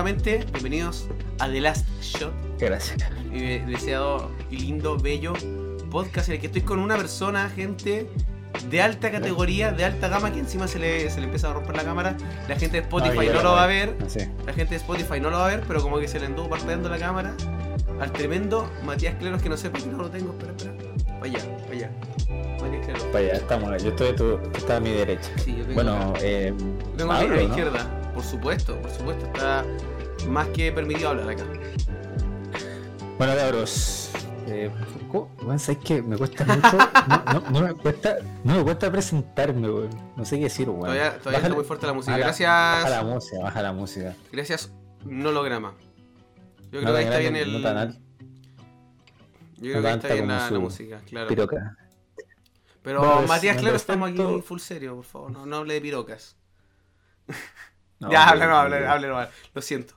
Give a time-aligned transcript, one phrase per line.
[0.00, 1.08] Nuevamente, bienvenidos
[1.40, 2.96] a The Last Shot, Gracias.
[3.32, 5.32] eh, deseado y lindo, bello
[5.90, 8.08] podcast en el que estoy con una persona, gente
[8.68, 11.74] de alta categoría, de alta gama, que encima se le, se le empieza a romper
[11.76, 12.16] la cámara.
[12.48, 14.20] La gente de Spotify Ah, no lo va a ver, Sí.
[14.46, 16.48] la gente de Spotify no lo va a ver, pero como que se le anduvo
[16.48, 17.34] parpadeando la cámara
[17.98, 21.18] al tremendo Matías Cleros, que no sé por qué no lo tengo, espera, espera.
[21.18, 21.90] Vaya, vaya.
[22.62, 23.02] Matías Cleros.
[23.06, 23.82] Para allá estamos.
[23.82, 24.38] Yo estoy a tu,
[24.72, 25.30] a mi derecha.
[25.44, 26.54] Sí, yo tengo Bueno, eh,
[26.96, 27.40] Tengo a ¿no?
[27.40, 29.64] izquierda, por supuesto, por supuesto, está
[30.28, 31.42] más que permitido hablar acá.
[33.16, 34.10] Bueno, cabros.
[34.46, 34.70] Eh,
[35.10, 35.34] ¿cómo?
[35.42, 36.02] Bueno, ¿sabes qué?
[36.02, 36.76] Me cuesta mucho.
[37.08, 39.88] No, no, no me cuesta, no me cuesta presentarme, weón.
[40.16, 40.82] No sé qué decir, weón.
[40.82, 42.12] Todavía, todavía está muy fuerte la música.
[42.12, 44.16] baja Gracias, Baja la música, baja la música.
[44.30, 44.70] gracias,
[45.06, 45.74] Nolograma.
[46.70, 47.52] Yo creo No que ahí está bien el.
[47.54, 47.98] no tan alto,
[49.56, 51.28] Yo creo que ahí está bien la, música, claro.
[51.28, 51.76] piroca.
[52.82, 55.30] Pero Matías, claro, estamos aquí full serio, por favor.
[55.30, 56.36] No, no hable de pirocas.
[58.00, 58.90] No, ya, hable, no, hable, weón.
[58.90, 59.94] hable, no, Lo siento.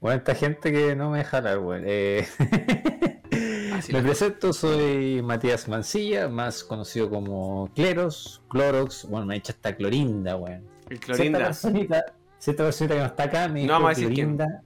[0.00, 1.82] Bueno, esta gente que no me deja hablar, weón.
[1.86, 2.26] Eh,
[3.92, 9.06] me presento, soy Matías Mancilla, más conocido como Cleros, Clorox.
[9.08, 10.64] Bueno, me ha dicho hasta Clorinda, weón.
[10.88, 11.38] El Cierta Clorinda.
[11.40, 12.04] personita,
[12.38, 14.36] cierta personita que no está acá me No dijo vamos a decir quién.
[14.36, 14.62] Clorinda,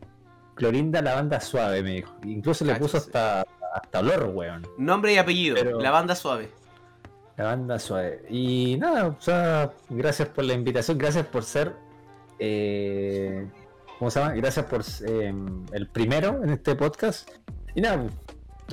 [0.55, 2.15] Clorinda la banda suave, me dijo.
[2.25, 3.45] Incluso le puso hasta,
[3.75, 4.67] hasta olor, weón.
[4.79, 5.57] Nombre y apellido.
[5.57, 6.51] Pero- La banda suave.
[7.39, 8.25] La banda suave.
[8.29, 11.73] Y nada, o sea, gracias por la invitación, gracias por ser.
[12.45, 13.47] Eh,
[14.01, 14.35] ¿Cómo se llama?
[14.35, 15.33] Gracias por eh,
[15.73, 17.31] el primero en este podcast.
[17.77, 18.05] Y nada,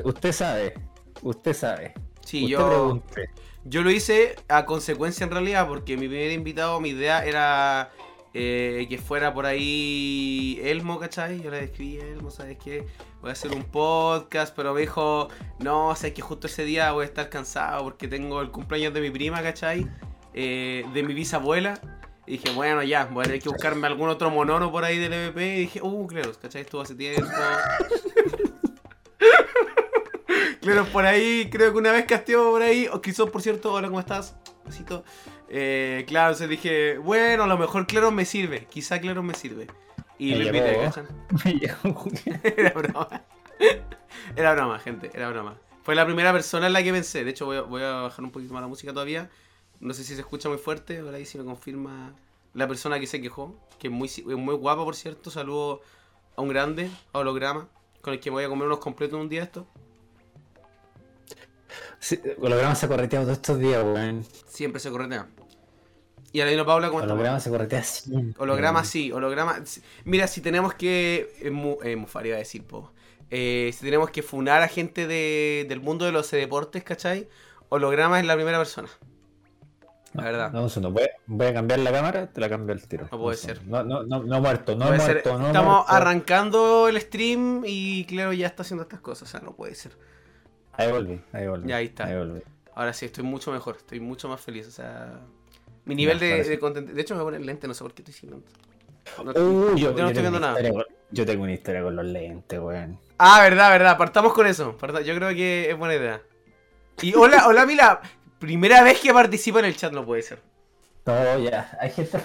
[0.03, 0.73] usted sabe,
[1.21, 1.93] usted sabe.
[2.25, 2.67] Sí, usted yo.
[2.67, 3.29] pregunte.
[3.65, 7.91] Yo lo hice a consecuencia en realidad, porque mi primer invitado, mi idea era
[8.33, 11.39] eh, que fuera por ahí Elmo, ¿cachai?
[11.39, 12.87] Yo le escribí a Elmo, ¿sabes qué?
[13.21, 15.27] Voy a hacer un podcast, pero me dijo,
[15.59, 19.01] no, sé que justo ese día voy a estar cansado porque tengo el cumpleaños de
[19.01, 19.87] mi prima, ¿cachai?
[20.33, 21.98] Eh, de mi bisabuela.
[22.29, 25.11] Y dije, bueno, ya, voy a tener que buscarme algún otro monono por ahí del
[25.11, 25.47] EVP.
[25.47, 26.61] Y dije, uh, claro, ¿cachai?
[26.61, 27.27] Estuvo hace tiempo.
[30.61, 32.87] Claro, por ahí, creo que una vez casteó por ahí.
[32.91, 34.35] O quizás, por cierto, hola, ¿cómo estás?
[34.65, 35.03] Besito.
[35.47, 38.65] Eh, claro, entonces dije, bueno, a lo mejor Claro me sirve.
[38.65, 39.65] Quizá Claro me sirve.
[40.19, 40.83] Y Me lo invité, llegó.
[40.83, 41.07] ¿cachan?
[42.57, 43.23] Era broma.
[44.35, 45.57] Era broma, gente, era broma.
[45.81, 47.23] Fue la primera persona en la que pensé.
[47.23, 49.29] De hecho, voy a, voy a bajar un poquito más la música todavía.
[49.79, 50.99] No sé si se escucha muy fuerte.
[50.99, 52.13] Ahora ahí si me confirma
[52.53, 53.55] la persona que se quejó.
[53.79, 55.31] Que es muy, es muy guapa, por cierto.
[55.31, 55.81] Saludo
[56.35, 57.67] a un grande, a holograma.
[58.01, 59.67] Con el que me voy a comer unos completos un día esto.
[61.99, 64.25] Sí, holograma se ha correteado todos estos días, weón.
[64.47, 65.27] Siempre se corretea.
[66.31, 67.03] Y Aladino Paula, ¿cómo?
[67.03, 68.41] Holograma se corretea siempre.
[68.41, 69.65] Holograma sí, holograma.
[69.65, 69.81] sí.
[70.05, 71.33] Mira, si tenemos que.
[71.41, 72.91] eh, mu- eh, mufar, iba a decir, po.
[73.31, 77.27] Eh, si tenemos que funar a gente de- del mundo de los deportes, ¿cachai?
[77.69, 78.89] Holograma es la primera persona.
[80.19, 80.51] La verdad.
[80.51, 80.91] No, segundo.
[80.99, 83.07] Voy, voy a cambiar la cámara, te la cambio al tiro.
[83.11, 83.65] No puede ser.
[83.65, 85.91] No, no, no, no muerto, no ser- muerto, no Estamos muerto.
[85.93, 89.27] arrancando el stream y claro, ya está haciendo estas cosas.
[89.27, 89.91] O sea, no puede ser.
[90.73, 91.67] Ahí volví, ahí volví.
[91.69, 92.05] Ya, ahí está.
[92.05, 92.41] Ahí volví.
[92.75, 93.75] Ahora sí, estoy mucho mejor.
[93.77, 94.67] Estoy mucho más feliz.
[94.67, 95.19] O sea.
[95.85, 97.93] Mi nivel de, de content- De hecho, me voy a poner lente, no sé por
[97.93, 100.55] qué estoy sin No- Uh, yo no estoy viendo nada.
[100.71, 102.99] con- yo tengo una historia con los lentes, weón.
[103.17, 103.97] Ah, verdad, verdad.
[103.97, 104.77] Partamos con eso.
[105.03, 106.21] Yo creo que es buena idea.
[107.01, 108.01] Y hola, hola Mila.
[108.39, 110.41] Primera vez que participa en el chat, no puede ser.
[111.05, 112.19] No, ya, hay gente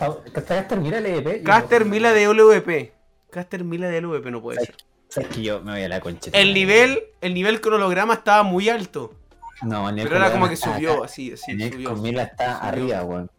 [0.47, 1.37] Caster, mira el EVP.
[1.39, 2.93] y Caster Mila de LVP.
[3.31, 4.77] Caster Mila de LVP no puede ser.
[5.09, 6.31] Sabes que yo me voy a la concha.
[6.35, 9.15] El nivel, el nivel con holograma estaba muy alto.
[9.63, 11.05] No, el Pero era como que subió, acá.
[11.07, 11.95] así, así, El subió.
[11.97, 12.69] Mila está Subió.
[12.69, 13.31] arriba, weón.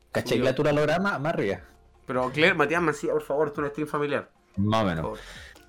[0.57, 1.59] Holograma, más arriba.
[2.07, 4.29] Pero Claire, Matías Mancilla, por favor, tú un stream familiar.
[4.55, 5.19] Más o menos.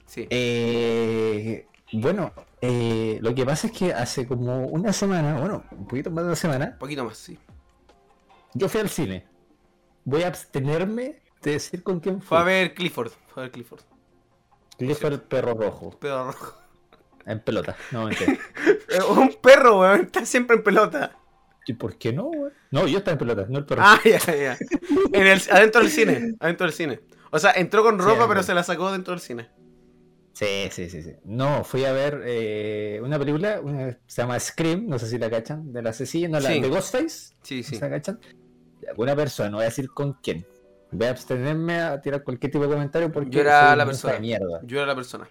[0.06, 0.26] Sí.
[0.30, 2.32] Eh, bueno,
[2.68, 6.28] eh, lo que pasa es que hace como una semana, bueno, un poquito más de
[6.28, 7.38] una semana, Un poquito más, sí.
[8.54, 9.26] yo fui al cine.
[10.04, 12.38] Voy a abstenerme de decir con quién Fue fue.
[12.38, 13.12] a ver Clifford.
[13.28, 13.80] Fue a ver Clifford.
[14.78, 15.90] Clifford perro rojo.
[15.98, 16.54] Pedo rojo.
[17.26, 18.38] En pelota, no mentira.
[19.10, 20.02] Un perro, weón.
[20.02, 21.16] Está siempre en pelota.
[21.66, 22.52] ¿Y por qué no, güey?
[22.70, 23.82] No, yo estaba en pelota, no el perro.
[23.84, 24.56] Ah, ya, ya.
[25.12, 26.36] En el, adentro del cine.
[26.38, 27.00] Adentro del cine.
[27.32, 29.48] O sea, entró con Sí, ropa, pero se la sacó dentro del cine.
[30.36, 31.12] Sí, sí, sí, sí.
[31.24, 35.30] No, fui a ver eh, una película, una- se llama Scream, no sé si la
[35.30, 36.60] cachan, de la asesina, no, la Sí.
[36.60, 37.76] de Ghostface, Sí, sí.
[37.76, 38.20] ¿se la cachan?
[38.98, 40.46] Una persona, no voy a decir con quién.
[40.92, 43.88] Voy a abstenerme a tirar cualquier tipo de comentario porque Yo era soy la un
[43.88, 44.12] persona.
[44.12, 44.60] de mierda.
[44.64, 45.26] Yo era la persona.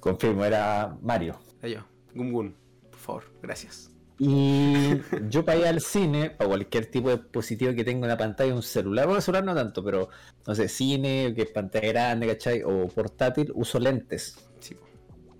[0.00, 1.38] Confirmo, era Mario.
[1.60, 1.86] Era yo.
[2.14, 2.56] Gun Gun.
[2.90, 3.90] Por favor, gracias.
[4.20, 4.96] Y
[5.28, 8.62] yo para ir al cine, para cualquier tipo de dispositivo que tenga una pantalla, un
[8.62, 10.08] celular, bueno, celular no tanto, pero
[10.46, 12.62] no sé, cine, que es pantalla grande, ¿cachai?
[12.64, 14.36] O portátil, uso lentes.
[14.60, 14.76] Sí.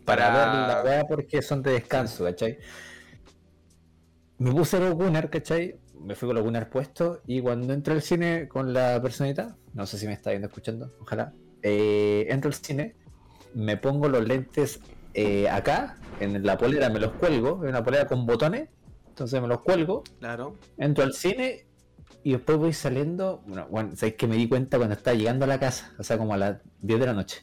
[0.04, 2.58] para, Para- ver la weá porque son de descanso, ¿cachai?
[4.38, 5.78] Me puse los Gunnar, ¿cachai?
[6.00, 9.84] Me fui con los Gunnar puestos y cuando entré al cine con la personita, no
[9.86, 11.32] sé si me está viendo escuchando, ojalá.
[11.62, 12.94] eh, entro al cine,
[13.54, 14.78] me pongo los lentes
[15.20, 18.68] eh, acá, en la polera, me los cuelgo, es una polera con botones,
[19.08, 20.56] entonces me los cuelgo, Claro.
[20.76, 21.66] entro al cine
[22.22, 23.42] y después voy saliendo.
[23.46, 26.18] Bueno, bueno sabéis que me di cuenta cuando estaba llegando a la casa, o sea,
[26.18, 27.42] como a las 10 de la noche.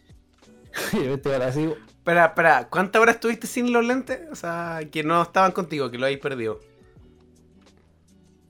[0.94, 1.74] y yo estoy así,
[2.06, 4.20] Espera, espera, ¿cuántas horas estuviste sin los lentes?
[4.32, 6.60] O sea, que no estaban contigo, que lo habéis perdido.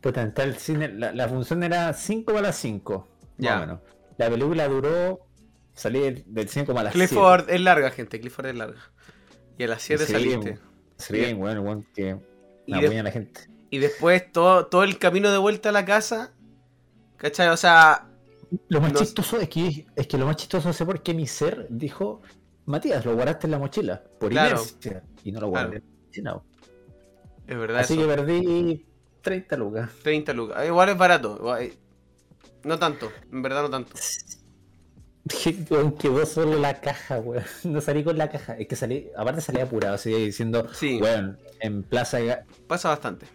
[0.01, 3.07] puta, entré al cine, la, la función era 5 para las 5.
[3.38, 3.80] Ya.
[4.18, 5.25] La película duró,
[5.74, 7.07] salí del- del cine como a las 7.
[7.07, 8.80] Clifford es larga, gente, Clifford es larga.
[9.57, 10.59] Y a las 7 saliste.
[10.97, 12.17] Sí, bueno, bueno, que
[12.65, 13.41] Y la de- la gente.
[13.69, 16.33] Y después todo, todo el camino de vuelta a la casa.
[17.17, 17.49] ¿Cachai?
[17.49, 18.09] O sea,
[18.69, 21.67] Lo más No- chistoso es que, es que lo más chistoso es porque mi ser
[21.69, 22.21] dijo,
[22.65, 24.57] Matías, lo guardaste en la mochila, por Claro.
[24.57, 25.03] inercia.
[25.23, 25.77] Y no lo guardé
[26.13, 26.41] en la mochila.
[27.47, 27.79] es verdad.
[27.79, 28.01] Así eso.
[28.07, 28.85] que perdí
[29.21, 29.89] 30 lucas.
[30.03, 30.65] 30 lucas.
[30.65, 31.35] Igual es barato.
[31.39, 31.73] igual- eh,
[32.63, 33.93] No tanto, en verdad no tanto.
[35.27, 37.44] Quedó solo la caja, weón.
[37.63, 38.57] No salí con la caja.
[38.57, 41.00] Es que salí, aparte salí apurado, así diciendo, Sí.
[41.01, 42.19] weón, en Plaza
[42.68, 43.25] Pasa bastante.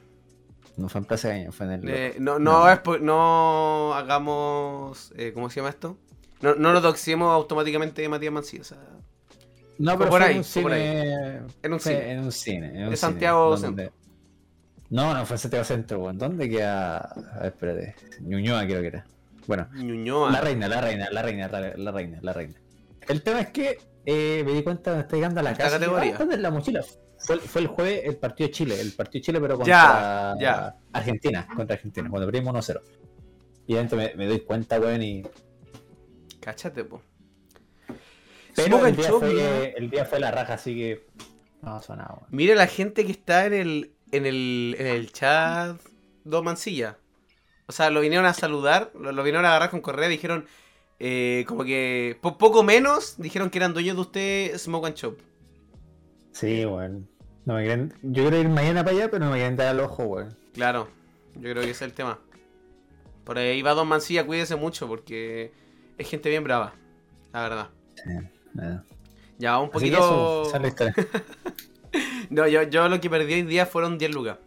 [0.77, 1.89] No fue en Plaza Gaña, fue en el.
[1.89, 2.71] Eh, no, no, No.
[2.73, 5.13] es no hagamos.
[5.17, 5.99] eh, ¿Cómo se llama esto?
[6.41, 8.63] No, no lo doxiemos automáticamente de Matías Mancilla.
[8.63, 8.79] O sea,
[9.79, 11.41] no, pero por fue ahí, en un fue por cine.
[11.63, 12.13] En un cine.
[12.13, 12.67] En un cine.
[12.67, 13.93] en un De cine, Santiago no, Centro.
[14.91, 16.19] No, no fue en Santiago Centro, weón.
[16.19, 16.99] ¿Dónde queda?
[16.99, 17.95] A ver, espérate.
[18.21, 19.07] Ñuñoa creo que era.
[19.47, 20.31] Bueno, Ñuñoa.
[20.31, 22.55] la reina, la reina, la reina, la, reina, la reina.
[23.09, 25.79] El tema es que eh, me di cuenta cuando estoy llegando a la casa.
[25.79, 26.15] categoría.
[26.15, 26.85] Ah, ¿Dónde es la mochila?
[27.19, 30.37] Fue, el- fue el jueves el partido de Chile, el partido de Chile, pero contra
[30.39, 30.77] ya.
[30.93, 32.81] Argentina, contra Argentina, cuando perdimos 1-0.
[33.67, 35.23] Y dentro me, me doy cuenta, weón, y.
[36.41, 37.03] Cáchate, po.
[38.57, 41.07] Pero el día, fue, el día fue la raja, así que.
[41.63, 42.21] No weón.
[42.31, 45.81] Mira la gente que está en el, en el, en el chat
[46.25, 46.97] Dos Mancilla.
[47.70, 50.44] O sea, lo vinieron a saludar, lo, lo vinieron a agarrar con correa, dijeron,
[50.99, 55.20] eh, como que po- poco menos, dijeron que eran dueños de usted Smoke and Chop.
[56.32, 57.08] Sí, weón.
[57.44, 57.94] No me quieren...
[58.02, 60.37] Yo quiero ir mañana para allá, pero no me quieren dar al ojo, weón.
[60.52, 60.88] Claro,
[61.37, 62.19] yo creo que ese es el tema.
[63.22, 65.52] Por ahí va Don Mancilla, cuídese mucho porque
[65.96, 66.75] es gente bien brava,
[67.32, 67.69] la verdad.
[68.52, 68.84] Nada.
[69.38, 70.43] Ya, un Así que poquito...
[70.49, 70.93] eso.
[72.31, 74.38] No, yo, yo lo que perdí hoy día fueron 10 lucas.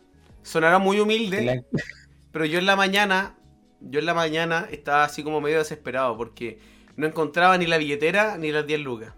[0.41, 1.65] Sonará muy humilde,
[2.33, 3.37] pero yo en la mañana,
[3.79, 6.59] yo en la mañana estaba así como medio desesperado porque
[6.97, 9.13] no encontraba ni la billetera ni las 10 lucas.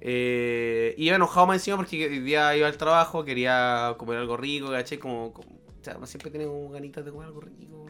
[0.00, 4.70] Eh, iba enojado más encima porque hoy día iba al trabajo, quería comer algo rico,
[4.70, 4.98] ¿cachai?
[4.98, 7.86] Como, como- o sea, siempre como ganitas de comer algo rico.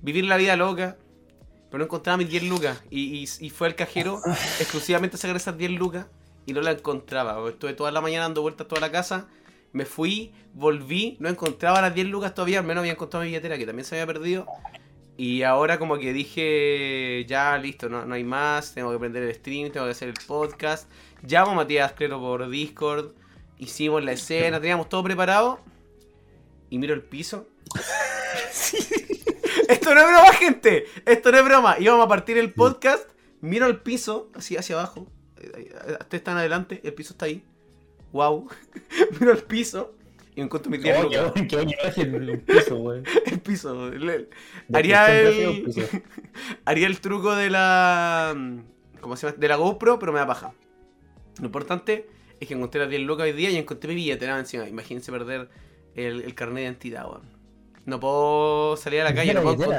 [0.00, 0.96] Vivir la vida loca.
[1.68, 2.82] Pero no encontraba mis 10 lucas.
[2.90, 4.20] Y, y- y fue al cajero
[4.60, 6.06] exclusivamente a sacar esas 10 lucas
[6.46, 7.46] y no la encontraba.
[7.48, 9.28] Estuve toda la mañana dando vueltas toda la casa.
[9.72, 13.58] Me fui, volví, no encontraba las 10 lucas todavía, al menos había encontrado mi billetera
[13.58, 14.46] que también se había perdido.
[15.18, 19.34] Y ahora como que dije, ya listo, no, no hay más, tengo que prender el
[19.34, 20.90] stream, tengo que hacer el podcast.
[21.22, 23.12] Llamo a Matías Clero por Discord,
[23.58, 25.60] hicimos la escena, teníamos todo preparado.
[26.68, 27.48] Y miro el piso.
[29.68, 30.84] Esto no es broma, gente.
[31.04, 31.76] Esto no es broma.
[31.78, 33.08] Íbamos a partir el podcast,
[33.40, 35.06] miro el piso, así hacia abajo.
[35.38, 37.42] Eh, eh, Ustedes están adelante, el piso está ahí.
[38.16, 38.48] Wow.
[39.20, 39.94] miro el piso
[40.34, 43.04] y encuentro mis 10 Oh, qué, qué el piso, weón.
[43.26, 43.88] El piso.
[43.88, 44.28] el-
[44.72, 45.80] Haría el, piso.
[46.64, 48.34] haría el truco de la.
[49.00, 49.38] ¿Cómo se llama?
[49.38, 50.52] De la GoPro, pero me da paja.
[51.40, 52.08] Lo importante
[52.40, 54.68] es que encontré las 10 lucas hoy día y encontré mi billetera encima.
[54.68, 55.48] Imagínense perder
[55.94, 57.22] el, el carnet de identidad, weón.
[57.86, 59.72] No puedo salir a la calle, no la puedo,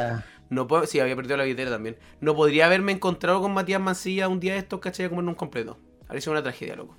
[0.49, 0.85] no puedo.
[0.87, 1.97] Sí, había perdido la billetera también.
[2.21, 5.07] No podría haberme encontrado con Matías Mancilla un día de estos, ¿cachai?
[5.07, 5.77] A comer un completo.
[6.07, 6.95] Habría sido una tragedia, loco.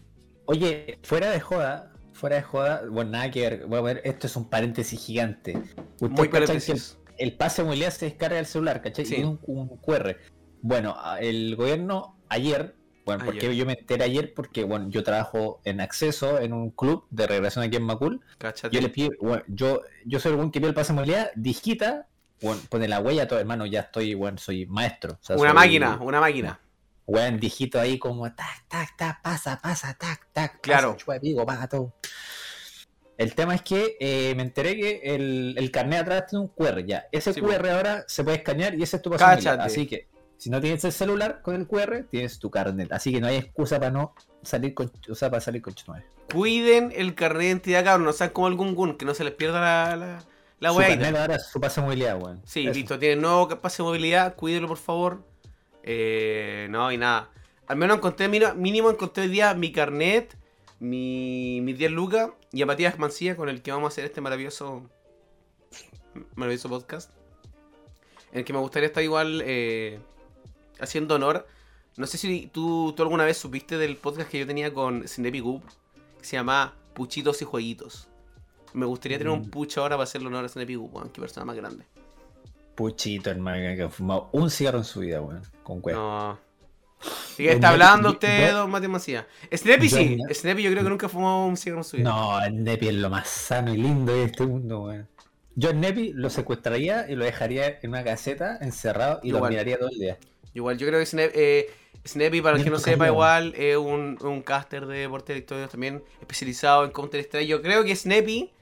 [0.51, 4.27] Oye, fuera de joda, fuera de joda, bueno, nada que ver, voy a ver, esto
[4.27, 5.53] es un paréntesis gigante.
[6.01, 6.97] Ustedes Muy paréntesis.
[7.19, 9.05] que el, pase de movilidad se descarga del celular, ¿cachai?
[9.05, 9.13] Sí.
[9.13, 10.17] Y tiene un, un QR.
[10.63, 12.75] Bueno, el gobierno ayer,
[13.05, 17.05] bueno, porque yo me enteré ayer porque, bueno, yo trabajo en acceso en un club
[17.11, 18.23] de regresión aquí en Macul.
[18.39, 18.75] Cáchate.
[18.75, 21.31] Yo le pido, bueno, yo, yo soy el buen que pide el pase de movilidad,
[21.37, 22.07] digita,
[22.41, 25.13] bueno, pone la huella, todo, hermano, ya estoy, bueno, soy maestro.
[25.13, 26.59] o sea, una soy- máquina, una máquina.
[27.09, 30.61] Weón, digito ahí como tac, tac, tac, pasa, pasa, tac, tac.
[30.61, 30.89] Claro.
[30.89, 31.95] Pasa, chupa pico, paga todo.
[33.17, 36.85] El tema es que eh, me enteré que el, el carnet atrás tiene un QR
[36.85, 37.07] ya.
[37.11, 39.53] Ese Sí, QR ahora se puede escanear y ese es tu paso de movilidad.
[39.57, 39.73] Cáchate.
[39.73, 42.93] Así que si no tienes el celular con el QR, tienes tu carnet.
[42.93, 46.07] Así que no hay excusa para no salir con, o sea, para salir con chunueve.
[46.31, 48.05] Cuiden el carnet de identidad, cabrón.
[48.05, 50.25] No sean como algún gun, que no se les pierda la, la,
[50.61, 50.79] la su
[51.17, 52.43] ahora es su pase de movilidad, weón.
[52.45, 52.75] Sí, Eso.
[52.75, 55.25] listo, tiene nuevo pase de movilidad, cuídelo por favor.
[55.91, 57.31] Eh, no, y nada.
[57.67, 60.37] Al menos encontré, mínimo, encontré hoy día mi carnet,
[60.81, 64.21] mi, mis 10 lucas y a Matías Mancilla con el que vamos a hacer este
[64.21, 64.83] maravilloso
[66.37, 67.11] maravilloso podcast.
[68.33, 69.99] En el que me gustaría estar igual eh,
[70.79, 71.47] haciendo honor
[71.97, 75.41] No sé si tú, tú alguna vez supiste del podcast que yo tenía con Sneppy
[75.41, 75.63] Goop,
[76.19, 78.09] que se llama Puchitos y Jueguitos.
[78.75, 79.51] Me gustaría tener un Mm.
[79.51, 81.11] pucho ahora para hacerle honor a Sneppy Goop.
[81.13, 81.87] Qué persona más grande.
[82.79, 85.43] Puchito, hermano, que ha fumado un cigarro en su vida, weón.
[85.65, 85.99] Con cueva.
[85.99, 86.39] No.
[87.37, 89.25] ¿De qué Yo- está hablando usted, don Mati Macías?
[89.53, 90.17] Snappy yo- sí.
[90.33, 92.09] Snappy yo creo que nunca fumó un cigarro en su vida.
[92.09, 95.09] No, Nepi es lo más sano y lindo de este mundo, weón.
[95.57, 99.77] Yo el Nepi lo secuestraría y lo dejaría en una caseta encerrado y lo miraría
[99.77, 100.17] todo el día.
[100.55, 101.71] Igual, yo creo que eh,
[102.07, 106.05] Snappy, para el que no sepa, igual es un, un caster de deportes electrónicos también
[106.21, 107.49] especializado en Counter Strike.
[107.49, 108.53] Yo creo que Snappy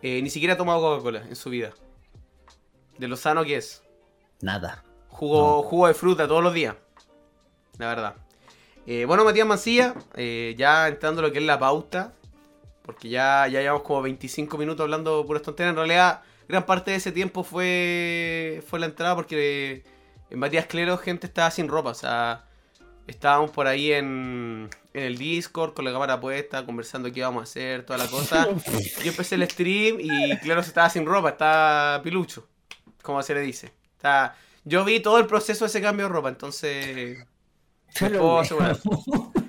[0.00, 1.72] eh, ni siquiera ha tomado Coca-Cola en su vida.
[2.98, 3.82] De lo sano que es.
[4.40, 4.84] Nada.
[5.08, 5.62] Jugo, No.
[5.62, 6.74] jugo de fruta todos los días.
[7.78, 8.14] La verdad.
[8.86, 12.12] Eh, bueno, Matías Mancilla, eh, ya entrando lo que es la pauta.
[12.82, 15.70] Porque ya, ya llevamos como 25 minutos hablando puras tonterías.
[15.72, 19.84] En realidad, gran parte de ese tiempo fue, fue la entrada porque
[20.30, 21.90] en Matías Clero gente estaba sin ropa.
[21.90, 22.46] O sea,
[23.06, 27.44] estábamos por ahí en, en el Discord con la cámara puesta, conversando qué íbamos a
[27.44, 28.48] hacer, toda la cosa.
[29.04, 32.48] Yo empecé el stream y Claro se estaba sin ropa, estaba pilucho,
[33.02, 33.72] como se le dice.
[34.64, 37.26] Yo vi todo el proceso de ese cambio de ropa, entonces
[38.00, 38.84] les puedo asegurar,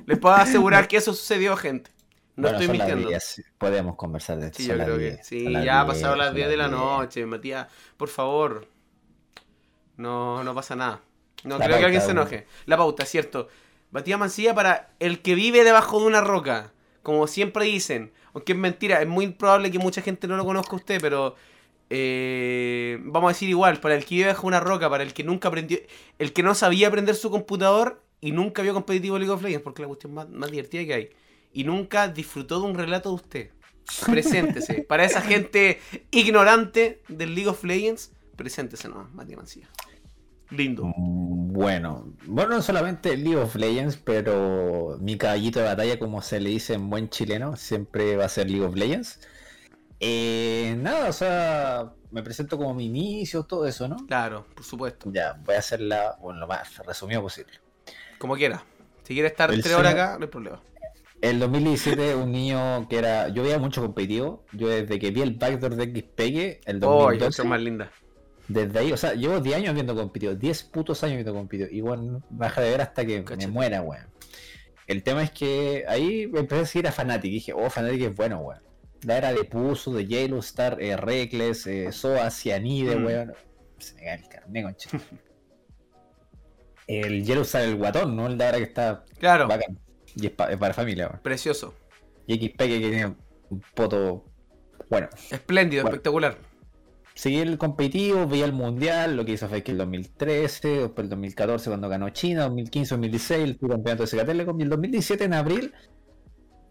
[0.05, 1.91] les puedo asegurar que eso sucedió, gente.
[2.35, 3.09] No Bueno, estoy mintiendo.
[3.09, 4.63] 10, Podemos conversar de esto.
[4.63, 6.67] Sí, yo creo que 10, sí, ya ha 10, pasado las son 10 de la
[6.67, 6.69] 10.
[6.69, 8.67] noche, Matías, por favor.
[9.97, 11.01] No, no pasa nada.
[11.43, 12.47] No La creo que alguien se enoje.
[12.65, 13.47] La pauta, cierto.
[13.91, 16.73] Matías Mancilla para el que vive debajo de una roca.
[17.03, 18.11] Como siempre dicen.
[18.33, 21.35] Aunque es mentira, es muy probable que mucha gente no lo conozca a usted, pero
[21.89, 25.13] eh, vamos a decir igual, para el que vive debajo de una roca, para el
[25.13, 25.79] que nunca aprendió,
[26.19, 29.81] el que no sabía aprender su computador y nunca vio competitivo League of Legends, porque
[29.81, 31.09] es la cuestión más, más divertida que hay,
[31.53, 33.49] y nunca disfrutó de un relato de usted.
[34.05, 34.83] Preséntese.
[34.83, 35.79] Para esa gente
[36.11, 39.69] ignorante del League of Legends, preséntese nomás, Matías Mancilla.
[40.51, 40.85] Lindo.
[40.95, 46.39] Mm, Bueno, bueno, no solamente League of Legends, pero mi caballito de batalla, como se
[46.39, 49.19] le dice en buen chileno, siempre va a ser League of Legends.
[49.99, 53.97] Eh, nada, o sea, me presento como mi inicio, todo eso, ¿no?
[54.07, 55.11] Claro, por supuesto.
[55.13, 57.53] Ya, voy a hacerla, bueno, lo más resumido posible.
[58.17, 58.63] Como quiera.
[59.03, 60.61] Si quiere estar El tres horas acá, no hay problema.
[61.21, 63.27] El 2017, un niño que era.
[63.29, 64.45] Yo veía mucho competitivo.
[64.53, 67.91] Yo desde que vi el backdoor de XPG, el Oh, 2012, es más linda.
[68.47, 70.33] desde ahí, o sea, llevo 10 años viendo competitivo.
[70.35, 71.87] 10 putos años viendo competitivo.
[71.89, 73.47] Bueno, baja de ver hasta que Cachete.
[73.47, 74.07] me muera, weón.
[74.87, 77.25] El tema es que ahí empecé a seguir a Fnatic.
[77.25, 78.61] Y dije, oh, Fnatic es bueno, weón.
[79.03, 83.05] La era de Puso, de Yellow Star, eh, Reckless, eh, Soa, Cianide, Mm.
[83.05, 83.33] weón.
[83.77, 84.89] Se me cae el carnet, concha.
[86.87, 88.27] el Yellow Star, el guatón, ¿no?
[88.27, 89.79] El de ahora que está Claro, bacán.
[90.15, 91.19] Y es, pa- es para familia, weón.
[91.21, 91.73] precioso.
[92.27, 93.15] Y XP que tiene
[93.49, 94.25] un poto.
[94.89, 95.95] Bueno, Espléndido, Bueno.
[95.95, 96.37] espectacular.
[97.13, 101.09] seguí el competitivo, veía el mundial, lo que hizo fue que el 2013, después el
[101.09, 105.73] 2014 cuando ganó China, 2015, 2016, el campeonato de Telecom, y el 2017 en abril,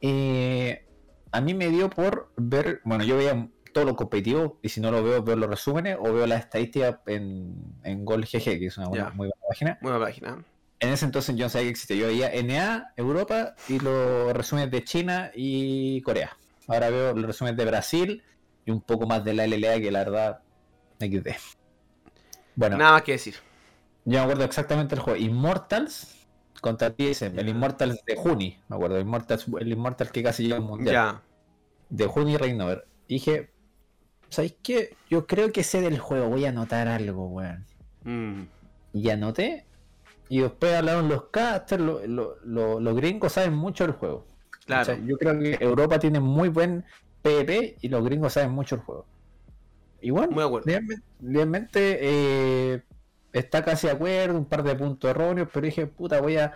[0.01, 0.87] eh,
[1.33, 4.91] a mí me dio por ver, bueno, yo veía todo lo competitivo, y si no
[4.91, 7.55] lo veo, veo los resúmenes o veo las estadísticas en,
[7.85, 9.79] en Gol GG, que es una buena- muy buena página.
[9.83, 10.45] Buena página.
[10.81, 11.97] En ese entonces yo no sabía que existía.
[11.97, 16.37] Yo veía NA, Europa y los resúmenes de China y Corea.
[16.69, 18.23] Ahora veo los resúmenes de Brasil
[18.65, 20.41] y un poco más de la LLA que la verdad
[21.01, 21.29] XD.
[22.55, 23.35] Bueno, Nada más que decir.
[24.05, 25.19] yo me acuerdo exactamente el juego.
[25.19, 26.15] Immortals
[26.61, 27.39] contra TSM.
[27.39, 27.51] El Ya.
[27.51, 28.59] Immortals de Juni.
[28.69, 28.99] Me acuerdo.
[29.01, 30.93] Immortals, el Immortals que casi llega al mundial.
[30.93, 31.23] Ya.
[31.91, 32.37] De Juni.
[33.09, 33.51] Y dije,
[34.29, 34.97] ¿sabéis qué?
[35.09, 36.29] Yo creo que sé del juego.
[36.29, 37.65] Voy a anotar algo, weón.
[38.05, 38.43] Mm.
[38.95, 39.67] y anoté.
[40.31, 44.27] Y después hablaron los casters, lo- lo- lo- los gringos saben mucho del juego.
[44.67, 44.83] Claro.
[44.83, 46.85] O sea, yo creo que Europa tiene muy buen
[47.23, 49.07] PvP y los gringos saben mucho el juego.
[50.01, 50.61] Y bueno,
[51.21, 52.83] realmente, eh,
[53.33, 56.53] está casi de acuerdo, un par de puntos erróneos, pero dije, puta, voy a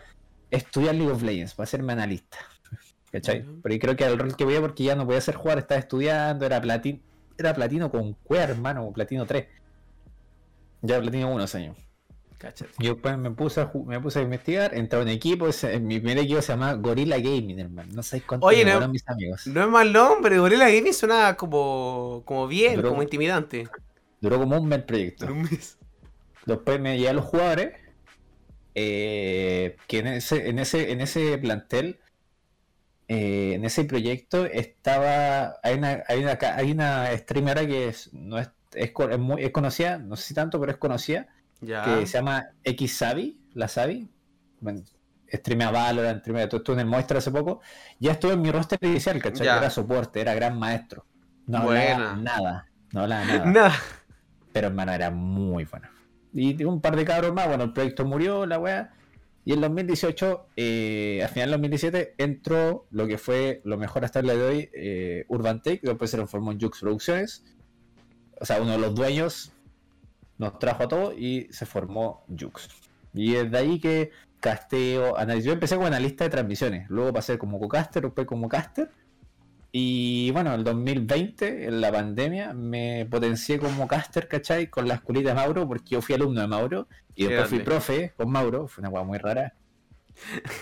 [0.51, 2.39] estudiar League of Legends para hacerme analista.
[3.11, 3.45] ¿Cachai?
[3.63, 5.79] Pero creo que el rol que voy a porque ya no podía hacer jugar, estaba
[5.79, 6.99] estudiando, era platino,
[7.37, 9.47] era platino con cueva, hermano, platino 3.
[10.81, 11.77] Ya platino 1 ese año.
[12.39, 12.73] Cáchate.
[12.81, 16.01] Yo pues, me puse a, me puse a investigar, entré a un equipo, ese- mi
[16.01, 17.93] primer equipo se llama Gorilla Gaming, hermano.
[17.95, 19.47] No sé cuánto Oye, me no- mis amigos.
[19.47, 23.69] No es mal nombre, Gorilla Gaming suena como, como bien, como intimidante.
[24.21, 25.27] Duró como un mes el proyecto.
[25.27, 25.79] Un mes.
[26.47, 27.75] Después me llegué a los jugadores,
[28.75, 32.01] eh, que en ese, en ese, en ese plantel,
[33.09, 38.39] eh, en ese proyecto estaba, hay una, hay una, hay una streamera que es, no
[38.39, 41.29] es, es, muy, es conocida, no sé si tanto, pero es conocida,
[41.61, 41.85] Ya.
[41.85, 44.09] que se llama Xsavi, la Savi.
[44.61, 44.83] Bueno,
[45.33, 47.61] streamea Valorant, streamea todo esto en el Moistra hace poco.
[47.99, 49.47] Ya estuve en mi roster inicial, ¿cachai?
[49.47, 51.05] Era soporte, era gran maestro.
[51.47, 52.17] No hablaba Buena.
[52.17, 53.45] nada, no hablaba nada.
[53.53, 53.75] Nada.
[54.53, 55.89] Pero hermano, era muy bueno.
[56.33, 58.93] Y un par de cabros más, bueno, el proyecto murió, la weá.
[59.45, 64.21] Y en 2018, eh, al final del 2017, entró lo que fue lo mejor hasta
[64.21, 67.45] el día de hoy, eh, Urban Take, después se transformó en Jux Producciones.
[68.41, 69.53] O sea, uno de los dueños
[70.39, 72.69] nos trajo a todo y se formó Jux.
[73.15, 74.11] Y es de ahí que
[74.41, 75.47] casteo, análisis.
[75.47, 78.91] Yo empecé como analista de transmisiones, luego pasé como co-caster, después como caster.
[79.75, 84.69] Y bueno, el 2020, en la pandemia, me potencié como caster, ¿cachai?
[84.69, 86.89] Con la escuelita de Mauro, porque yo fui alumno de Mauro.
[87.15, 89.55] Y después fui profe con Mauro, fue una hueá muy rara.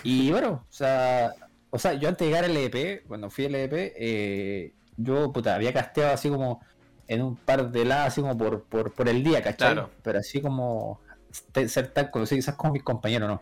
[0.03, 1.33] Y bueno, o sea,
[1.69, 5.55] o sea, yo antes de llegar al EDP, cuando fui al EDP, eh, yo puta,
[5.55, 6.61] había casteado así como
[7.07, 9.77] en un par de lados, así como por, por, por el día, ¿cachai?
[10.03, 11.01] Pero así como
[11.67, 13.41] ser tan conocido quizás como mis compañeros, ¿no?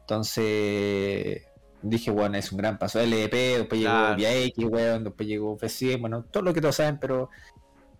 [0.00, 1.42] Entonces
[1.88, 3.00] dije, weón, es un gran paso.
[3.00, 4.16] LDP, después claro.
[4.16, 7.30] llegó VIX, weón, después llegó FCM, bueno, todo lo que todos saben, pero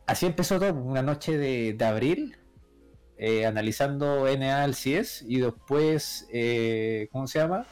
[0.07, 2.37] así empezó todo, una noche de, de abril,
[3.19, 7.67] eh, analizando NA al CIES, y después, eh, ¿cómo se llama?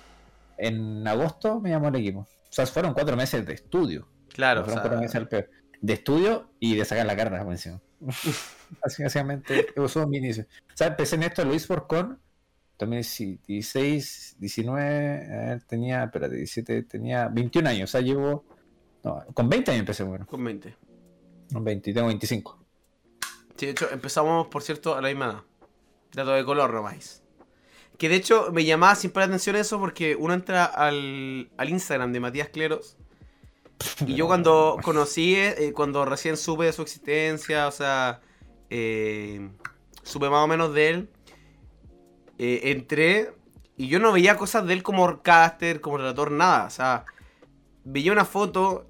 [0.56, 2.20] En agosto me llamó el equipo.
[2.20, 4.08] O sea, fueron cuatro meses de estudio.
[4.32, 4.64] Claro.
[4.64, 4.82] Fueron o sea...
[4.82, 5.50] cuatro meses al peor.
[5.80, 7.80] De estudio y de sacar la carta, pues, como
[8.82, 10.46] Así, básicamente, eso fue mi inicio.
[10.72, 12.20] O sea, empecé en esto, Luis Forcón,
[12.86, 18.44] 2016, 19, tenía, espérate, 17, tenía 21 años, o sea, llevo,
[19.02, 20.26] no, con 20 años empecé, bueno.
[20.26, 20.76] Con 20.
[21.52, 22.64] Con 20, tengo 25.
[23.56, 25.42] Sí, de hecho, empezamos, por cierto, a la misma edad.
[26.12, 27.22] Dato de color nomás.
[27.98, 32.12] Que de hecho me llamaba siempre la atención eso porque uno entra al, al Instagram
[32.12, 32.96] de Matías Cleros.
[34.06, 38.20] Y yo cuando conocí, eh, cuando recién supe de su existencia, o sea,
[38.70, 39.48] eh,
[40.02, 41.10] supe más o menos de él,
[42.38, 43.32] eh, entré
[43.76, 46.66] y yo no veía cosas de él como caster, como relator, nada.
[46.66, 47.04] O sea,
[47.84, 48.86] veía una foto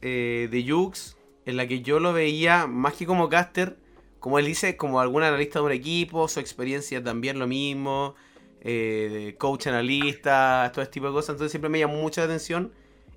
[0.00, 3.78] eh, de Jux en la que yo lo veía más que como caster,
[4.20, 8.14] como él dice, como algún analista de un equipo, su experiencia también lo mismo,
[8.60, 11.30] eh, coach analista, todo este tipo de cosas.
[11.30, 12.72] Entonces siempre me llamó mucha atención.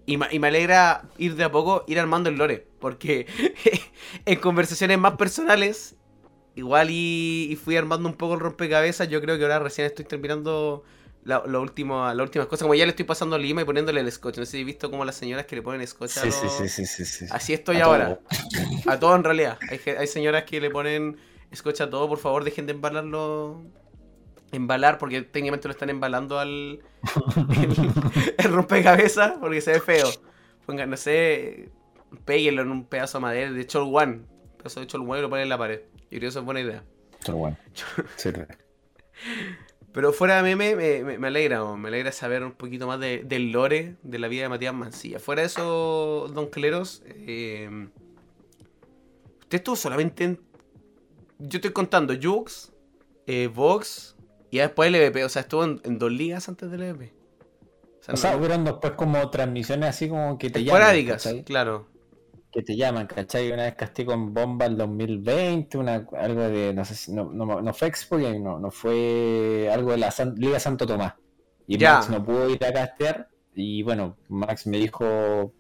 [0.07, 2.65] Y me, y me alegra ir de a poco, ir armando el lore.
[2.79, 3.27] Porque
[4.25, 5.96] en conversaciones más personales
[6.55, 9.07] igual y, fui armando un poco el rompecabezas.
[9.09, 10.83] Yo creo que ahora recién estoy terminando
[11.24, 12.64] la, último, las últimas cosas.
[12.64, 14.37] Como ya le estoy pasando lima y poniéndole el scotch.
[14.37, 16.35] No sé si he visto como las señoras que le ponen scotch a los...
[16.35, 18.20] sí, sí, sí, sí, Así estoy ahora.
[18.87, 19.57] A todo en realidad.
[19.70, 21.18] Hay, hay señoras que le ponen
[21.55, 22.07] scotch a todo.
[22.07, 23.61] Por favor, dejen de embalarlo.
[24.51, 26.81] Embalar, porque técnicamente lo están embalando al
[28.37, 30.09] el, rompecabezas, porque se ve feo.
[30.66, 31.70] Pongan, no sé,
[32.25, 34.24] péguenlo en un pedazo de madera de Chol One.
[34.57, 35.79] Pedazo de Chol One y lo ponen en la pared.
[36.11, 36.83] Yo creo que eso es buena idea.
[37.25, 37.57] Pero bueno.
[39.93, 43.51] Pero fuera de meme, me, me, alegra, me alegra saber un poquito más de, del
[43.51, 45.19] lore de la vida de Matías Mancilla.
[45.19, 47.89] Fuera de eso, Don Cleros, eh,
[49.41, 50.39] usted estuvo solamente en.
[51.39, 52.71] Yo estoy contando Jux,
[53.27, 54.15] eh, Vox
[54.50, 55.25] y después LVP.
[55.25, 57.13] O sea, estuvo en, dos ligas antes del LVP.
[58.00, 61.43] O sea, o sea hubieron después como transmisiones así como que te llaman.
[61.45, 61.91] claro
[62.51, 63.51] que te llaman, ¿cachai?
[63.51, 67.74] Una vez castigo en Bomba el 2020, una, algo de, no sé si, no, no,
[67.74, 71.14] fue Expo no, no fue algo de la Liga Santo Tomás.
[71.68, 75.53] Y Max no pudo ir a castear, y bueno, Max me dijo,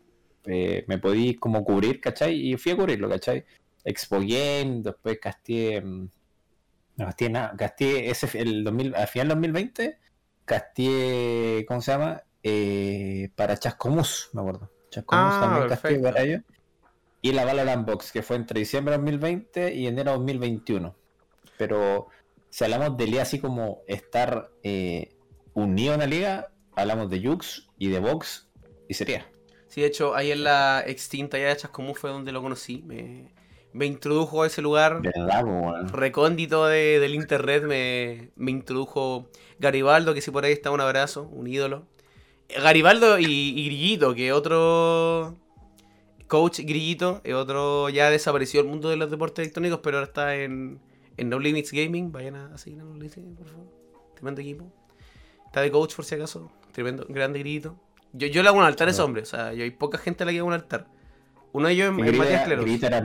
[0.45, 2.35] eh, me podí como cubrir, ¿cachai?
[2.35, 3.45] Y fui a cubrirlo, ¿cachai?
[3.85, 6.09] Expo Game, después casteé, mm,
[6.97, 9.99] no casteé nada, casteé ese, el 2000, al final del 2020,
[10.43, 12.21] casteé, ¿cómo se llama?
[12.43, 14.69] Eh, para Chascomús, me acuerdo.
[14.89, 16.41] Chascomús ah, también casteé para ellos
[17.21, 20.95] y la Valorant Box, que fue entre diciembre de 2020 y enero de 2021.
[21.57, 22.07] Pero
[22.49, 25.09] si hablamos de liga así como estar eh,
[25.53, 28.47] unido en la liga, hablamos de Jux y de Box
[28.87, 29.27] y sería.
[29.67, 32.83] Sí, de hecho, ahí en la extinta ya de Chascomú fue donde lo conocí.
[32.85, 33.31] Me,
[33.71, 35.01] me introdujo a ese lugar
[35.93, 37.63] recóndito de, del internet.
[37.63, 39.29] Me, me, introdujo
[39.59, 41.85] Garibaldo, que si por ahí está un abrazo, un ídolo.
[42.49, 45.37] Garibaldo y, y Grillito, que otro
[46.31, 50.33] Coach Grillito es otro, ya desapareció el mundo de los deportes electrónicos, pero ahora está
[50.37, 50.79] en,
[51.17, 52.13] en No Limits Gaming.
[52.13, 53.67] Vayan a seguir a No Limits por favor.
[54.13, 54.71] Tremendo equipo.
[55.47, 56.49] Está de coach por si acaso.
[56.71, 57.75] Tremendo, grande Grillito.
[58.13, 59.23] Yo, yo le hago un altar a ese hombre.
[59.23, 60.87] O sea, yo hay poca gente a la que hago un altar.
[61.51, 62.63] Uno de ellos es Matías Cleros.
[62.63, 62.99] Grillito era,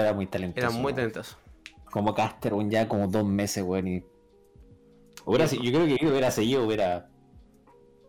[0.00, 0.66] era muy talentoso.
[0.66, 1.36] Era muy talentoso.
[1.90, 3.86] Como caster, un ya como dos meses, weón.
[3.86, 4.04] Y...
[5.26, 7.10] Hubiera, yo creo que hubiera seguido, hubiera.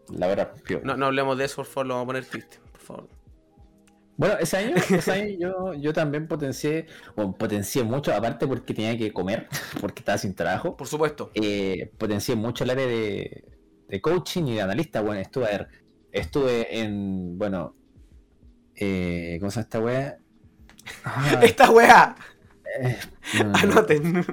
[0.08, 2.80] La verdad, no, no hablemos de eso, por favor, lo vamos a poner triste, por
[2.80, 3.23] favor.
[4.16, 8.98] Bueno, ese año, ese año yo, yo también potencié, bueno, potencié mucho, aparte porque tenía
[8.98, 9.48] que comer,
[9.82, 10.78] porque estaba sin trabajo.
[10.78, 11.32] Por supuesto.
[11.34, 13.44] Eh, potencié mucho el área de,
[13.88, 15.02] de, coaching y de analista.
[15.02, 15.68] Bueno, estuve, a ver,
[16.12, 17.76] estuve en, bueno,
[18.76, 20.18] eh, ¿cómo se llama esta wea?
[21.42, 22.16] ¡Esta wea!
[22.82, 22.98] Eh,
[23.54, 24.26] Anoten.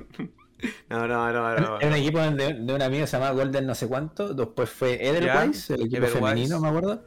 [0.91, 1.81] No, no, no, no.
[1.81, 4.35] Era un equipo de, de un amigo que se llamaba Golden no sé cuánto.
[4.35, 6.13] Después fue Edelweiss, el equipo Edelweiss.
[6.13, 7.05] femenino, me acuerdo.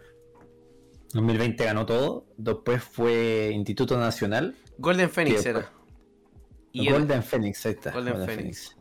[1.13, 2.25] 2020 ganó todo.
[2.37, 4.55] Después fue Instituto Nacional.
[4.77, 5.71] Golden Phoenix era.
[6.71, 7.91] Y el- Golden Phoenix, ahí está.
[7.91, 8.75] Golden Phoenix.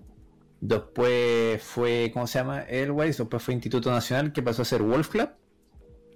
[0.61, 2.63] Después fue, ¿cómo se llama?
[2.63, 3.19] Edelweiss.
[3.19, 5.29] Después fue Instituto Nacional, que pasó a ser Wolf Club.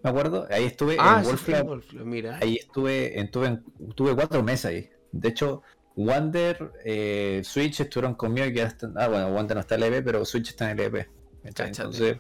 [0.03, 0.47] Me acuerdo.
[0.51, 1.63] Ahí estuve Ah, en sí, Wolf Club.
[1.67, 2.39] Wolf Club, mira.
[2.41, 4.91] Ahí estuve, estuve, en- estuve cuatro meses ahí.
[5.13, 5.63] De hecho,
[5.97, 8.47] Wander, eh, Switch estuvieron conmigo.
[8.53, 10.77] Que hasta, ah, bueno, Wander no está en LP, pero Switch está en.
[10.79, 11.07] ¿cachai?
[11.43, 11.67] Cáchate.
[11.69, 12.17] Entonces,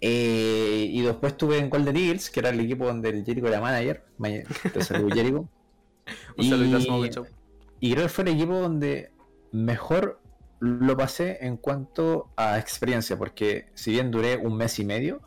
[0.00, 3.60] eh, y después estuve en Golden Eagles, que era el equipo donde el Jericho era
[3.60, 4.04] manager.
[4.18, 4.28] Ma-
[4.72, 5.48] Te saludo, Jericho.
[6.36, 6.50] Un Y-
[6.82, 7.26] saludito.
[7.80, 9.10] Y creo que fue el equipo donde
[9.52, 10.20] mejor
[10.60, 15.20] lo pasé en cuanto a experiencia, porque si bien duré un mes y medio,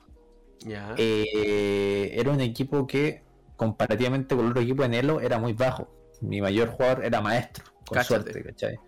[0.98, 3.24] eh, era un equipo que
[3.56, 5.88] comparativamente con el otro equipo en Elo era muy bajo.
[6.22, 8.32] Mi mayor jugador era maestro, con Cáchate.
[8.32, 8.80] suerte, ¿cachai?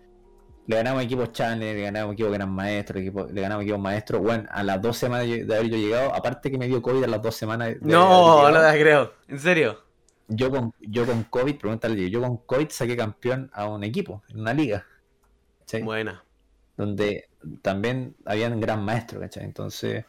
[0.66, 4.22] Le ganamos equipos channel, le ganamos equipos que eran maestros, equipo- le ganamos equipos maestros.
[4.22, 7.08] Bueno, a las dos semanas de haber yo llegado, aparte que me dio COVID a
[7.08, 9.12] las dos semanas de no, no te creo.
[9.28, 9.78] ¿En serio?
[10.28, 14.40] yo con, yo con COVID, pregúntale, yo con COVID saqué campeón a un equipo, en
[14.40, 14.86] una liga.
[15.60, 15.82] ¿cachai?
[15.82, 16.24] Buena.
[16.76, 17.28] donde
[17.62, 19.44] también habían gran maestro, ¿cachai?
[19.44, 20.04] Entonces,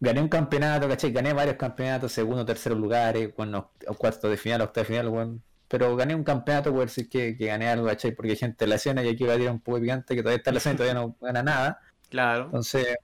[0.00, 1.12] gané un campeonato, ¿cachai?
[1.12, 5.94] Gané varios campeonatos, segundo, tercero lugares, bueno, cuarto de final, octavo de final, bueno, pero
[5.96, 8.12] gané un campeonato, por decir que, que gané algo, ¿cachai?
[8.12, 10.22] Porque hay gente en la escena y aquí va a tirar un poco picante que
[10.22, 11.80] todavía está en la escena y todavía no gana nada.
[12.08, 12.44] Claro.
[12.46, 12.96] Entonces,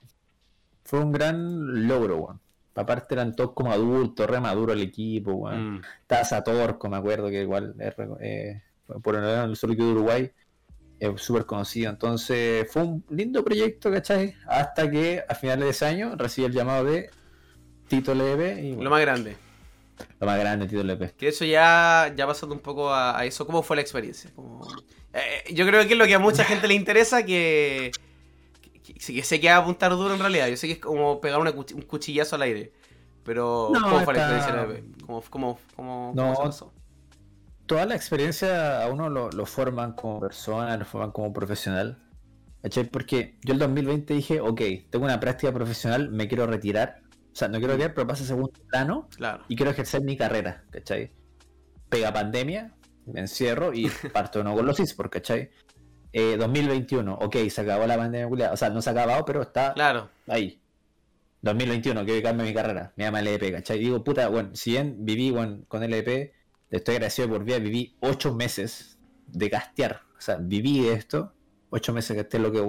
[0.85, 2.41] fue un gran logro, weón.
[2.75, 5.75] Aparte eran todos como adultos, re maduro el equipo, weón.
[5.75, 5.83] Mm.
[6.03, 8.63] Estaba Satorco, me acuerdo que igual eh,
[9.03, 10.33] por el, equipo de Uruguay
[10.99, 11.91] es súper conocido.
[11.91, 14.35] Entonces fue un lindo proyecto, ¿cachai?
[14.47, 17.11] Hasta que a finales de ese año recibí el llamado de
[17.89, 19.37] Tito Leve y bueno, Lo más grande.
[20.21, 21.13] Lo más grande, Tito Leve.
[21.17, 24.31] Que eso ya, ya pasando un poco a, a eso, ¿cómo fue la experiencia?
[24.35, 24.67] Como-
[25.13, 27.93] Eh, yo creo que es lo que a mucha gente le interesa, que,
[28.83, 30.49] que, que sé que va a apuntar duro en realidad.
[30.49, 32.73] Yo sé que es como pegar una un cuchillazo al aire.
[33.25, 34.85] Pero, No, ¿cómo fue la está- experiencia?
[35.07, 36.23] ¿Cómo, cómo, cómo, No.
[36.25, 36.73] cómo se pasó?
[37.67, 42.03] Toda la experiencia a uno lo, lo forman como persona, lo forman como profesional.
[42.63, 42.85] ¿Cachai?
[42.85, 47.01] Porque yo el 2020 dije, ok, tengo una práctica profesional, me quiero retirar.
[47.35, 49.09] O sea, no quiero retirar, pero pasa a segundo plano.
[49.17, 49.43] Claro.
[49.49, 51.11] y quiero ejercer mi carrera, ¿cachai?
[51.89, 52.73] Pega pandemia,
[53.07, 55.51] me encierro y parto de nuevo con los eSports, ¿cachai?
[56.13, 59.75] Eh, 2021, ok, se acabó la pandemia, o sea, no se ha acabado, pero está
[59.75, 60.11] Claro.
[60.29, 60.61] ahí.
[61.43, 63.79] 2021, quiero dedicarme a mi carrera, me llama LEP, ¿cachai?
[63.79, 66.07] Y digo, puta, bueno, si bien viví bueno, con LEP,
[66.71, 71.35] le estoy agradecido por vida, viví 8 meses de castear, o sea, viví esto,
[71.71, 72.63] 8 meses que esté lo que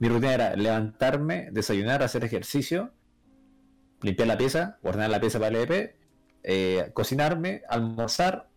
[0.00, 2.92] mi rutina era levantarme, desayunar, hacer ejercicio,
[4.02, 5.96] limpiar la pieza, ordenar la pieza para el EP,
[6.42, 8.48] eh, cocinarme, almorzar,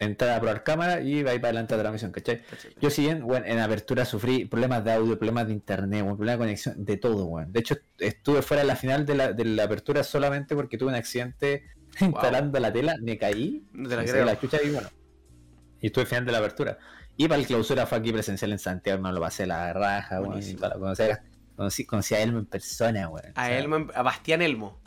[0.00, 2.42] entrar a probar cámara y va a ir para adelante la transmisión, ¿cachai?
[2.44, 2.72] ¿cachai?
[2.80, 6.38] Yo si bien, bueno, en apertura sufrí problemas de audio, problemas de internet, bueno, problemas
[6.38, 7.48] de conexión, de todo, bueno.
[7.50, 10.90] De hecho, estuve fuera de la final de la, de la apertura solamente porque tuve
[10.90, 11.64] un accidente
[12.00, 14.24] instalando la tela, me caí, No te la me creo.
[14.24, 14.88] saqué la chucha y bueno.
[15.80, 16.78] Y estuve final de la apertura.
[17.16, 20.38] Y para el clausura fue aquí presencial en Santiago, me lo pasé la raja, bueno,
[20.38, 21.18] y para conocer,
[21.56, 23.30] conocí, conocí a Elmo en persona, bueno.
[23.34, 24.80] A Elmo, a Bastián Elmo.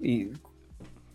[0.00, 0.30] Y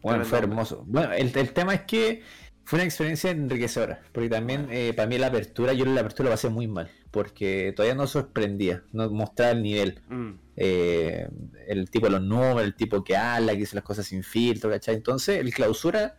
[0.02, 0.84] bueno, fue hermoso.
[0.88, 2.22] Bueno, el, el tema es que
[2.64, 6.34] fue una experiencia enriquecedora, porque también eh, para mí la apertura, yo la apertura lo
[6.34, 10.30] pasé muy mal, porque todavía no sorprendía, no mostraba el nivel, Mm.
[10.56, 11.28] eh,
[11.68, 14.70] el tipo de los números, el tipo que habla, que dice las cosas sin filtro,
[14.70, 14.96] ¿cachai?
[14.96, 16.18] Entonces, el clausura,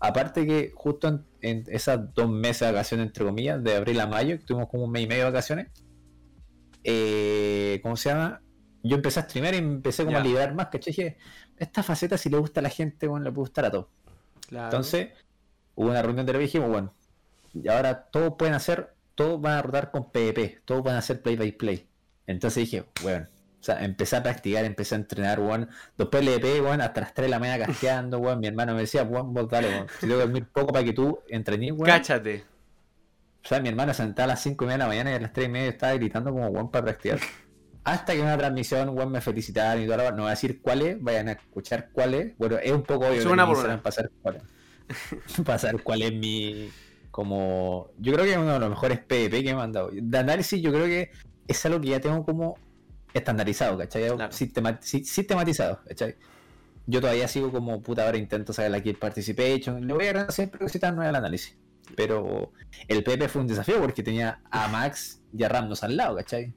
[0.00, 4.06] aparte que justo en, en esas dos meses de vacaciones, entre comillas, de abril a
[4.08, 5.68] mayo, que tuvimos como un mes y medio de vacaciones,
[6.82, 8.42] eh, ¿cómo se llama?
[8.82, 11.16] Yo empecé a streamear y empecé como a liberar más, ¿cachai?
[11.58, 13.86] Esta faceta si le gusta a la gente, bueno, le puede gustar a todos.
[14.48, 14.66] Claro.
[14.66, 15.10] Entonces,
[15.74, 16.92] hubo una reunión de que dijimos, bueno,
[17.54, 21.22] y ahora todos pueden hacer, todos van a rotar con PvP, todos van a hacer
[21.22, 21.88] play by play.
[22.26, 23.26] Entonces dije, bueno,
[23.60, 25.68] o sea, empecé a practicar, empecé a entrenar, weón.
[25.96, 28.40] Después le pegué, weón, hasta las 3 de la mañana casteando, weón.
[28.40, 29.86] Mi hermano me decía, weón, vos dale, weón.
[29.88, 31.86] Si tengo que dormir poco para que tú entrenes, weón.
[31.86, 32.44] Cáchate.
[33.42, 35.20] O sea, mi hermano sentaba a las 5 y media de la mañana y a
[35.20, 37.20] las 3 y media estaba gritando como weón para practicar.
[37.84, 40.60] Hasta que en una transmisión, weón, me felicitaron y todo lo No voy a decir
[40.62, 42.36] cuál es, vayan a escuchar cuál es.
[42.38, 43.82] Bueno, es un poco obvio una por una.
[43.82, 44.42] pasar cuál es.
[45.44, 46.70] pasar cuál es mi.
[47.10, 47.90] Como.
[47.98, 49.90] Yo creo que es uno de los mejores PvP que me han dado.
[49.92, 51.10] De análisis, yo creo que
[51.46, 52.56] es algo que ya tengo como
[53.12, 54.08] estandarizado, ¿cachai?
[54.10, 54.32] Claro.
[54.32, 56.16] Sistema- si- sistematizado, ¿cachai?
[56.86, 59.86] Yo todavía sigo como puta ahora intento sacar la Kill Participation.
[59.86, 61.56] Le voy a agarrar siempre cositas nuevas al análisis.
[61.96, 62.52] Pero
[62.88, 66.52] el PP fue un desafío porque tenía a Max y a Ramnos al lado, ¿cachai?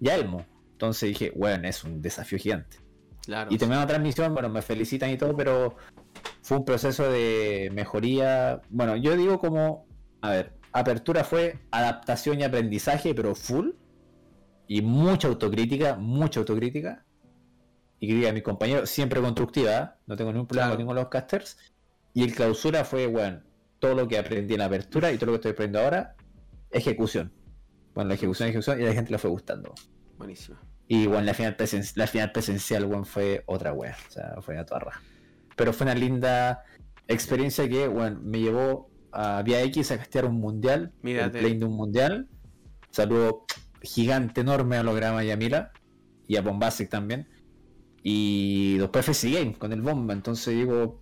[0.00, 0.44] Y Elmo.
[0.72, 2.78] Entonces dije, bueno, es un desafío gigante.
[3.24, 3.50] Claro.
[3.52, 5.76] Y terminó la transmisión, bueno, me felicitan y todo, pero
[6.42, 8.60] fue un proceso de mejoría.
[8.70, 9.86] Bueno, yo digo como,
[10.22, 13.70] a ver, apertura fue adaptación y aprendizaje, pero full.
[14.66, 17.04] y mucha autocrítica, mucha autocrítica.
[17.98, 19.88] Y crítica a mis compañeros, siempre constructiva, ¿eh?
[20.06, 20.86] no tengo ningún problema Claro.
[20.86, 21.58] con los casters.
[22.14, 23.42] Y el clausura fue, bueno,
[23.80, 26.14] todo lo que aprendí en la apertura y todo lo que estoy aprendiendo ahora,
[26.70, 27.32] ejecución.
[27.94, 29.74] Bueno, la ejecución, ejecución, y la gente le fue gustando.
[30.18, 30.58] Buenísimo.
[30.88, 33.96] Y bueno, la final, presen- la final presencial, bueno, fue otra wea.
[34.08, 35.00] O sea, fue a toda raja.
[35.56, 36.64] Pero fue una linda
[37.08, 40.92] experiencia que, bueno, me llevó a Vía X a castear un mundial.
[41.02, 41.38] Mírate.
[41.38, 42.28] El plane de un mundial.
[42.90, 43.44] Saludo
[43.82, 45.72] gigante, enorme a Holograma y a Mila.
[46.26, 47.28] Y a Bombastic también.
[48.02, 50.14] Y después fue Game con el bomba.
[50.14, 51.00] Entonces digo.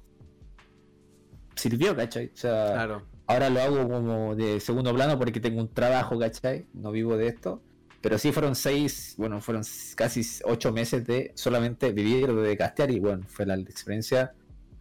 [1.55, 2.27] Sirvió, ¿cachai?
[2.33, 3.07] O sea, Claro.
[3.29, 6.67] Ahora lo hago como de segundo plano porque tengo un trabajo, ¿cachai?
[6.73, 7.62] No vivo de esto.
[8.01, 9.62] Pero sí fueron seis, bueno, fueron
[9.97, 14.33] casi ocho meses de solamente vivir de castear y bueno, fue la experiencia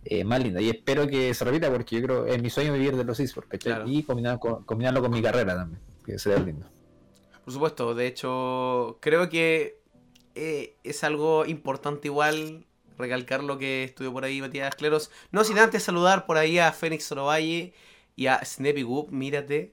[0.06, 0.62] eh, más linda.
[0.62, 3.50] Y espero que se repita porque yo creo es mi sueño vivir de los esports,
[3.50, 3.74] ¿cachai?
[3.74, 3.90] Claro.
[3.90, 6.68] Y combinarlo con, combinarlo con mi carrera también, que sería lindo.
[7.44, 9.82] Por supuesto, de hecho, creo que
[10.36, 12.66] eh, es algo importante igual
[12.98, 15.12] recalcar lo que estudió por ahí Matías Cleros.
[15.32, 17.74] No sin antes saludar por ahí a Fénix Orovalle
[18.18, 19.72] y a Snappy Goop, mírate.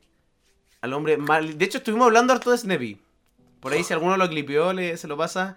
[0.82, 1.58] Al hombre mal.
[1.58, 3.00] De hecho, estuvimos hablando harto de Snappy.
[3.58, 5.56] Por ahí, si alguno lo clipeó, le, se lo pasa.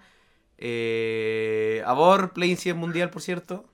[0.56, 3.64] Eh, Abor, Play 100 Mundial, por cierto.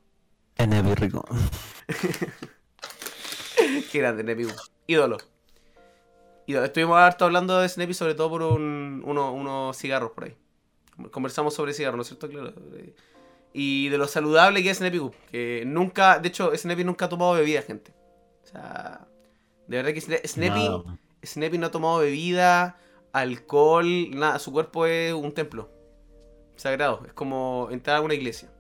[0.59, 1.25] Enevi rico.
[3.93, 4.57] Qué grande, Snappy Goop.
[4.87, 5.19] Ídolo.
[6.47, 6.67] Ídolo.
[6.67, 10.37] Estuvimos harto hablando de Snappy, sobre todo por un- uno- unos cigarros por ahí.
[11.11, 12.29] Conversamos sobre cigarros, ¿no es cierto?
[12.29, 12.53] Claro.
[13.53, 15.15] Y de lo saludable que es Snappy Goop.
[15.31, 17.93] Que nunca, de hecho, Snappy nunca ha tomado bebida, gente.
[18.55, 19.07] Sea,
[19.67, 22.79] de verdad que Sna- Snappy, No, Snappy no ha tomado bebida,
[23.13, 24.39] alcohol, nada.
[24.39, 25.71] Su cuerpo es un templo
[26.57, 27.03] sagrado.
[27.07, 28.51] Es como entrar a una iglesia.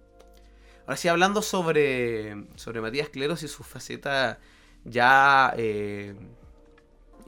[0.82, 4.38] Ahora sí, hablando sobre, sobre Matías Cleros y su faceta
[4.84, 6.14] ya eh,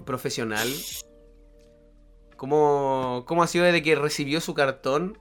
[0.04, 0.68] profesional.
[2.36, 5.18] ¿Cómo, ¿Cómo ha sido desde que recibió su cartón?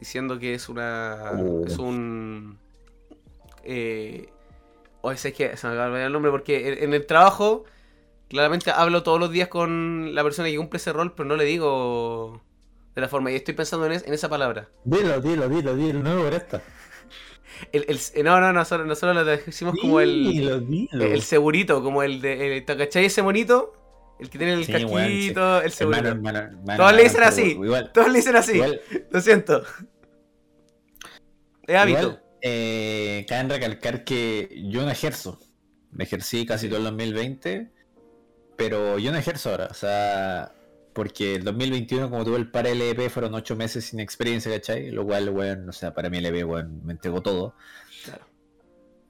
[0.00, 1.32] Diciendo que es una.
[1.38, 1.64] Oh.
[1.64, 2.58] Es un.
[3.62, 4.32] Eh,
[5.02, 7.64] o es que se me acaba de el nombre porque en, el trabajo.
[8.28, 11.44] Claramente hablo todos los días con la persona que cumple ese rol, pero no le
[11.44, 12.42] digo
[12.94, 13.30] de la forma.
[13.32, 14.70] Y estoy pensando en, es- en esa palabra.
[14.84, 16.62] Dilo, dilo, dilo, dilo, no por esta.
[17.72, 21.04] El, el- no, no, nosotros, nosotros lo decimos como el, Dilo, dilo.
[21.04, 22.58] el segurito, como el de.
[22.58, 23.74] El, ¿Te cachai ese monito?
[24.18, 25.66] El que tiene el Sí, casquito, sí.
[25.66, 26.08] el segurito.
[26.08, 27.60] Hermano, hermano, hermano, Todos le dicen así.
[27.62, 28.52] Igual, Todos le dicen así.
[28.52, 29.62] igual, Lo siento.
[31.66, 32.00] Es hábito.
[32.00, 35.38] Igual, eh, cabe recalcar que yo no ejerzo.
[35.92, 37.70] Me ejercí casi todo el 2020,
[38.56, 39.68] pero yo no ejerzo ahora.
[39.70, 40.52] O sea,
[40.92, 44.90] porque el 2021, como tuve el par LP, fueron ocho meses sin experiencia, ¿cachai?
[44.90, 47.54] Lo cual, weón, o sea, para mí LP, weón, me entregó todo.
[48.04, 48.26] Claro.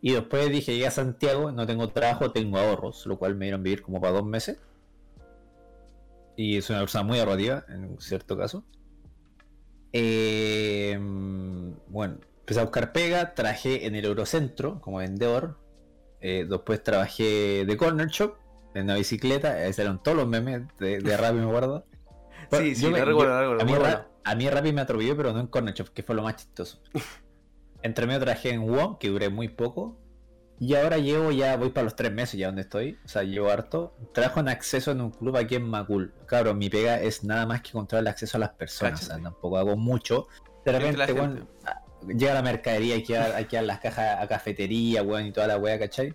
[0.03, 3.63] Y después dije, llegué a Santiago, no tengo trabajo, tengo ahorros, lo cual me dieron
[3.63, 4.59] vivir como para dos meses.
[6.37, 8.65] Y soy una persona muy ahorrativa, en cierto caso.
[9.93, 10.99] Eh,
[11.89, 12.19] bueno,
[12.53, 15.59] empecé a buscar pega, trabajé en el Eurocentro como vendedor.
[16.21, 18.35] Eh, después trabajé de Corner Shop,
[18.75, 19.53] en una bicicleta.
[19.55, 21.87] Ahí salieron todos los memes de, de Rappi, me acuerdo.
[22.51, 24.05] Sí, sí, me- recuerdo, yo- recuerdo, A mí, bueno.
[24.25, 26.83] a mí Rappi me atropelló, pero no en Corner Shop, que fue lo más chistoso.
[27.83, 29.99] Entre medio trabajé en WOM, que duré muy poco.
[30.61, 32.99] Y ahora llevo ya, voy para los tres meses ya donde estoy.
[33.05, 33.97] O sea, llevo harto.
[34.13, 36.13] Trabajo en acceso en un club aquí en Macul.
[36.27, 39.03] Claro, mi pega es nada más que controlar el acceso a las personas.
[39.03, 40.29] O sea, tampoco hago mucho.
[40.65, 41.43] De repente, gente.
[42.09, 45.33] Llega la mercadería, hay que dar, hay que dar las cajas a cafetería, weón, y
[45.33, 46.15] toda la weá, ¿cachai?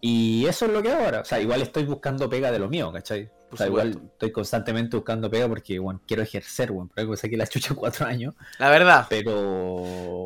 [0.00, 1.20] Y eso es lo que hago ahora.
[1.20, 3.30] O sea, igual estoy buscando pega de lo mío, ¿cachai?
[3.50, 6.88] O sea, igual estoy constantemente buscando pega porque, bueno, quiero ejercer, weón.
[6.88, 8.34] Por algo saqué la chucha cuatro años.
[8.58, 9.06] La verdad.
[9.08, 10.24] Pero.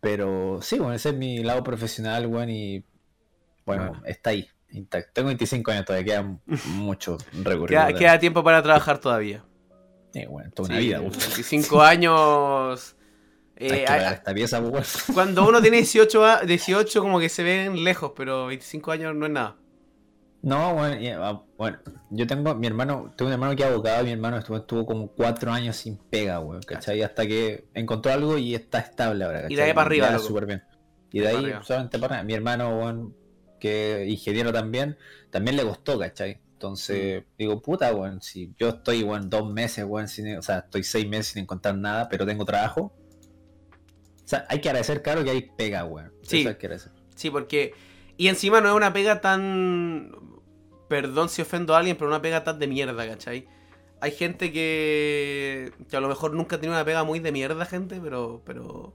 [0.00, 2.84] Pero sí, bueno, ese es mi lado profesional, weón, y.
[3.66, 4.02] Bueno, Bueno.
[4.06, 5.10] está ahí, intacto.
[5.12, 7.86] Tengo 25 años todavía, queda mucho recorrido.
[7.98, 9.44] Queda, tiempo para trabajar todavía.
[10.14, 11.12] Eh, bueno, toda una Sí, vida, weón.
[11.12, 12.96] 25 años.
[13.60, 14.84] Eh, esta pieza, weón.
[15.14, 19.26] cuando uno tiene 18, a- 18 como que se ven lejos, pero 25 años no
[19.26, 19.56] es nada.
[20.42, 24.10] No, bueno, ah, bueno, yo tengo mi hermano, tengo un hermano que es abogado, mi
[24.12, 27.02] hermano estuvo, estuvo como cuatro años sin pega, weón, ¿cachai?
[27.02, 29.52] Hasta que encontró algo y está estable ahora, ¿cachai?
[29.52, 30.62] Y de ahí para arriba, súper bien.
[31.12, 32.26] Y de De ahí para solamente para arriba.
[32.26, 33.14] Mi hermano, weón,
[33.58, 34.96] que es ingeniero también,
[35.30, 36.36] también le costó, ¿cachai?
[36.36, 36.50] Mm.
[36.52, 40.84] Entonces, digo, puta, weón, si yo estoy, weón, dos meses, weón, sin, o sea, estoy
[40.84, 42.94] seis meses sin encontrar nada, pero tengo trabajo.
[44.30, 46.12] Sea, hay que agradecer, claro, que hay pega, weón.
[46.22, 46.40] Sí.
[46.40, 46.92] Eso hay que agradecer.
[47.16, 47.74] Sí, porque.
[48.16, 50.12] Y encima no es una pega tan.
[50.88, 53.48] Perdón si ofendo a alguien, pero una pega tan de mierda, ¿cachai?
[54.00, 55.72] Hay gente que.
[55.88, 58.42] que a lo mejor nunca tiene una pega muy de mierda, gente, pero.
[58.44, 58.94] pero.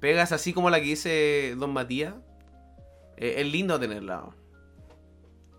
[0.00, 2.14] Pegas así como la que dice Don Matías.
[3.16, 4.24] eh, es lindo tenerla.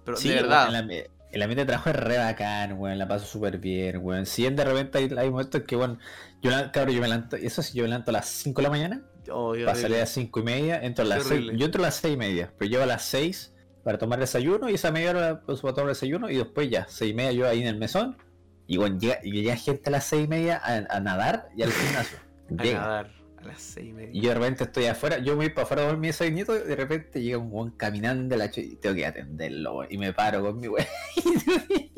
[0.05, 0.67] Pero Sí, de verdad.
[0.67, 4.25] en la, el ambiente de trabajo es re bacán, weón, la paso súper bien, weón.
[4.25, 5.97] Si de repente hay, hay momentos que, bueno,
[6.41, 8.69] yo, cabrón, yo me levanto, eso sí, yo me levanto a las 5 de la
[8.69, 11.87] mañana, oh, pasaría a las 5 y media, entro a las 6, yo entro a
[11.87, 15.11] las 6 y media, pero llevo a las 6 para tomar desayuno y esa media
[15.11, 17.77] hora pues, para tomar desayuno y después ya, 6 y media yo ahí en el
[17.77, 18.17] mesón
[18.65, 22.17] y bueno, llega, llega gente a las 6 y media a, nadar y al gimnasio.
[22.49, 24.09] a nadar a las 6 y media.
[24.13, 26.55] Y yo de repente estoy afuera, yo me voy para afuera a dormir ese nieto
[26.55, 30.41] y de repente llega un buen caminando la y tengo que atenderlo, y me paro
[30.41, 30.87] con mi weón.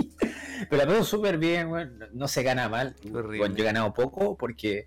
[0.70, 2.00] Pero la veo súper bien, weón.
[2.14, 2.96] No se gana mal.
[3.04, 4.86] Bueno, yo he ganado poco porque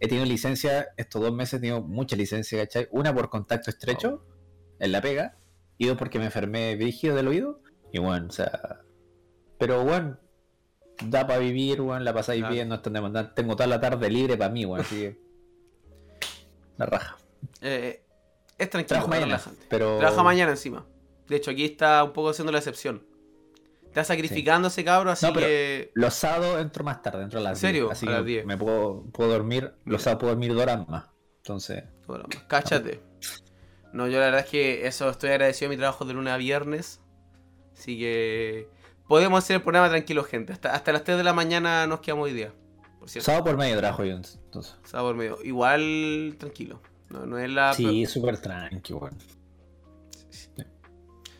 [0.00, 2.88] he tenido licencia, estos dos meses he tenido mucha licencia, ¿cachai?
[2.90, 4.26] Una por contacto estrecho
[4.80, 5.36] en la pega,
[5.78, 7.60] y dos porque me enfermé rígido del oído.
[7.92, 8.80] Y bueno, o sea.
[9.58, 10.18] Pero bueno,
[11.06, 13.32] da para vivir, weón, la pasáis bien, no están demandando.
[13.32, 15.20] Tengo toda la tarde libre para mí, weón, así que.
[16.82, 17.16] La raja.
[17.60, 18.02] Eh,
[18.58, 19.98] es tranquilo, mañana, pero...
[19.98, 20.84] Trabaja mañana encima.
[21.28, 23.06] De hecho, aquí está un poco haciendo la excepción.
[23.84, 25.92] Está sacrificando ese cabro, así que.
[25.94, 27.90] Los sábados entro más tarde, entro a las ¿En serio?
[27.90, 29.74] Así que me puedo, puedo dormir.
[29.84, 31.04] Los sábados puedo dormir dos horas más.
[31.36, 31.84] Entonces.
[32.48, 33.02] Cáchate.
[33.92, 36.38] No, yo la verdad es que eso estoy agradecido a mi trabajo de lunes a
[36.38, 37.00] viernes.
[37.76, 38.68] Así que.
[39.06, 40.54] Podemos hacer el programa tranquilo, gente.
[40.54, 42.52] Hasta, hasta las 3 de la mañana nos quedamos hoy día.
[43.06, 44.76] Sábado por medio trabajo yo entonces.
[44.84, 45.38] Sábado por medio.
[45.42, 46.80] Igual tranquilo.
[47.10, 47.74] No, no es la.
[47.74, 49.10] Sí, súper tranquilo,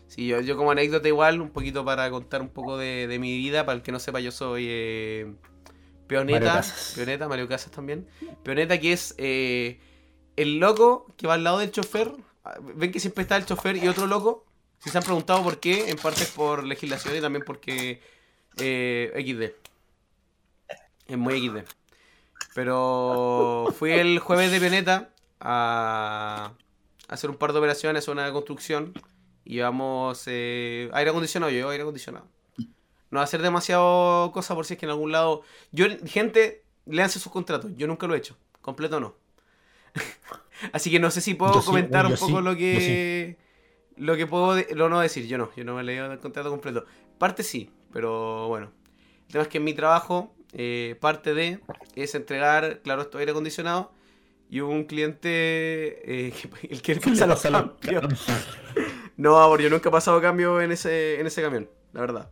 [0.07, 3.65] Sí, yo, yo, como anécdota igual, un poquito para contar un poco de, mi vida,
[3.65, 5.35] para el que no sepa, yo soy eh,
[6.07, 8.07] peoneta, Mario peoneta, Mario Casas también.
[8.43, 9.81] Peoneta que es eh,
[10.37, 12.13] el loco que va al lado del chofer.
[12.75, 14.45] Ven que siempre está el chofer y otro loco.
[14.81, 18.03] Si se han preguntado por qué, en parte es por legislación y también porque
[18.59, 19.62] eh, XD.
[21.07, 21.69] Es muy XD.
[22.55, 25.11] Pero fui el jueves de Peneta
[25.41, 26.53] a
[27.09, 28.93] hacer un par de operaciones, una construcción.
[29.45, 32.27] Y vamos eh, aire acondicionado, yo aire acondicionado.
[33.11, 35.43] No va a hacer demasiado cosa por si es que en algún lado.
[35.73, 37.71] Yo, gente, léanse sus contratos.
[37.77, 38.37] Yo nunca lo he hecho.
[38.61, 39.15] Completo no.
[40.73, 43.37] Así que no sé si puedo comentar un poco lo que.
[43.97, 45.27] Lo que puedo lo no decir.
[45.27, 46.87] Yo no, yo no me he leído el contrato completo.
[47.19, 48.73] Parte sí, pero bueno.
[49.27, 51.61] El tema es que en mi trabajo eh, parte de
[51.95, 53.93] es entregar, claro, esto aire acondicionado
[54.49, 55.29] y un cliente
[56.29, 56.35] eh,
[56.71, 58.27] el que pasa los cambios.
[59.17, 62.31] no, amor, yo nunca he pasado cambio en ese, en ese camión, la verdad.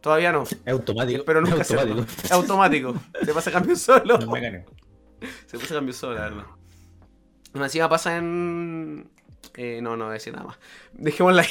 [0.00, 0.42] Todavía no.
[0.42, 1.24] Es automático.
[1.24, 2.06] Pero nunca es automático.
[2.24, 2.94] Es automático.
[3.24, 4.18] Se pasa cambio solo.
[5.46, 6.46] Se pasa cambio solo, la verdad.
[7.54, 9.10] Encima pasa en.
[9.54, 10.58] Eh, no, no voy a decir nada más.
[10.92, 11.48] Dejémosla ahí.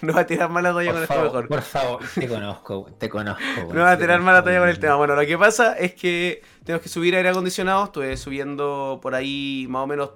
[0.00, 1.48] No va a tirar mala toalla con esto mejor.
[1.48, 3.72] Por favor, te conozco, te conozco.
[3.72, 4.96] No va a tirar mala toalla con el tema.
[4.96, 7.84] Bueno, lo que pasa es que tenemos que subir aire acondicionado.
[7.84, 10.10] Estuve subiendo por ahí más o menos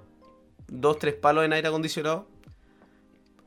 [0.67, 2.27] dos, tres palos en aire acondicionado.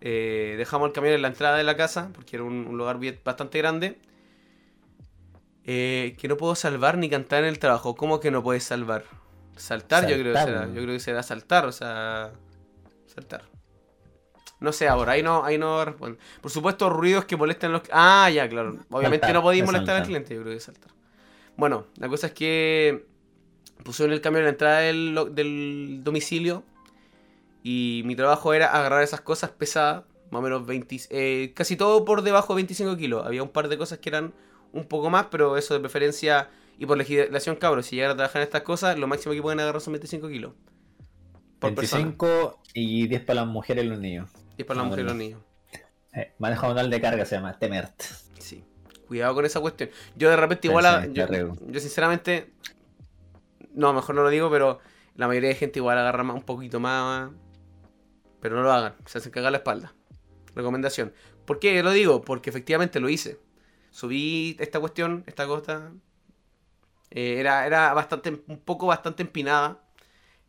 [0.01, 3.59] Eh, dejamos el camión en la entrada de la casa, porque era un, lugar bastante
[3.59, 3.99] grande.
[5.64, 7.95] Eh, que no puedo salvar ni cantar en el trabajo.
[7.95, 9.05] ¿Cómo que no puedes salvar?
[9.57, 10.66] Saltar, yo creo que será.
[10.66, 12.33] Yo creo que será saltar, o sea.
[13.07, 13.52] Saltar.
[14.62, 16.18] No sé ahora, ahí no, ahí no responde.
[16.40, 17.83] Por supuesto, ruidos que molestan los.
[17.90, 18.79] Ah, ya, claro.
[18.90, 20.90] Obviamente no podéis molestar al cliente, yo creo que saltar.
[21.57, 23.05] Bueno, la cosa es que
[23.85, 26.64] pusieron el cambio en la entrada del, domicilio.
[27.64, 32.05] Y mi trabajo era agarrar esas cosas pesadas, más o menos 20, eh, casi todo
[32.05, 33.25] por debajo de 25 kilos.
[33.25, 34.33] Había un par de cosas que eran
[34.72, 36.48] un poco más, pero eso de preferencia
[36.79, 39.61] y por legislación, cabros, si llegan a trabajar en estas cosas, lo máximo que pueden
[39.61, 40.53] agarrar son 25 kilos.
[41.61, 44.31] 25 y 10 para las mujeres y los niños.
[44.57, 45.41] Y para la mujer y los niños.
[46.15, 48.01] Eh, modal de carga se llama Temert.
[48.38, 48.65] Sí.
[49.07, 49.91] Cuidado con esa cuestión.
[50.17, 52.53] Yo de repente igual yo, sinceramente.
[53.75, 54.81] No, mejor no lo digo, pero
[55.15, 57.31] la mayoría de gente igual agarra un poquito más.
[58.41, 58.95] Pero no lo hagan.
[59.07, 59.95] Se hacen cagar la espalda.
[60.55, 61.12] Recomendación.
[61.47, 62.23] ¿Por qué lo digo?
[62.23, 63.38] Porque efectivamente lo hice.
[63.91, 65.93] Subí esta cuestión, esta costa.
[67.11, 69.83] Eh, era, era bastante, un poco bastante empinada.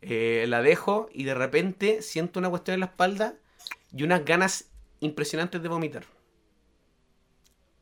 [0.02, 3.36] Eh, la dejo y de repente siento una cuestión en la espalda
[3.96, 6.04] y unas ganas impresionantes de vomitar.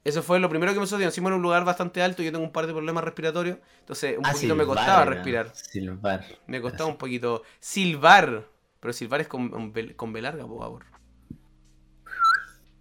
[0.04, 1.06] Eso fue lo primero que me sucedió.
[1.06, 3.58] Encima en un lugar bastante alto, yo tengo un par de problemas respiratorios.
[3.80, 5.54] Entonces, un ah, poquito me costaba respirar.
[5.54, 6.24] Silbar.
[6.46, 7.42] Me costaba un poquito.
[7.60, 8.48] Silbar.
[8.80, 10.86] Pero silbar es con, con B larga, por favor.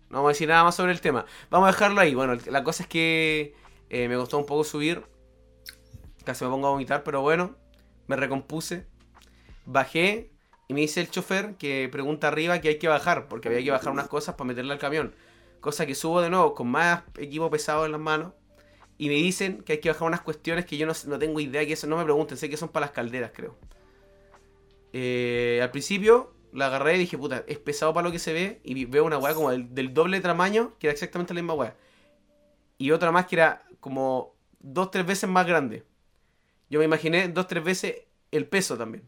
[0.09, 1.25] No vamos a decir nada más sobre el tema.
[1.51, 2.15] Vamos a dejarlo ahí.
[2.15, 3.53] Bueno, la cosa es que
[3.89, 5.05] eh, me costó un poco subir.
[6.25, 7.55] Casi me pongo a vomitar, pero bueno.
[8.07, 8.87] Me recompuse.
[9.65, 10.30] Bajé
[10.71, 13.71] y me dice el chofer que pregunta arriba que hay que bajar, porque había que
[13.71, 15.13] bajar unas cosas para meterle al camión.
[15.59, 18.31] Cosa que subo de nuevo con más equipo pesado en las manos.
[18.97, 21.73] Y me dicen que hay que bajar unas cuestiones que yo no, tengo idea que
[21.73, 21.87] eso.
[21.87, 23.57] No me pregunten, sé que son para las calderas, creo.
[24.93, 28.61] Eh, al principio la agarré y dije, puta, es pesado para lo que se ve.
[28.63, 31.75] Y veo una weá como del, del doble tamaño, que era exactamente la misma weá.
[32.77, 35.83] Y otra más que era como dos, tres veces más grande.
[36.69, 39.03] Yo me imaginé dos, tres veces el peso también.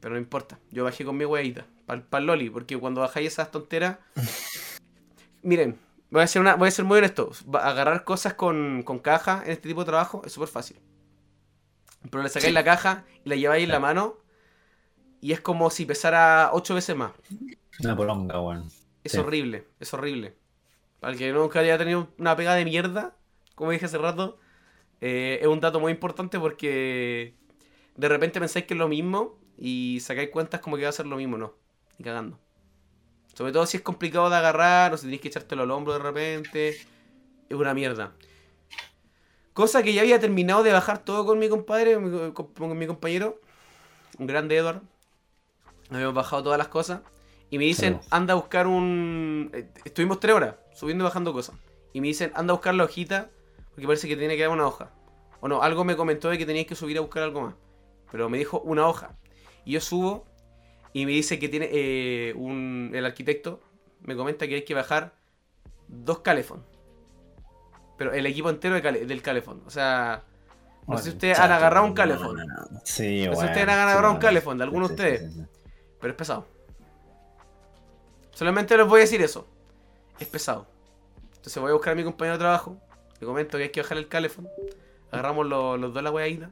[0.00, 3.50] Pero no importa, yo bajé con mi weadita, para el loli, porque cuando bajáis esas
[3.50, 3.98] tonteras...
[5.42, 5.78] Miren,
[6.10, 7.30] voy a ser, una, voy a ser muy honesto.
[7.54, 10.76] Agarrar cosas con, con caja en este tipo de trabajo es súper fácil.
[12.10, 12.54] Pero le sacáis Sí.
[12.54, 14.16] la caja y la lleváis en la mano
[15.20, 17.12] y es como si pesara ocho veces más.
[17.80, 18.68] Una poronga, weón.
[19.04, 19.18] Es Sí.
[19.18, 20.36] horrible, es horrible.
[21.00, 23.16] Para el que nunca haya tenido una pegada de mierda,
[23.54, 24.38] como dije hace rato,
[25.00, 27.34] eh, es un dato muy importante porque
[27.96, 31.06] de repente pensáis que es lo mismo y sacáis cuentas como que va a ser
[31.06, 31.52] lo mismo, no.
[31.98, 32.38] Y cagando.
[33.34, 35.98] Sobre todo si es complicado de agarrar o si tenéis que echártelo al hombro de
[35.98, 36.68] repente.
[37.48, 38.12] Es una mierda.
[39.52, 42.86] Cosa que ya había terminado de bajar todo con mi compadre, mi- con, con mi
[42.86, 43.40] compañero,
[44.18, 44.82] un grande Edward.
[45.90, 47.00] Habíamos bajado todas las cosas.
[47.50, 49.50] Y me dicen, anda a buscar un...
[49.54, 51.56] eh, Estuvimos tres horas subiendo y bajando cosas.
[51.94, 53.30] Y me dicen, anda a buscar la hojita,
[53.70, 54.90] porque parece que tiene que dar una hoja.
[55.40, 57.54] O no, algo me comentó de que teníais que subir a buscar algo más.
[58.12, 59.16] Pero me dijo una hoja.
[59.68, 60.24] Y yo subo
[60.94, 62.90] y me dice que tiene eh, un...
[62.94, 63.60] El arquitecto
[64.00, 65.12] me comenta que hay que bajar
[65.88, 66.64] dos calefón.
[67.98, 69.62] Pero el equipo entero de cale- del calefón.
[69.66, 70.24] O sea...
[70.86, 72.36] No sé si ustedes han agarrado un no, calefón.
[72.38, 72.80] no, no.
[72.82, 75.20] Sí, No sé si ustedes han sí, agarrado un calefón de alguno de Sí, ustedes.
[75.34, 75.46] sí, sí, sí.
[76.00, 76.46] Pero es pesado.
[78.32, 79.46] Solamente les voy a decir eso.
[80.18, 80.66] Es pesado.
[81.36, 82.78] Entonces voy a buscar a mi compañero de trabajo.
[83.20, 84.48] Le comento que hay que bajar el calefón.
[85.10, 86.50] Agarramos lo- los dos la weadita.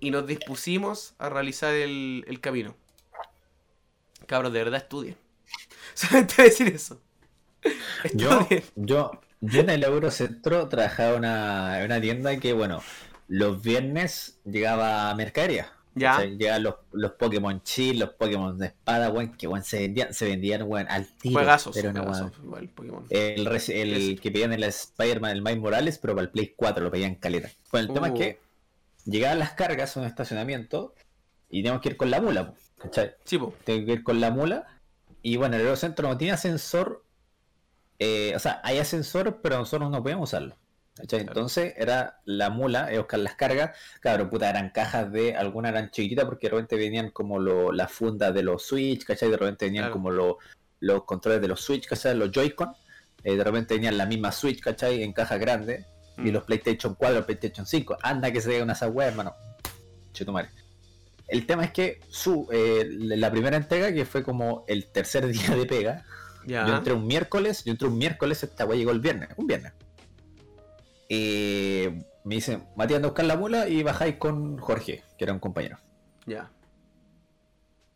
[0.00, 2.76] Y nos dispusimos a realizar el, el camino.
[4.26, 5.16] Cabros, de verdad estudien.
[5.94, 7.00] Solamente a decir eso.
[8.12, 8.64] Yo, Estudien.
[8.76, 12.82] yo, yo en el Eurocentro trabajaba en una, una tienda que, bueno,
[13.28, 15.72] los viernes llegaba mercadería.
[15.94, 16.10] Ya.
[16.12, 16.36] ¿cachai?
[16.36, 20.26] Llegaban los, los Pokémon Chill, los Pokémon de espada, weón, que weón, se vendían, se
[20.26, 21.34] vendían weón, al tiro.
[21.34, 21.76] Juegazos.
[21.76, 22.44] Era una juegazos, weón.
[22.44, 23.06] igual, Pokémon.
[23.10, 24.18] El, el Ese.
[24.20, 27.50] que pedían el Spider-Man, el Miles Morales, pero para el Play 4 lo pedían caleta.
[27.72, 28.16] Bueno, el tema es Uh.
[28.16, 28.45] que
[29.06, 30.94] llegaban las cargas a un estacionamiento
[31.48, 33.14] y teníamos que ir con la mula, ¿cachai?
[33.24, 33.54] Sí, po.
[33.64, 34.66] Tengo que ir con la mula.
[35.22, 37.02] Y bueno, el Eurocentro no tiene ascensor.
[37.98, 40.56] eh, o sea, hay ascensor, pero nosotros no podíamos usarlo.
[40.94, 41.20] ¿cachai?
[41.24, 41.32] Claro.
[41.40, 43.76] Entonces era la mula, eh, buscar las cargas.
[44.00, 45.34] Claro, puta, eran cajas de.
[45.36, 49.30] Algunas eran chiquititas porque de repente venían como lo, las fundas de los Switch, ¿cachai?
[49.30, 49.92] De repente venían Claro.
[49.94, 50.38] como lo-
[50.80, 52.14] los controles de los Switch, ¿cachai?
[52.16, 52.72] Los Joy-Con.
[53.24, 55.02] eh, de repente venían la misma Switch, ¿cachai?
[55.02, 55.84] En caja grande.
[56.18, 56.32] Y Mm.
[56.32, 57.98] los PlayStation 4, los PlayStation 5.
[58.02, 59.34] Anda que se diga una esa wea, hermano.
[60.12, 60.48] Chetumare.
[61.28, 65.54] El tema es que su, eh, la primera entrega, que fue como el tercer día
[65.56, 66.04] de pega,
[66.46, 69.72] yo entré un miércoles, yo entré un miércoles, esta wea llegó el viernes, un viernes.
[71.08, 75.32] Eh, me dicen, Matías, anda a buscar la mula y bajáis con Jorge, que era
[75.32, 75.78] un compañero.
[76.26, 76.50] Ya.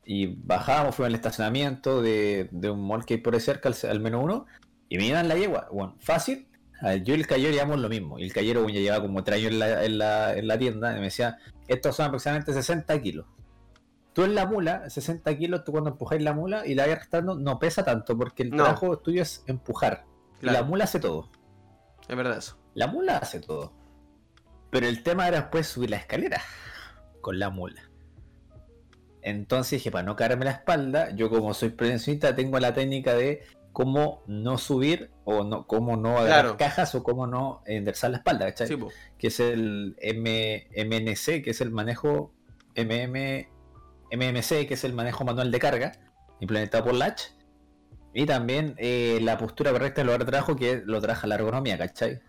[0.05, 3.77] Y bajábamos, fuimos al estacionamiento de, de un mall que hay por ahí cerca, al,
[3.91, 4.47] al menos uno,
[4.89, 5.69] y me iban la yegua.
[5.73, 6.49] Bueno, fácil.
[6.83, 8.19] A ver, yo y el cayero llevamos lo mismo.
[8.19, 10.93] Y el cayero ya llevaba como tres años en la, en, la, en la tienda.
[10.93, 13.27] Y me decía, estos son aproximadamente 60 kilos.
[14.13, 17.37] Tú en la mula, 60 kilos, tú cuando empujáis la mula y la vais arrastrando,
[17.37, 18.57] no pesa tanto, porque el No.
[18.65, 20.05] trabajo tuyo es empujar.
[20.43, 21.31] Y la mula hace todo.
[22.09, 22.59] Es verdad eso.
[22.75, 23.73] La mula hace todo.
[24.71, 26.41] Pero el tema era después subir la escalera
[27.21, 27.83] con la mula.
[29.23, 33.43] Entonces dije, para no caerme la espalda, yo como soy prevencionista tengo la técnica de
[33.73, 36.57] cómo no subir o no cómo no agarrar Claro.
[36.57, 38.67] cajas o cómo no enderezar la espalda, ¿cachai?
[38.69, 38.77] Sí.
[39.19, 42.33] Que es el M MNC, que es el manejo
[42.77, 43.49] MM,
[44.13, 45.93] MMC, que es el manejo manual de carga,
[46.41, 47.23] implementado por Latch.
[48.13, 51.79] Y también eh, la postura correcta del lugar de trabajo, que lo trabaja la ergonomía,
[51.79, 52.21] ¿cachai?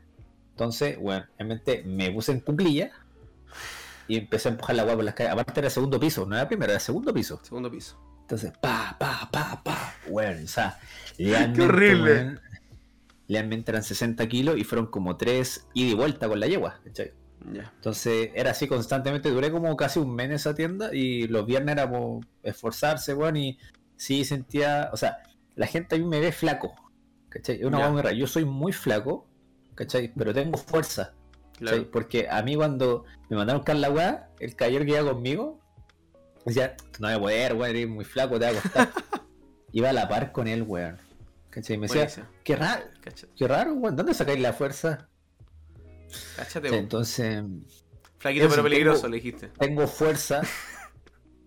[0.51, 2.91] Entonces, bueno, realmente me puse en cuclilla
[4.07, 5.33] y empecé a empujar la agua por las calles.
[5.33, 7.39] Aparte era segundo piso, no era primero, era segundo piso.
[7.43, 7.99] Segundo piso.
[8.31, 10.79] Entonces, pa, pa, pa, pa, bueno, o sea,
[11.19, 12.13] realmente, horrible.
[12.13, 12.39] weón,
[13.27, 17.11] realmente eran 60 kilos y fueron como 3 ida y vuelta con la yegua, ¿cachai?
[17.51, 17.69] Ya.
[17.75, 21.73] Entonces era así constantemente, duré como casi un mes en esa tienda y los viernes
[21.73, 23.59] era como esforzarse, weón, y
[23.97, 25.17] sí sentía, o sea,
[25.55, 26.73] la gente a mí me ve flaco,
[27.27, 27.61] ¿cachai?
[27.65, 28.15] Una muy rara.
[28.15, 29.27] Yo soy muy flaco,
[29.75, 30.13] ¿cachai?
[30.15, 31.15] Pero tengo fuerza.
[31.57, 31.85] Claro.
[31.91, 35.60] Porque a mí cuando me mandaron a buscar la weá, el cayer que iba conmigo,
[36.45, 38.89] decía, "Tú no vas a poder, weón, eres muy flaco, te va a costar.
[39.73, 40.97] iba a la par con él, weón.
[41.49, 41.75] ¿Cachai?
[41.75, 42.27] Y me decía, Buenísimo.
[42.43, 43.33] qué raro, Cáchate.
[43.35, 45.09] qué raro, weón, ¿dónde sacáis la fuerza?
[46.35, 46.75] Cáchate, po.
[46.75, 47.43] entonces,
[48.17, 49.47] Flaquito pero peligroso, tengo- le dijiste.
[49.59, 50.41] tengo fuerza.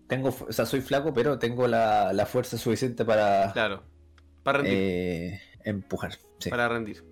[0.07, 3.81] Tengo, o sea, soy flaco, pero tengo la, la fuerza suficiente para Claro.
[4.43, 4.77] Para rendir.
[4.77, 6.11] eh, empujar.
[6.37, 6.51] sí.
[6.51, 7.03] Para rendir.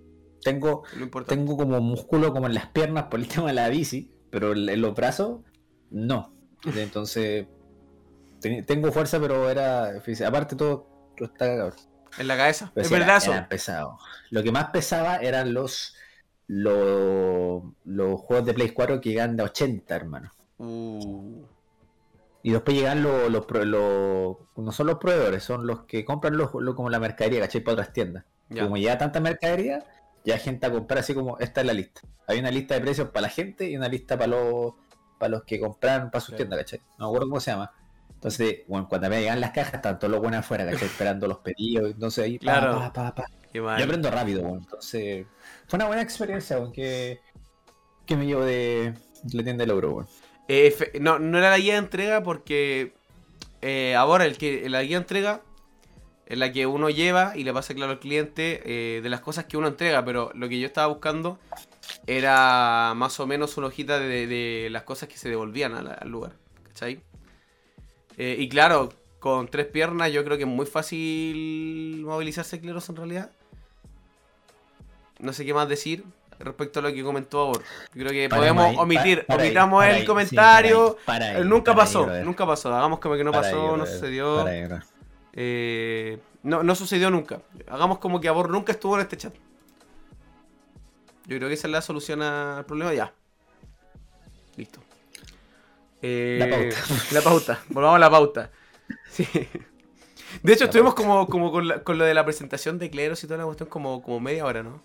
[0.42, 0.84] Tengo,
[1.26, 4.80] tengo como músculo como en las piernas por el tema de la bici, pero en
[4.80, 5.40] los brazos
[5.90, 6.36] no.
[6.76, 7.48] Entonces,
[8.66, 9.92] tengo fuerza, pero era.
[10.26, 10.86] Aparte, todo,
[11.16, 11.72] todo está cagado.
[12.18, 12.72] En la cabeza.
[12.88, 12.94] Sí,
[13.32, 13.94] era- pesados.
[14.30, 15.94] Lo que más pesaba eran los,
[16.46, 20.32] los, los juegos de Play 4 que llegan de 80, hermano.
[20.58, 21.42] Uh,
[22.42, 26.74] Y después llegan los, los, no son los proveedores, son los que compran los, lo-
[26.74, 27.62] como la mercadería, ¿cachai?
[27.62, 28.24] Para otras tiendas.
[28.50, 28.62] ya.
[28.64, 29.84] Como llega tanta mercadería,
[30.24, 32.02] ya gente a comprar así como, esta es la lista.
[32.26, 34.74] Hay una lista de precios para la gente y una lista para los,
[35.18, 36.80] para los que compran para sus tiendas, ¿cachai?
[36.98, 37.72] No me acuerdo cómo se llama.
[38.14, 40.88] Entonces, bueno, cuando me llegan las cajas, están todos los buenos afuera, ¿cachai?
[40.88, 41.90] Esperando los pedidos.
[41.92, 42.74] Entonces ahí, Claro.
[42.78, 43.24] pa, pa, pa.
[43.52, 43.78] Qué mal.
[43.78, 44.58] Yo aprendo rápido, bueno.
[44.62, 45.26] Entonces,
[45.66, 47.20] fue una buena experiencia, weón, que,
[48.06, 48.94] que me llevo de
[49.32, 50.08] la tienda del euro, weón.
[50.48, 52.92] Eh, no, no era la guía de entrega porque
[53.62, 55.42] eh, ahora el que la guía de entrega
[56.26, 59.46] es la que uno lleva y le pasa claro al cliente eh, de las cosas
[59.46, 61.38] que uno entrega, pero lo que yo estaba buscando
[62.06, 66.08] era más o menos una hojita de, de las cosas que se devolvían al, al
[66.10, 66.32] lugar,
[66.64, 67.02] ¿cachai?
[68.16, 72.96] Eh, y claro, con tres piernas yo creo que es muy fácil movilizarse cleros en
[72.96, 73.30] realidad.
[75.18, 76.04] No sé qué más decir
[76.38, 77.62] respecto a lo que comentó Abor.
[77.92, 80.96] Creo que podemos ahí, omitir, para omitamos el ahí, comentario.
[81.06, 82.74] ahí, nunca pasó, nunca pasó.
[82.74, 84.44] Hagamos como que no pasó, no sucedió.
[85.36, 87.40] Eh, no, no sucedió nunca.
[87.66, 89.34] Hagamos como que Abor nunca estuvo en este chat.
[91.26, 93.12] Yo creo que esa es la solución al problema ya.
[94.56, 94.83] Listo.
[96.06, 96.76] Eh, La pauta.
[97.12, 97.60] La pauta.
[97.70, 98.50] Volvamos a la pauta.
[99.10, 99.26] Sí.
[100.42, 103.22] De hecho, La estuvimos como, como con, la- con lo de la presentación de Cleros
[103.24, 104.82] y toda la cuestión como, como media hora, ¿no?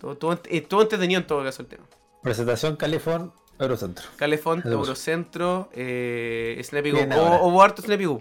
[0.00, 1.84] Todo, todo, eh, todo entretenido en todo caso el tema.
[2.22, 4.04] Presentación Califón, Eurocentro.
[4.18, 4.68] Pasó.
[4.68, 6.96] Eurocentro, eh, Snappy Go.
[6.98, 8.20] Bien Hubo, harto Snappy Go.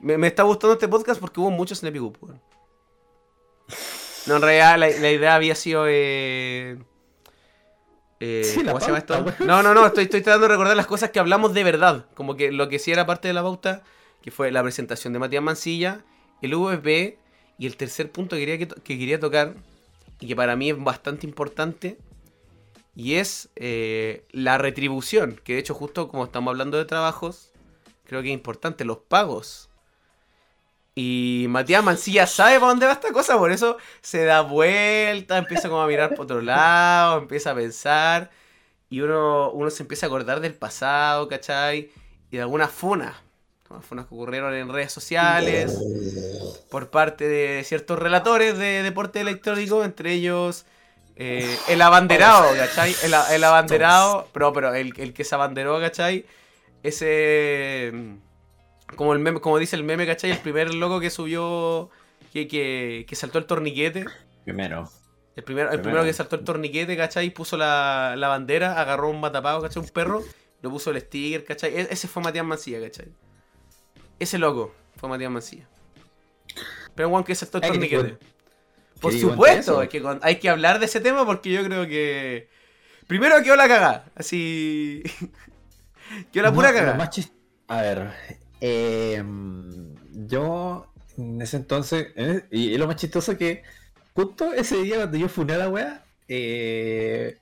[0.00, 2.12] Me, me está gustando este podcast porque hubo mucho Snappy Go.
[2.20, 2.40] weón.
[4.26, 5.84] No, en realidad la, la idea había sido.
[5.88, 6.78] Eh,
[8.20, 9.24] eh, Sí, ¿Cómo se llama esto?
[9.40, 12.06] No, no, no, estoy, estoy tratando de recordar las cosas que hablamos de verdad.
[12.14, 13.82] Como que lo que sí era parte de la pauta,
[14.22, 16.04] que fue la presentación de Matías Mancilla,
[16.42, 17.18] el VP
[17.58, 19.54] y el tercer punto que quería, que quería tocar,
[20.20, 21.98] y que para mí es bastante importante,
[22.98, 27.52] y es eh, la retribución, que de hecho justo como estamos hablando de trabajos,
[28.04, 29.67] creo que es importante, los pagos.
[31.00, 35.68] Y Matías Mancilla sabe para dónde va esta cosa, por eso se da vuelta, empieza
[35.68, 38.32] como a mirar por otro lado, empieza a pensar,
[38.90, 41.92] y uno, uno se empieza a acordar del pasado, ¿cachai?
[42.32, 43.14] Y de algunas funas,
[43.82, 45.78] funas que ocurrieron en redes sociales,
[46.68, 50.66] por parte de ciertos relatores de deporte electrónico, entre ellos
[51.14, 52.92] eh, el abanderado, ¿cachai?
[53.04, 56.26] El, el abanderado, pero, pero el, el que se abanderó, ¿cachai?
[56.82, 57.92] Ese,
[58.96, 60.30] como, el meme, como dice el meme, ¿cachai?
[60.30, 61.90] El primer loco que subió,
[62.32, 64.04] que, que, que saltó el torniquete.
[64.44, 64.90] Primero.
[65.36, 65.82] El primero, el Primero.
[65.82, 67.30] primero que saltó el torniquete, ¿cachai?
[67.30, 69.82] Puso la, la bandera, agarró un matapago, ¿cachai?
[69.82, 70.22] Un perro,
[70.62, 71.76] le puso el sticker, ¿cachai?
[71.76, 73.06] E- ese fue Matías Mancilla, ¿cachai?
[74.18, 75.68] Ese loco fue Matías Mancilla.
[76.94, 78.18] Pero Juan que saltó el torniquete.
[79.00, 82.48] Por supuesto, hay que, hay que hablar de ese tema porque yo creo que.
[83.06, 84.06] Primero quedó la cagada.
[84.16, 85.04] Así.
[86.32, 87.10] quedó la pura No, lo cagada.
[87.68, 88.12] A ver,
[88.60, 89.22] eh,
[90.26, 90.86] yo
[91.16, 93.62] en ese entonces, eh, y, y lo más chistoso que
[94.14, 97.38] justo ese día cuando yo funé a la wea, eh,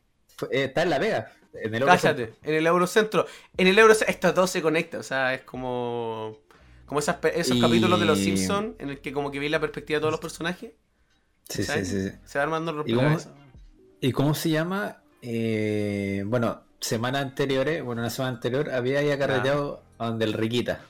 [0.51, 2.27] eh, está en La Vega, en el Eurocentro.
[2.27, 3.27] Cállate, en el Eurocentro.
[3.57, 6.39] En el Eurocentro, esto todo se conecta, o sea, es como.
[6.87, 9.59] Como esas esos Y- capítulos de los Simpsons en el que como que vi la
[9.59, 10.71] perspectiva de todos los personajes.
[11.49, 11.89] Sí, sí, ¿sabes?
[11.89, 12.11] sí, sí.
[12.25, 13.19] Se va armando el ¿Y cómo-.
[14.01, 15.03] ¿Y cómo se llama?
[15.21, 20.81] Eh, bueno, semana anteriores, bueno, una semana anterior había ya carreteado a donde el Riquita,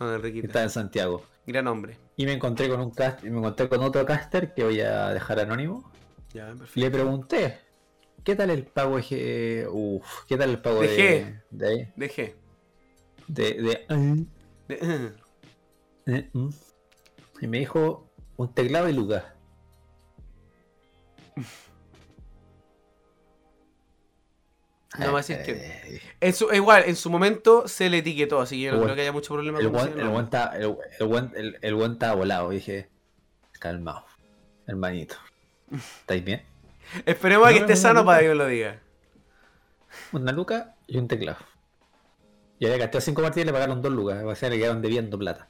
[0.00, 0.46] Enriquita.
[0.46, 1.24] está en Santiago.
[1.46, 1.96] Gran hombre.
[2.16, 5.40] Y me encontré con un cast, me encontré con otro caster que voy a dejar
[5.40, 5.90] anónimo.
[6.32, 6.72] Ya, perfecto.
[6.80, 7.58] Le pregunté,
[8.24, 11.42] ¿qué tal el pago de G- Uf, ¿qué tal el pago De de G.
[11.50, 11.92] de ahí?
[11.96, 12.36] Dejé.
[13.26, 13.86] De, de-
[14.68, 15.14] De-
[16.06, 16.48] eh, mm.
[17.40, 19.24] Y me dijo un teclado y Lucas.
[24.98, 25.52] No más decir que.
[25.52, 28.94] Eh, En su, igual, en su momento se le etiquetó, así que yo no creo
[28.96, 31.74] que haya mucho problema El con buen, decir el buen está- el- el
[32.16, 32.50] volado.
[32.50, 32.88] Dije,
[33.60, 34.04] calmado,
[34.66, 35.14] hermanito.
[35.72, 36.42] ¿Estáis bien?
[37.06, 38.06] Esperemos a que esté no, no, sano no.
[38.06, 38.80] para que yo lo diga.
[40.12, 41.38] Una luca y un teclado.
[42.58, 44.22] Y había gastado cinco partidas y le pagaron dos lucas.
[44.24, 45.46] O sea, le quedaron debiendo plata.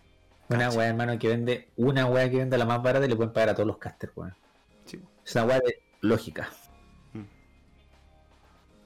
[0.51, 3.32] Una weá, hermano, que vende, una weá que vende la más barata y le pueden
[3.32, 4.34] pagar a todos los casters, weón.
[4.84, 5.01] Sí.
[5.24, 6.51] Es una weá de lógica.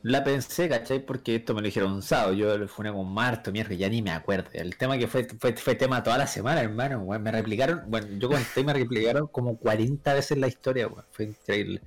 [0.05, 1.01] La pensé, ¿cachai?
[1.01, 2.35] Porque esto me lo dijeron un sábado.
[2.35, 4.51] Yo lo fue con marto, miércoles, ya ni me acuerdo.
[4.53, 7.07] El tema que fue, fue, fue tema toda la semana, hermano.
[7.07, 11.07] Me replicaron, bueno, yo comenté y me replicaron como 40 veces la historia, weón.
[11.11, 11.81] Fue increíble.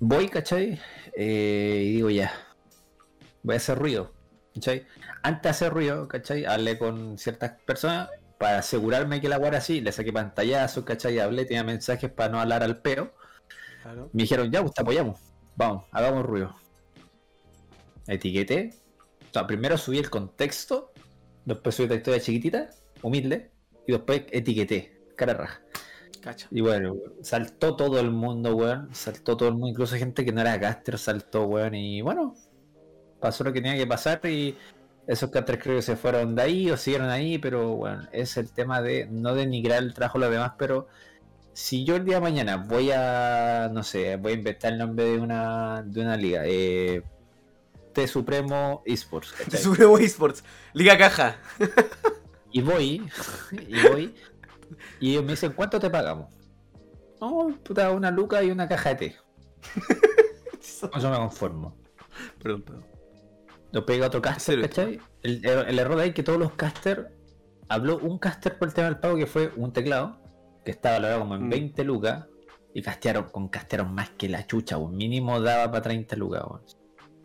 [0.00, 0.80] Voy, ¿cachai?
[1.14, 2.32] Eh, y digo ya.
[3.44, 4.12] Voy a hacer ruido.
[4.54, 4.86] ¿cachai?
[5.22, 6.44] Antes de hacer ruido, ¿cachai?
[6.44, 11.20] Hablé con ciertas personas para asegurarme que la era así, le saqué pantallazos, ¿cachai?
[11.20, 13.14] Hablé, tenía mensajes para no hablar al peo.
[13.82, 14.10] Claro.
[14.12, 15.27] Me dijeron, ya, pues te apoyamos.
[15.58, 16.54] Vamos, hagamos ruido.
[18.06, 18.70] Etiqueté.
[19.28, 20.92] O sea, primero subí el contexto,
[21.44, 22.70] después subí la historia chiquitita,
[23.02, 23.50] humilde,
[23.84, 25.60] y después etiqueté, cara raja.
[26.22, 26.46] Cacha.
[26.52, 28.94] Y bueno, saltó todo el mundo, weón.
[28.94, 31.74] Saltó todo el mundo, incluso gente que no era caster saltó, weón.
[31.74, 32.36] Y bueno,
[33.18, 34.56] pasó lo que tenía que pasar y
[35.08, 38.52] esos casters creo que se fueron de ahí o siguieron ahí, pero bueno, es el
[38.52, 40.86] tema de no denigrar el trabajo de los demás, pero
[41.58, 45.06] si yo el día de mañana voy a, no sé, voy a inventar el nombre
[45.06, 47.02] de una, de una liga, eh,
[47.92, 49.60] T Supremo Esports, ¿cachai?
[49.60, 50.44] Supremo Esports.
[50.72, 51.36] Liga Caja.
[52.50, 53.06] Y voy,
[53.52, 54.14] y voy,
[55.00, 56.32] y ellos me dicen, ¿cuánto te pagamos?
[57.20, 59.16] Oh, puta, una luca y una caja de té.
[60.62, 61.76] Eso me conformo.
[62.42, 62.86] Perdón, perdón.
[63.72, 64.62] Lo pega otro caster.
[64.62, 64.98] ¿cachai?
[65.22, 67.08] El, el- el error ahí es que todos los casters,
[67.68, 70.18] habló un caster por el tema del pago que fue un teclado,
[70.64, 71.50] que estaba valorado como en Mm.
[71.50, 72.26] 20 lucas,
[72.74, 76.42] y castearon con castearon más que la chucha, un mínimo daba para 30 lucas.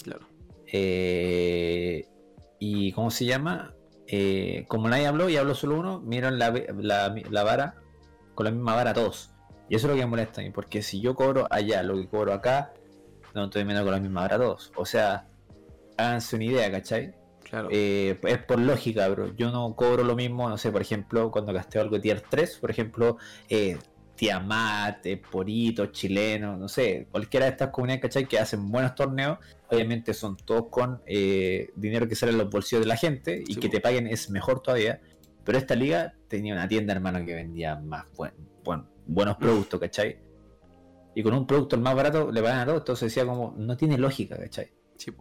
[0.03, 0.27] Claro.
[0.71, 2.07] Eh,
[2.59, 3.73] y ¿cómo se llama?
[4.07, 7.75] Eh, como nadie habló y habló solo uno, miran la, la, la vara
[8.35, 9.31] con la misma vara todos.
[9.69, 11.95] Y eso es lo que me molesta a mí, porque si yo cobro allá lo
[11.95, 12.73] que cobro acá,
[13.33, 14.71] no estoy menos con la misma vara todos.
[14.75, 15.27] O sea,
[15.97, 17.13] háganse una idea, ¿cachai?
[17.53, 17.67] Claro.
[17.71, 19.35] Eh, es por lógica, bro.
[19.35, 22.57] Yo no cobro lo mismo, no sé, por ejemplo, cuando gasteo algo de tier 3,
[22.57, 23.77] por ejemplo, eh,
[24.15, 28.27] Tiamat, eh, Porito, Chileno, no sé, cualquiera de estas comunidades, ¿cachai?
[28.27, 29.37] Que hacen buenos torneos,
[29.69, 33.53] obviamente son todos con eh, dinero que sale en los bolsillos de la gente y
[33.53, 34.99] Sí, que te paguen es mejor todavía.
[35.43, 38.33] Pero esta liga tenía una tienda, hermano, que vendía más buen,
[38.63, 40.17] buen- buenos productos, ¿cachai?
[41.13, 43.77] Y con un producto el más barato le pagan a todos, entonces decía como, no
[43.77, 44.71] tiene lógica, ¿cachai?
[44.97, 45.11] Sí,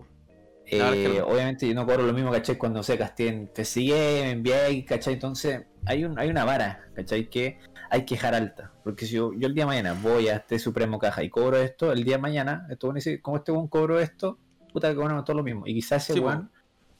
[0.72, 1.20] Eh.
[1.20, 2.56] Obviamente yo no cobro lo mismo, ¿cachai?
[2.56, 5.14] Cuando sé casté en FCG, en VA, ¿cachai?
[5.14, 7.28] Entonces hay, un, hay una vara, ¿cachai?
[7.28, 7.58] Que
[7.90, 8.72] hay que dejar alta.
[8.82, 11.58] Porque si yo, yo el día de mañana voy a este Supremo Caja y cobro
[11.58, 14.38] esto, el día de mañana, esto a decir, como este weón cobró esto,
[14.72, 15.66] puta que cobramos todo lo mismo.
[15.66, 16.50] Y quizás ese Sí, weón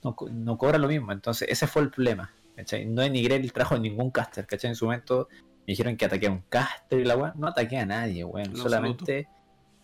[0.03, 1.13] no, no cobra lo mismo.
[1.13, 2.87] Entonces ese fue el problema, ¿cachai?
[2.87, 4.71] No denigré el trabajo de ningún caster, ¿cachai?
[4.71, 7.33] En su momento me dijeron que ataqué a un caster y la weón.
[7.37, 8.51] No ataqué a nadie, weón.
[8.51, 9.29] En Solamente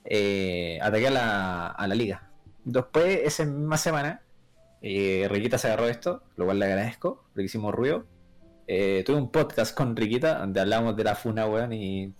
[0.04, 2.27] eh, ataqué a la, a la liga.
[2.70, 4.20] Después, esa misma semana,
[4.82, 8.04] eh, Riquita se agarró esto, lo cual le agradezco, porque hicimos ruido.
[8.66, 12.12] Eh, tuve un podcast con Riquita donde hablamos de la funa, weón, y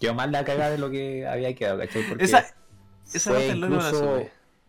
[0.00, 2.02] quedó más la cagada de lo que había quedado, ¿cachai?
[2.08, 2.46] Porque Esa,
[3.12, 4.26] esa fue no la incluso,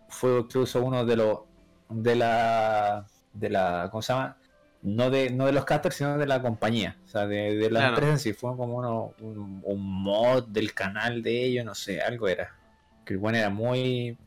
[0.10, 1.40] fue incluso uno de los
[1.90, 4.38] de la de la ¿cómo se llama?
[4.82, 7.80] No de, no de los casters, sino de la compañía, o sea, de, de la
[7.80, 7.94] Claro.
[7.94, 12.02] empresa en sí, fue como uno, un, un mod del canal de ellos, no sé,
[12.02, 12.54] algo era.
[13.06, 14.18] Que bueno era muy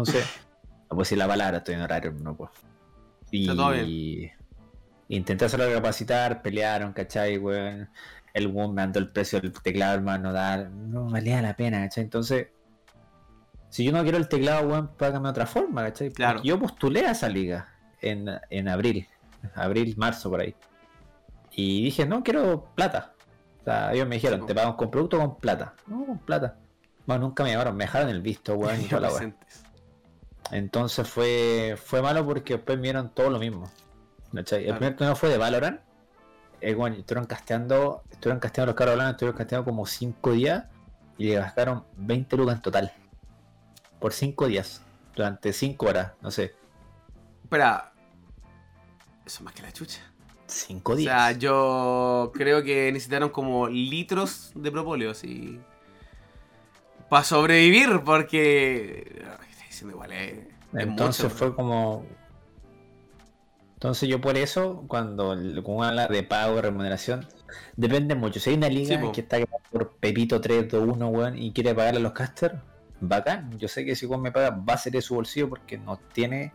[0.00, 0.26] entonces,
[0.82, 2.50] no puedo decir la palabra, estoy en horario, no puedo.
[3.30, 4.30] Está todo Y
[5.08, 7.88] intenté hacerlo recapacitar, pelearon, ¿cachai, weón?
[8.34, 12.04] El weón me andó el precio del teclado, hermano, da, no valía la pena, ¿cachai?
[12.04, 12.48] Entonces,
[13.68, 16.08] si yo no quiero el teclado, weón, págame de otra forma, ¿cachai?
[16.08, 16.42] Porque Claro.
[16.42, 17.68] Yo postulé a esa liga
[18.00, 19.06] en, en abril,
[19.54, 20.54] abril, marzo, por ahí.
[21.52, 23.14] Y dije, no, quiero plata.
[23.60, 25.74] O sea, ellos me dijeron, te pagamos con producto o con plata.
[25.86, 26.56] No, con plata.
[27.06, 29.32] Bueno, nunca me llamaron, me dejaron el visto, weón, y toda la weá.
[30.50, 33.70] Entonces fue, fue malo porque después vieron todo lo mismo.
[34.34, 34.76] El Claro.
[34.78, 35.80] primer torneo fue de Valorant.
[36.60, 40.64] Eh, bueno, estuvieron casteando, estuvieron casteando los caros hablando, estuvieron casteando como 5 días
[41.16, 42.92] y le gastaron 20 lucas en total.
[44.00, 44.82] Por 5 días.
[45.14, 46.54] Durante 5 horas, no sé.
[47.44, 47.92] Espera.
[49.26, 50.00] Eso es más que la chucha.
[50.46, 51.12] 5 O días.
[51.14, 55.60] sea, yo creo que necesitaron como litros de propóleo, así.
[57.08, 59.22] Para sobrevivir, porque.
[59.40, 59.47] Ay,
[59.78, 62.04] diciendo igual, eh, es Entonces mucho, fue como.
[63.74, 67.26] Entonces yo por eso, cuando como habla de pago, remuneración,
[67.76, 68.40] depende mucho.
[68.40, 69.38] Si hay una liga Sí, que está
[69.70, 72.56] por Pepito 321, weón, y quiere pagarle a los casters,
[73.00, 73.56] bacán.
[73.58, 75.98] Yo sé que si Juan me paga, va a ser de su bolsillo porque no
[76.12, 76.52] tiene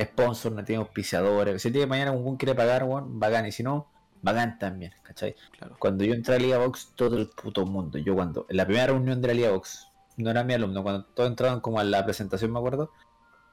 [0.00, 1.62] sponsor, no tiene auspiciadores.
[1.62, 3.46] Si el día de mañana un quiere pagar, weón, bacán.
[3.46, 3.88] Y si no,
[4.20, 5.36] bacán también, ¿cachai?
[5.56, 5.76] Claro.
[5.78, 8.88] Cuando yo entré a Liga Box, todo el puto mundo, yo cuando, en la primera
[8.88, 12.04] reunión de la Liga Box, no era mi alumno, cuando todos entraban como a la
[12.04, 12.90] presentación, me acuerdo,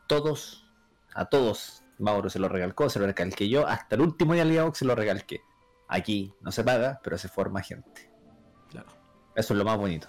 [0.08, 0.66] todos,
[1.14, 4.50] a todos, Mauro se lo recalcó, se lo recalqué yo, hasta el último día de
[4.50, 5.42] Liga Box se lo recalqué.
[5.88, 8.10] Aquí no se paga, pero se forma gente.
[8.70, 8.88] Claro.
[9.36, 10.08] Eso es lo más bonito.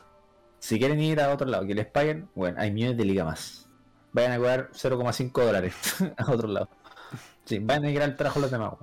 [0.59, 3.69] Si quieren ir a otro lado que les paguen, bueno, hay millones de liga más.
[4.13, 5.75] Vayan a cobrar 0,5 dólares
[6.17, 6.69] a otro lado.
[7.45, 8.75] Sí, vayan a ir al trabajo los demás.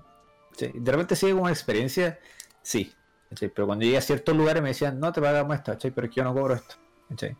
[0.57, 2.19] Sí, De repente sigue como una experiencia,
[2.61, 2.93] sí.
[3.39, 5.91] Pero cuando llegué a ciertos lugares me decían, no te pagamos esto, ¿cachai?
[5.91, 6.75] pero es que yo no cobro esto.
[7.09, 7.37] ¿cachai?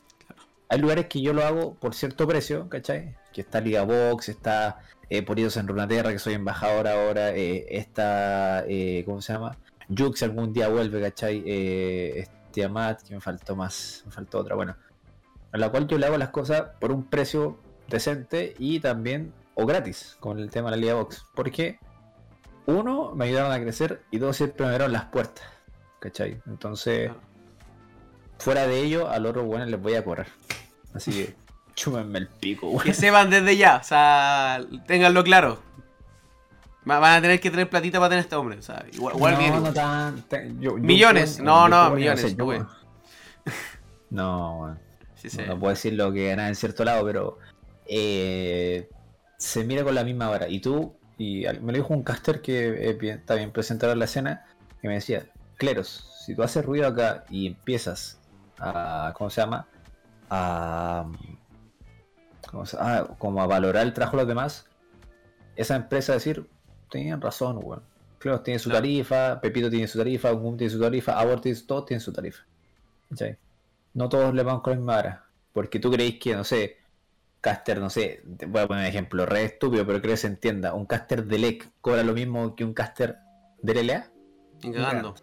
[0.69, 3.15] Hay lugares que yo lo hago por cierto precio, ¿cachai?
[3.33, 8.63] Que está Liga Box, está eh, Poridos en Runaterra, que soy embajador ahora, eh, está,
[8.67, 9.57] eh, ¿cómo se llama?
[9.89, 11.43] Jux algún día vuelve, ¿cachai?
[11.43, 14.75] Eh, este Amat, que me faltó más, me faltó otra, bueno.
[15.51, 17.57] A la cual yo le hago las cosas por un precio
[17.87, 21.25] decente y también, o gratis, con el tema de la Liga Box.
[21.33, 21.79] Porque,
[22.67, 25.43] uno, me ayudaron a crecer y dos, siempre me abrieron las puertas,
[25.99, 26.39] ¿cachai?
[26.45, 27.09] Entonces.
[28.39, 30.27] Fuera de ello, al otro bueno les voy a cobrar.
[30.93, 31.35] Así que,
[31.75, 32.83] chúmenme el pico, weón.
[32.83, 35.61] Que sepan desde ya, o sea, ténganlo claro.
[36.89, 39.33] Va- Van a tener que tener platita para tener este hombre, o sea, igual, igual
[39.33, 39.63] no, bien.
[39.63, 42.59] no tan- te- yo- yo Millones, puedo- no, yo no, millones, no, güey.
[42.59, 42.79] puedo.
[44.09, 44.79] No, weón.
[45.15, 45.37] Sí, sí.
[45.39, 47.37] No, no puedo decir lo que ganaba en cierto lado, pero
[47.85, 48.89] eh,
[49.37, 50.47] se mira con la misma vara.
[50.47, 53.99] Y tú, y me lo dijo un caster que eh, bien- está bien presentado en
[53.99, 54.45] la escena,
[54.81, 55.27] que me decía,
[55.57, 58.18] Cleros, si tú haces ruido acá y empiezas
[58.59, 59.67] a, ¿cómo se llama?
[60.29, 61.09] A,
[62.49, 64.67] ¿cómo se- ah, como a valorar el trabajo de los demás,
[65.55, 66.47] esa empresa decir,
[66.89, 67.83] tenían razón, weón.
[68.19, 68.81] Cleros tiene su Claro.
[68.83, 72.43] tarifa, Pepito tiene su tarifa, Gum tiene su tarifa, Abort tiene, todos tienen su tarifa.
[73.93, 75.25] No todos le van con la misma vara.
[75.53, 76.77] Porque tú creéis que, no sé,
[77.41, 80.27] caster, no sé, te voy a poner un ejemplo, re estúpido, pero creo que se
[80.27, 80.73] entienda.
[80.73, 83.17] Un caster de LEC cobra lo mismo que un caster
[83.61, 84.11] de LLA.
[84.63, 85.15] Ni cagando.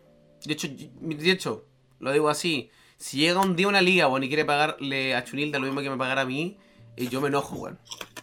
[0.45, 1.66] De hecho, de hecho,
[2.01, 2.70] lo digo así.
[2.99, 5.90] Si llega un día una liga, weón, y quiere pagarle a Chunilda lo mismo que
[5.90, 6.59] me pagara a mí,
[6.97, 7.78] eh, yo me enojo, weón.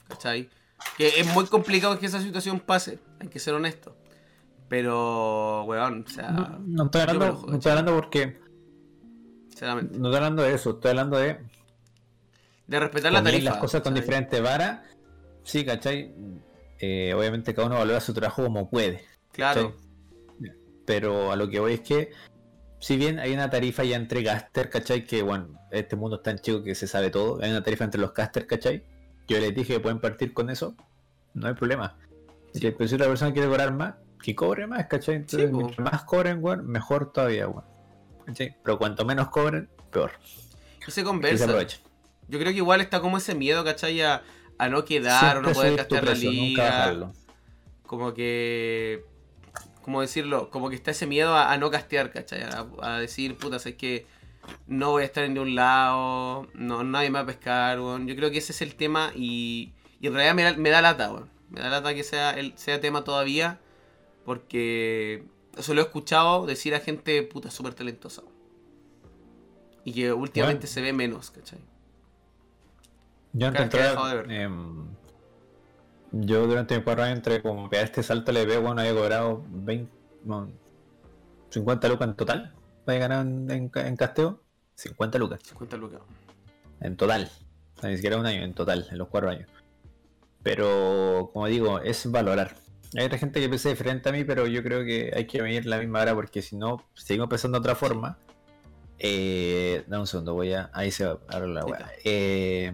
[0.07, 0.49] ¿Cachai?
[0.97, 3.95] Que es muy complicado que esa situación pase, hay que ser honesto.
[4.67, 8.39] Pero, weón, o sea, No, no estoy hablando, enojo, no estoy hablando porque.
[9.49, 9.97] sinceramente.
[9.97, 11.37] No estoy hablando de eso, estoy hablando de.
[12.65, 13.51] De respetar la tarifa.
[13.51, 14.05] las cosas con ¿cachai?
[14.05, 14.79] diferentes varas.
[15.43, 16.13] Sí, ¿cachai?
[16.79, 19.05] Eh, obviamente cada uno valora su trabajo como puede.
[19.31, 19.75] Claro.
[19.75, 19.83] ¿cachai?
[20.85, 22.11] Pero a lo que voy es que,
[22.83, 25.05] si bien hay una tarifa ya entre caster, ¿cachai?
[25.05, 27.41] Que bueno, este mundo es tan chico que se sabe todo.
[27.41, 28.83] Hay una tarifa entre los caster, ¿cachai?
[29.25, 30.75] Yo les dije que pueden partir con eso.
[31.33, 31.97] No hay problema.
[32.53, 32.59] Sí.
[32.59, 35.15] Pero si otra persona quiere cobrar más, que cobre más, ¿cachai?
[35.15, 35.55] Entonces, po.
[35.59, 37.63] mientras más cobren, weón, mejor todavía, weón.
[38.25, 38.57] ¿Cachai?
[38.61, 40.11] Pero cuanto menos cobren, peor.
[40.83, 41.45] Que se conversa.
[42.27, 44.01] Yo creo que igual está como ese miedo, ¿cachai?
[44.01, 44.23] A,
[44.57, 46.63] a no quedar o no poder castear la nunca liga.
[46.63, 47.13] bajarlo.
[47.87, 49.05] Como que.
[49.83, 50.49] ¿Cómo decirlo?
[50.49, 52.41] Como que está ese miedo a, a no castear, ¿cachai?
[52.43, 54.07] A, a decir, puta, es que
[54.67, 58.07] no voy a estar en ningún lado, no, nadie me va a pescar, weón.
[58.07, 60.81] Yo creo que ese es el tema y, y en realidad me da, me da
[60.81, 61.29] lata, weón.
[61.49, 63.59] Me da lata que sea, el, sea tema todavía
[64.25, 65.25] porque
[65.57, 68.23] eso lo he escuchado decir a gente, puta, súper talentosa.
[69.85, 70.73] Y que últimamente Bueno.
[70.73, 71.59] se ve menos, ¿cachai?
[73.33, 74.31] Yo de ver.
[74.31, 74.87] em,
[76.13, 79.91] yo durante mis cuatro años entré como pegar este salto LP, bueno, había cobrado 20,
[80.25, 80.49] no,
[81.49, 82.53] 50 lucas en total.
[82.85, 84.41] Había ganado en, en, ca- en casteo
[84.75, 86.01] 50 lucas 50 lucas.
[86.81, 87.29] en total.
[87.77, 89.49] O sea, ni siquiera un año, en total, en los cuatro años.
[90.43, 92.55] Pero, como digo, es valorar.
[92.97, 95.65] Hay otra gente que piensa diferente a mí, pero yo creo que hay que venir
[95.65, 98.17] la misma hora porque si no, seguimos pensando de otra forma.
[98.99, 100.69] Eh, dame un segundo, voy a.
[100.73, 101.65] Ahí se va a abrir la.
[102.03, 102.71] Eh,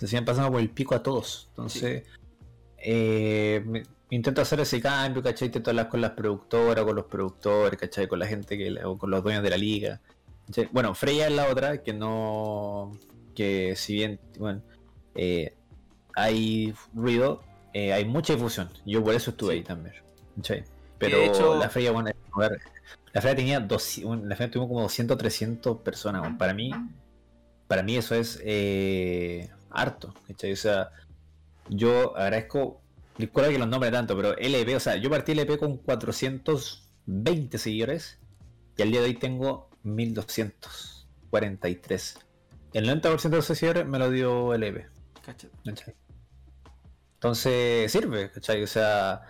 [0.00, 1.46] se siguen pasando por el pico a todos.
[1.50, 2.04] Entonces,
[2.78, 5.46] eh, intento hacer ese cambio, ¿cachai?
[5.46, 8.08] Intento hablar con las productoras, con los productores, ¿cachai?
[8.08, 8.82] Con la gente que.
[8.84, 10.00] o con los dueños de la liga.
[10.46, 10.68] ¿cachai?
[10.72, 12.92] Bueno, Freya es la otra que no.
[13.34, 14.62] que si bien, bueno,
[15.14, 15.54] eh,
[16.14, 17.42] hay ruido,
[17.72, 18.68] eh, hay mucha difusión.
[18.84, 19.58] Yo por eso estuve Sí.
[19.58, 19.94] ahí también.
[20.36, 20.64] ¿cachai?
[20.98, 22.58] Pero de hecho- la Freya, bueno, a ver,
[23.12, 26.22] la Freya tenía dos, la Freya tuvo como 200, 300 personas.
[26.22, 26.70] bueno, Para mí,
[27.68, 30.14] para mí eso es eh, harto.
[30.26, 30.52] ¿cachai?
[30.52, 30.90] O sea,
[31.68, 32.80] yo agradezco,
[33.18, 38.18] disculpa que los nombre tanto, pero LP, o sea, yo partí LP con 420 seguidores
[38.76, 42.18] y al día de hoy tengo 1243.
[42.72, 44.86] El 90% de esos seguidores me lo dio LP.
[45.24, 45.50] ¿cachai?
[47.14, 48.62] Entonces sirve, ¿cachai?
[48.62, 49.22] O sea,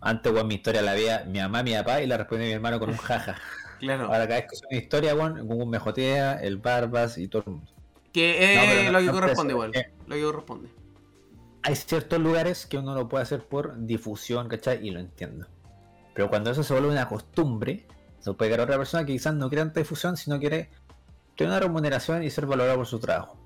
[0.00, 2.78] antes, weón, mi historia la veía mi mamá, mi papá y la respondía mi hermano
[2.78, 3.36] con un jaja.
[3.80, 4.04] Claro.
[4.04, 7.42] Ahora cada vez que suena una historia, weón, Google me jotea, el Barbas y todo
[7.46, 7.73] el mundo.
[8.14, 9.70] Que es no- lo que no corresponde igual.
[9.74, 9.92] eh.
[10.06, 10.68] Lo que corresponde.
[11.62, 14.86] Hay ciertos lugares que uno lo puede hacer por difusión, ¿cachai?
[14.86, 15.46] Y lo entiendo.
[16.14, 17.86] Pero cuando eso se vuelve una costumbre,
[18.20, 20.70] se puede llegar a otra persona que quizás no quiere tanta difusión, sino quiere
[21.36, 23.36] tener una remuneración y ser valorado por su trabajo.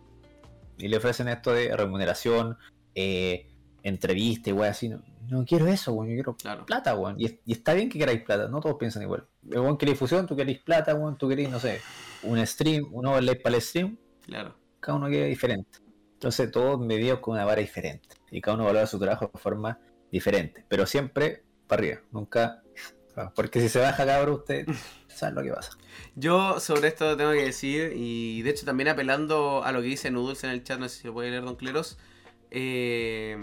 [0.77, 2.59] Y le ofrecen esto de remuneración,
[2.95, 3.49] eh,
[3.83, 4.89] entrevista y wey así.
[4.91, 5.01] No,
[5.31, 6.09] no quiero eso, weón.
[6.11, 6.67] Yo quiero Claro.
[6.67, 7.19] plata, weón.
[7.19, 9.25] Y, es- y está bien que queráis plata, no todos piensan igual.
[9.51, 11.17] El weón quiere difusión, tú queréis plata, weón.
[11.17, 11.81] Tú queréis, no sé,
[12.25, 13.97] un stream, un overlay para el stream
[14.29, 14.55] Claro.
[14.79, 15.79] cada uno quiere diferente.
[16.13, 18.09] Entonces todos medidos con una vara diferente.
[18.31, 19.79] Y cada uno valora su trabajo de forma
[20.13, 20.65] diferente.
[20.69, 22.63] Pero siempre para arriba, nunca
[23.35, 24.67] Porque si se baja cabro, usted
[25.09, 25.73] sabe lo que pasa.
[26.15, 30.11] Yo sobre esto tengo que decir, y de hecho también apelando a lo que dice
[30.11, 31.99] Noodles en el chat, no sé si se puede leer Don Cleros.
[32.51, 33.37] Eh,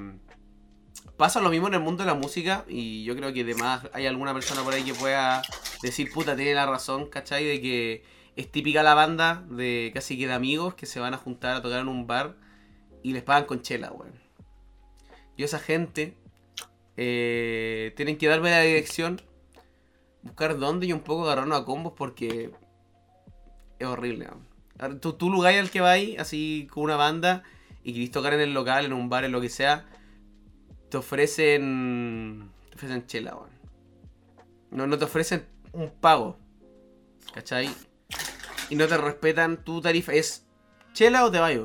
[1.17, 4.05] pasa lo mismo en el mundo de la música, y yo creo que además hay
[4.05, 5.41] alguna persona por ahí que pueda
[5.81, 7.45] decir, puta, tiene la razón, ¿cachai?
[7.45, 8.03] De que
[8.35, 11.61] es típica la banda de casi que de amigos que se van a juntar a
[11.61, 12.35] tocar en un bar
[13.01, 14.13] y les pagan con chela, weón.
[15.37, 16.17] Y esa gente
[16.97, 19.21] eh, tienen que darme la dirección,
[20.23, 22.51] buscar dónde y un poco agarrarnos a combos porque
[23.79, 24.27] es horrible.
[24.27, 24.99] weón.
[24.99, 27.43] Tú, tú lugar al que vais, así con una banda,
[27.83, 29.85] y querés tocar en el local, en un bar, en lo que sea,
[30.89, 32.49] te ofrecen.
[32.69, 33.49] Te ofrecen chela, weón.
[34.71, 36.37] No, no te ofrecen un pago.
[37.33, 37.69] ¿Cachai?
[38.69, 40.13] Y no te respetan tu tarifa.
[40.13, 40.45] Es
[40.93, 41.63] chela o te vayas.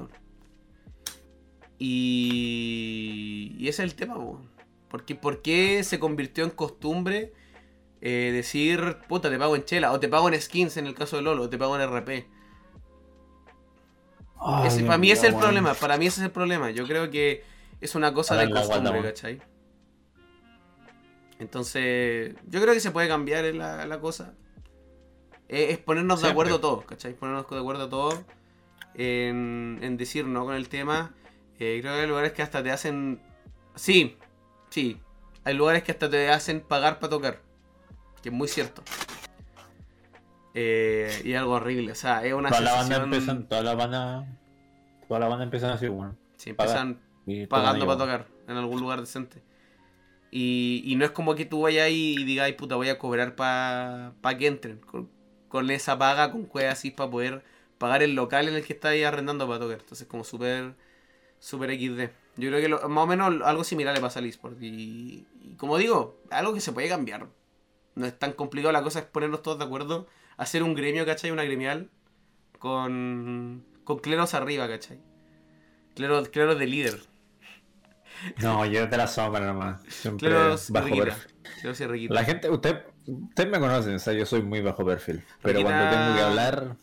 [1.79, 4.17] Y, y ese es el tema.
[4.89, 7.33] Porque, ¿Por qué se convirtió en costumbre
[8.01, 9.93] eh, decir, puta, te pago en chela?
[9.93, 12.29] O te pago en skins en el caso de Lolo, o te pago en RP.
[14.67, 16.71] Ese- para mí ese es el problema, para mí ese es el problema.
[16.71, 17.45] Yo creo que
[17.81, 19.03] es una cosa de guata, costumbre.
[19.15, 19.43] ¿cachai?
[21.39, 24.35] Entonces, yo creo que se puede cambiar la, la cosa.
[25.53, 27.13] Eh, es ponernos de acuerdo todos, ¿cachai?
[27.13, 28.15] Ponernos de acuerdo todos
[28.95, 31.13] en, en decir no con el tema.
[31.59, 33.21] Eh, creo que hay lugares que hasta te hacen...
[33.75, 34.17] Sí,
[34.69, 35.01] sí.
[35.43, 37.41] Hay lugares que hasta te hacen pagar para tocar.
[38.23, 38.83] Que es muy cierto.
[40.55, 41.93] Eh, y algo horrible.
[41.93, 43.15] O sea, es una Todas las bandas sensación...
[43.15, 44.27] empiezan, todas las bandas,
[45.09, 46.17] todas las bandas empiezan así, bueno.
[46.37, 47.01] Sí, empiezan
[47.49, 49.43] pagando para tocar en algún lugar decente.
[50.31, 52.99] Y, y no es como que tú vayas ahí y digas, "Ay, puta, voy a
[52.99, 54.81] cobrar para que entren.
[55.51, 57.45] Con, esa paga, con cuevas así, para poder
[57.79, 59.81] pagar el local en el que estáis arrendando para tocar.
[59.81, 60.75] Entonces, como súper,
[61.41, 62.13] súper XD.
[62.37, 64.63] Yo creo que lo- más o menos algo similar le pasa al eSport.
[64.63, 67.29] Y, y como digo, algo que se puede cambiar.
[67.97, 71.31] No es tan complicado, la cosa es ponernos todos de acuerdo, hacer un gremio, ¿cachai?
[71.33, 71.91] Una gremial
[72.59, 74.99] con, con cleros arriba, ¿cachai?
[75.95, 77.01] Cleros, cleros de líder.
[78.43, 79.83] No, yo de la sombra nomás.
[79.89, 81.03] Siempre Cleros bajo y.
[82.09, 82.85] La gente, usted,
[83.29, 85.23] usted me conoce, o sea, yo soy muy bajo perfil.
[85.43, 86.77] Pero Riquita- cuando tengo que hablar,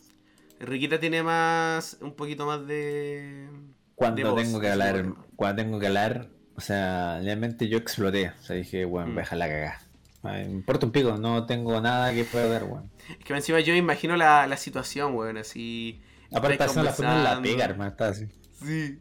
[0.59, 1.97] Riquita tiene más.
[2.01, 3.47] un poquito más de.
[3.95, 5.25] cuando de voz, tengo que hablar, bueno.
[5.35, 8.29] cuando tengo que hablar, o sea, realmente yo exploté.
[8.29, 9.15] O sea, dije, bueno, Mm.
[9.35, 9.81] la cagada.
[10.23, 12.89] Me importa un pico, no tengo nada que perder, weón.
[13.19, 16.01] Es que encima yo imagino la, la situación, weón, así.
[16.33, 18.27] Aparte, eso la forma en la pega, hermano, está así.
[18.61, 18.99] Sí.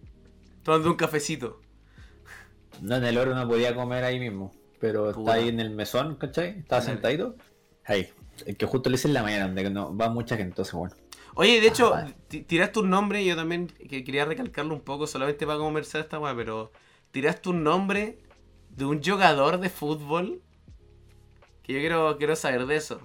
[0.62, 1.60] Tomando un cafecito.
[2.82, 6.16] No, en el oro no podía comer ahí mismo, pero está ahí en el mesón,
[6.16, 6.58] ¿cachai?
[6.60, 6.92] Estaba Dale.
[6.92, 7.36] sentadito.
[7.84, 8.08] Ahí.
[8.44, 10.94] El que justo le hice en la mañana, donde no va mucha gente, entonces bueno.
[11.34, 12.14] Oye, de hecho, Ah, vale.
[12.28, 16.18] ti- tiraste un nombre, yo también que quería recalcarlo un poco, solamente para conversar esta
[16.18, 16.72] weá, pero
[17.12, 18.18] tiraste un nombre
[18.70, 20.42] de un jugador de fútbol
[21.62, 23.00] que yo quiero, quiero saber de eso.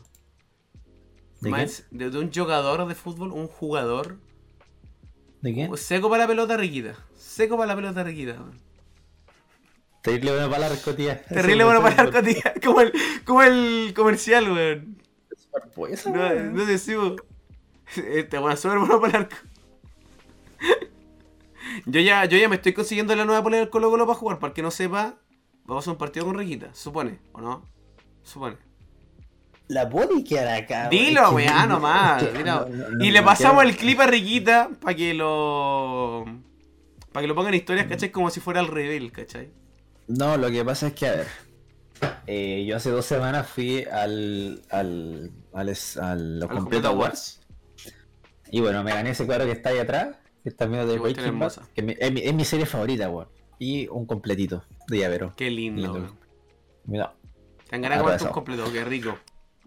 [1.42, 4.18] ¿De Más- de, de un jugador de fútbol, un jugador
[5.42, 5.76] ¿De quién?
[5.78, 6.96] seco para la pelota riquita.
[7.18, 8.34] Seco para la pelota riquita.
[8.34, 8.60] weón.
[10.02, 11.22] Terrible bueno para la rescotilla.
[11.22, 12.54] Terrible bueno para la narcotía.
[12.64, 12.93] Como el,
[13.26, 14.97] como el comercial, weón.
[15.76, 17.16] Pues, No, no decimos.
[17.95, 19.36] Este bueno, súper bueno para el arco.
[21.86, 24.39] Yo ya, yo ya me estoy consiguiendo la nueva polera del Colo Colo para jugar.
[24.39, 25.16] Para el que no sepa,
[25.66, 26.74] vamos a un partido con Riquita.
[26.74, 27.66] Supone, ¿o no?
[28.24, 28.58] Supone.
[29.68, 30.89] La body que hará acá.
[30.89, 32.24] Dilo, weá, nomás.
[32.45, 32.68] no,
[32.99, 36.26] y le pasamos el clip a Riquita para que lo.
[37.12, 38.12] Para que lo pongan en historias, ¿cachai?
[38.12, 39.49] Como si fuera el reveal, ¿cachai?
[40.08, 41.28] No, lo que pasa es que, a ver.
[42.28, 44.62] eh, yo hace dos semanas fui al.
[44.70, 45.32] al.
[45.54, 47.41] al, al, los ¿A los Complete Complete Awards.
[48.52, 50.18] Y bueno, me gané ese cuadro que está ahí atrás.
[50.43, 53.28] Que está medio de Breaking Bad, que es, mi, es mi serie favorita, weón.
[53.60, 55.34] Y un completito de llavero.
[55.38, 55.99] Qué lindo, Lindo.
[55.99, 56.20] weón.
[56.86, 57.14] Mira.
[57.70, 59.18] Te han ganado con completo, qué rico.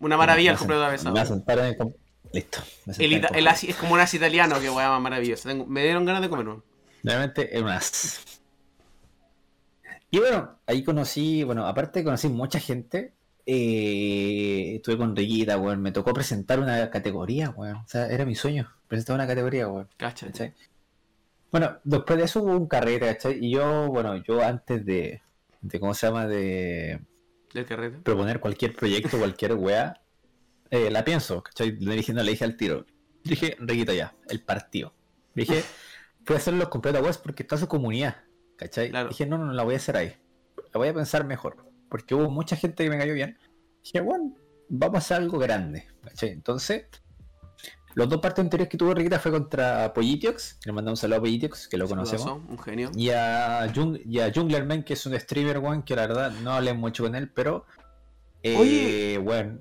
[0.01, 1.15] Una maravilla el completo de avesado.
[1.15, 1.95] Me hacen parar en el
[2.33, 2.59] Listo.
[2.99, 5.49] El, el es como un as italiano, que más maravilloso.
[5.49, 6.65] Tengo- me dieron ganas de comer uno.
[7.05, 8.34] Realmente es un as.
[10.15, 13.15] Y bueno, ahí conocí, bueno, aparte conocí mucha gente.
[13.47, 15.83] eh, estuve con Riquita, weón.
[15.83, 17.79] Me tocó presentar una categoría, weón.
[17.79, 19.89] O sea, era mi sueño, presentar una categoría, weón.
[19.97, 20.27] Cacha.
[20.27, 20.55] ¿cachai?
[21.51, 23.45] Bueno, después de eso hubo un carrete, ¿cachai?
[23.45, 25.21] Y yo, bueno, yo antes de,
[25.63, 26.29] de ¿cómo se llama?
[26.29, 27.01] De
[27.53, 27.99] Del carrete.
[27.99, 30.01] proponer cualquier proyecto, cualquier weá,
[30.71, 31.73] eh, la pienso, ¿cachai?
[31.81, 32.87] Le dije, no, le dije al tiro.
[33.25, 34.95] Dije, Riquita ya, el partido.
[35.35, 35.65] Dije,
[36.25, 38.17] voy a hacer los completos webs porque está su comunidad,
[38.65, 38.91] ¿cachai?
[38.91, 39.09] Claro.
[39.11, 40.15] Dije, no, no, no la voy a hacer ahí.
[40.73, 41.57] La voy a pensar mejor.
[41.89, 43.39] Porque hubo mucha gente que me cayó bien.
[43.83, 44.35] Dije, bueno,
[44.69, 46.31] vamos a hacer algo grande, ¿cachai?
[46.31, 46.87] Entonces,
[47.95, 51.21] los dos partidos anteriores que tuvo Riquita fue contra Pollitiox, le mandamos un saludo a
[51.21, 52.41] Pollitiox, que lo conocemos.
[52.49, 52.91] Un genio.
[52.97, 56.53] Y a, Jung- y a Junglerman, que es un streamer, weón, que la verdad no
[56.53, 57.67] hablé mucho con él, pero
[58.43, 59.61] Eh, bueno,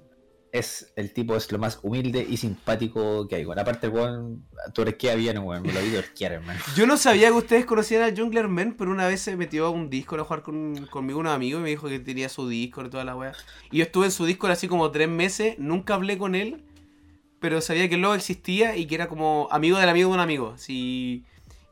[0.53, 3.43] es el tipo es lo más humilde y simpático que hay.
[3.43, 5.63] Bueno, aparte, weón, torquea bien, weón.
[5.63, 6.59] Me lo vi torquear, hermano.
[6.75, 9.71] Yo no sabía que ustedes conocían a Jungler Man, pero una vez se metió a
[9.71, 12.85] un Discord a jugar con, conmigo unos amigos y me dijo que tenía su Discord
[12.85, 13.33] y toda la weá.
[13.71, 16.63] Y yo estuve en su Discord así como tres meses, nunca hablé con él,
[17.39, 20.51] pero sabía que LOL existía y que era como amigo del amigo de un amigo.
[20.53, 21.25] Así,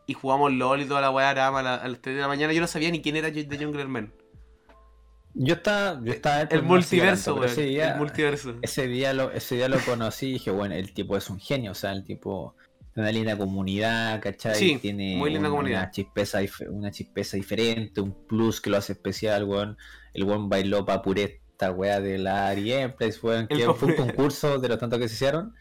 [0.08, 2.52] y jugamos LOL y toda la weá, a, a las 3 de la mañana.
[2.52, 4.12] Yo no sabía ni quién era de Jungler Man.
[5.34, 7.46] Yo estaba, yo estaba El multiverso, weón.
[7.48, 8.56] Ese día, El multiverso.
[8.62, 11.72] ese día lo, ese día lo conocí y dije, bueno, el tipo es un genio,
[11.72, 12.56] o sea, el tipo
[12.94, 14.56] tiene una linda comunidad, ¿cachai?
[14.56, 15.84] Sí, tiene muy linda un- comunidad.
[15.84, 19.78] Una chispeza, una chispeza diferente, un plus que lo hace especial, weón.
[20.14, 22.74] El weón bailó pa' pureta, weá, de la Ari
[23.22, 25.54] weón, que fue un concurso de los tantos que se hicieron.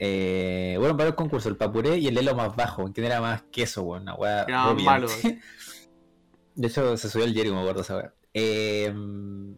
[0.00, 3.42] Eh, bueno, para el concurso, el papuré y el elo más bajo, que era más
[3.52, 4.46] queso, weón, una weá.
[4.84, 5.06] Malo.
[6.56, 8.14] De hecho, se subió el Jerry, me acuerdo esa weá.
[8.34, 8.92] Eh,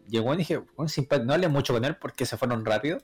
[0.09, 2.99] y el weón dije, simpático, no hablé mucho con él porque se fueron rápido.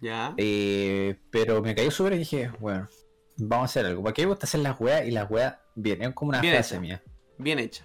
[0.00, 0.34] Ya.
[0.36, 2.88] Eh, pero me cayó súper y dije, bueno,
[3.36, 4.02] vamos a hacer algo.
[4.02, 6.02] Porque a mí me gusta hacer las weas y las weas bien.
[6.02, 6.80] Es como una Bien frase hecha.
[6.80, 7.02] mía.
[7.36, 7.84] Bien hecha.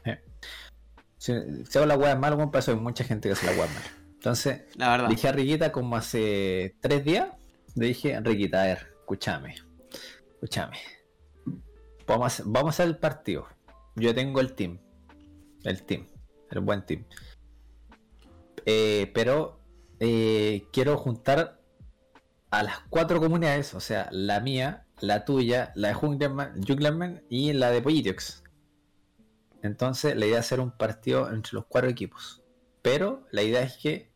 [1.17, 1.33] Si,
[1.69, 3.73] si hago las weas mal, bueno, para eso hay mucha gente que hace las weas
[3.73, 3.83] mal.
[4.13, 5.09] Entonces, La verdad.
[5.09, 7.29] dije a Riquita como hace tres días.
[7.75, 9.55] Le dije, Riquita, a ver, escúchame.
[10.35, 10.77] Escúchame.
[12.07, 13.47] Vamos a, vamos a hacer el partido.
[13.95, 14.79] Yo tengo el team.
[15.63, 16.07] El team.
[16.53, 17.03] El buen team.
[18.65, 19.59] Eh, pero
[19.99, 21.59] eh, quiero juntar
[22.51, 27.71] a las cuatro comunidades, o sea, la mía, la tuya, la de Junglerman, y la
[27.71, 28.43] de Pollitiox.
[29.63, 32.43] Entonces, la idea es hacer un partido entre los cuatro equipos.
[32.81, 34.11] Pero la idea es que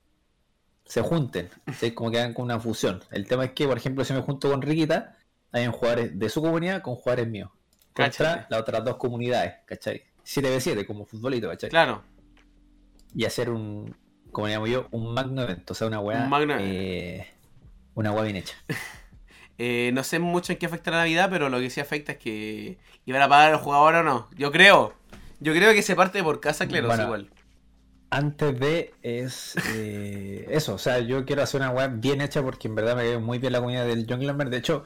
[0.86, 1.92] se junten, ¿sí?
[1.92, 3.02] como que hagan con una fusión.
[3.12, 5.18] El tema es que, por ejemplo, si me junto con Riquita,
[5.52, 7.50] hay jugadores de su comunidad con jugadores míos.
[7.94, 10.04] Contra las otras dos comunidades, ¿cachai?
[10.24, 11.70] 7v7 como futbolito, ¿cachai?
[11.70, 12.04] Claro.
[13.18, 13.96] Y hacer un,
[14.32, 17.28] como le llamo yo, un magno evento, o sea, una weá, Un magno eh,
[17.96, 18.56] una weá bien hecha.
[19.60, 22.20] Eh, no sé mucho en qué afecta la Navidad, pero lo que sí afecta es
[22.20, 24.28] que iban a pagar a los jugadores o no.
[24.38, 24.94] Yo creo.
[25.40, 27.04] Yo creo que se parte por casa, claro, Bueno.
[27.06, 27.32] igual.
[28.12, 32.68] Antes de es eh, eso, o sea, yo quiero hacer una weá bien hecha porque
[32.68, 34.52] en verdad me veo muy bien la comunidad del Junglerman.
[34.52, 34.84] De hecho,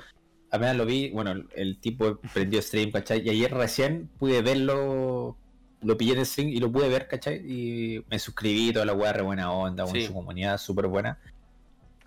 [0.50, 3.22] apenas lo vi, bueno, el, el tipo prendió stream, ¿cachai?
[3.28, 5.38] Y ayer recién pude verlo,
[5.82, 7.38] lo pillé en stream y lo pude ver, ¿cachai?
[7.46, 10.06] Y me suscribí, toda la weá, re buena onda, con Sí.
[10.08, 11.18] su comunidad súper buena.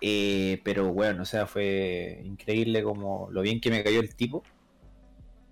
[0.01, 4.43] Eh, pero bueno, o sea, fue increíble como lo bien que me cayó el tipo.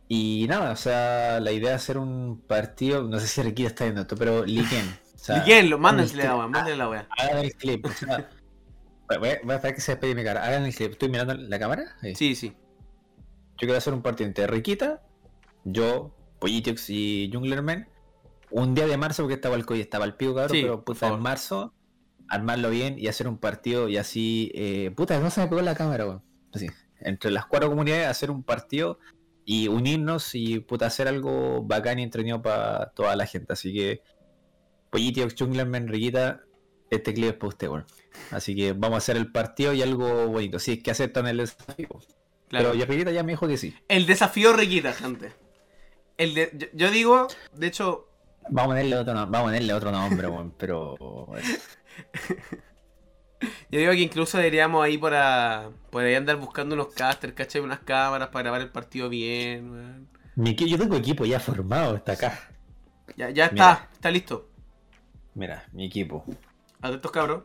[0.07, 3.83] Y nada, o sea, la idea es hacer un partido, no sé si Riquita está
[3.85, 4.85] viendo esto, pero Liken.
[5.15, 5.37] O sea,
[5.77, 7.07] mándenle este- la weá, mándenle la weá.
[7.17, 7.85] Hagan el clip.
[7.85, 8.29] O sea,
[9.19, 10.43] voy, a, voy a esperar que se despegue mi cara.
[10.45, 10.91] Hagan el clip.
[10.91, 11.83] ¿Estoy mirando la cámara?
[12.01, 12.13] Ahí.
[12.15, 12.49] Sí, sí.
[12.49, 15.01] Yo quiero hacer un partido entre Riquita,
[15.63, 17.87] yo, Pollitiox y Junglerman.
[18.55, 21.07] Un día de marzo, porque estaba el coy, estaba el pico, cabrón, Sí, pero puta,
[21.07, 21.73] en marzo,
[22.29, 24.51] armarlo bien y hacer un partido y así.
[24.53, 26.23] Eh, puta, no se me pegó la cámara, weón.
[26.53, 26.67] Así.
[26.99, 28.99] Entre las cuatro comunidades, hacer un partido
[29.43, 33.53] y unirnos y puta, hacer algo bacán y entretenido para toda la gente.
[33.53, 34.03] Así que,
[34.91, 36.43] Pollitiox, Junglerman, Riquita,
[36.91, 37.85] este clip es para usted, weón.
[38.29, 40.59] Así que vamos a hacer el partido y algo bonito.
[40.59, 41.89] Si es que aceptan el desafío.
[42.49, 42.73] Claro.
[42.73, 43.75] Pero Riquita ya me dijo que sí.
[43.87, 45.31] El desafío Riquita, gente.
[46.17, 48.12] El de, yo, yo digo, de hecho,
[48.49, 50.95] Vamos a ponerle otro, vamos a ponerle otro nombre, weón, pero.
[53.71, 55.69] yo digo que incluso deberíamos ahí para.
[55.89, 57.61] Por ahí andar buscando unos casters, ¿cachai?
[57.61, 60.09] Unas cámaras para grabar el partido bien, weón.
[60.35, 62.39] Yo tengo equipo ya formado, está acá.
[63.15, 63.89] Ya, ya está, Mira.
[63.93, 64.49] está listo.
[65.35, 66.25] Mira, mi equipo.
[66.81, 67.43] Atentos, cabros.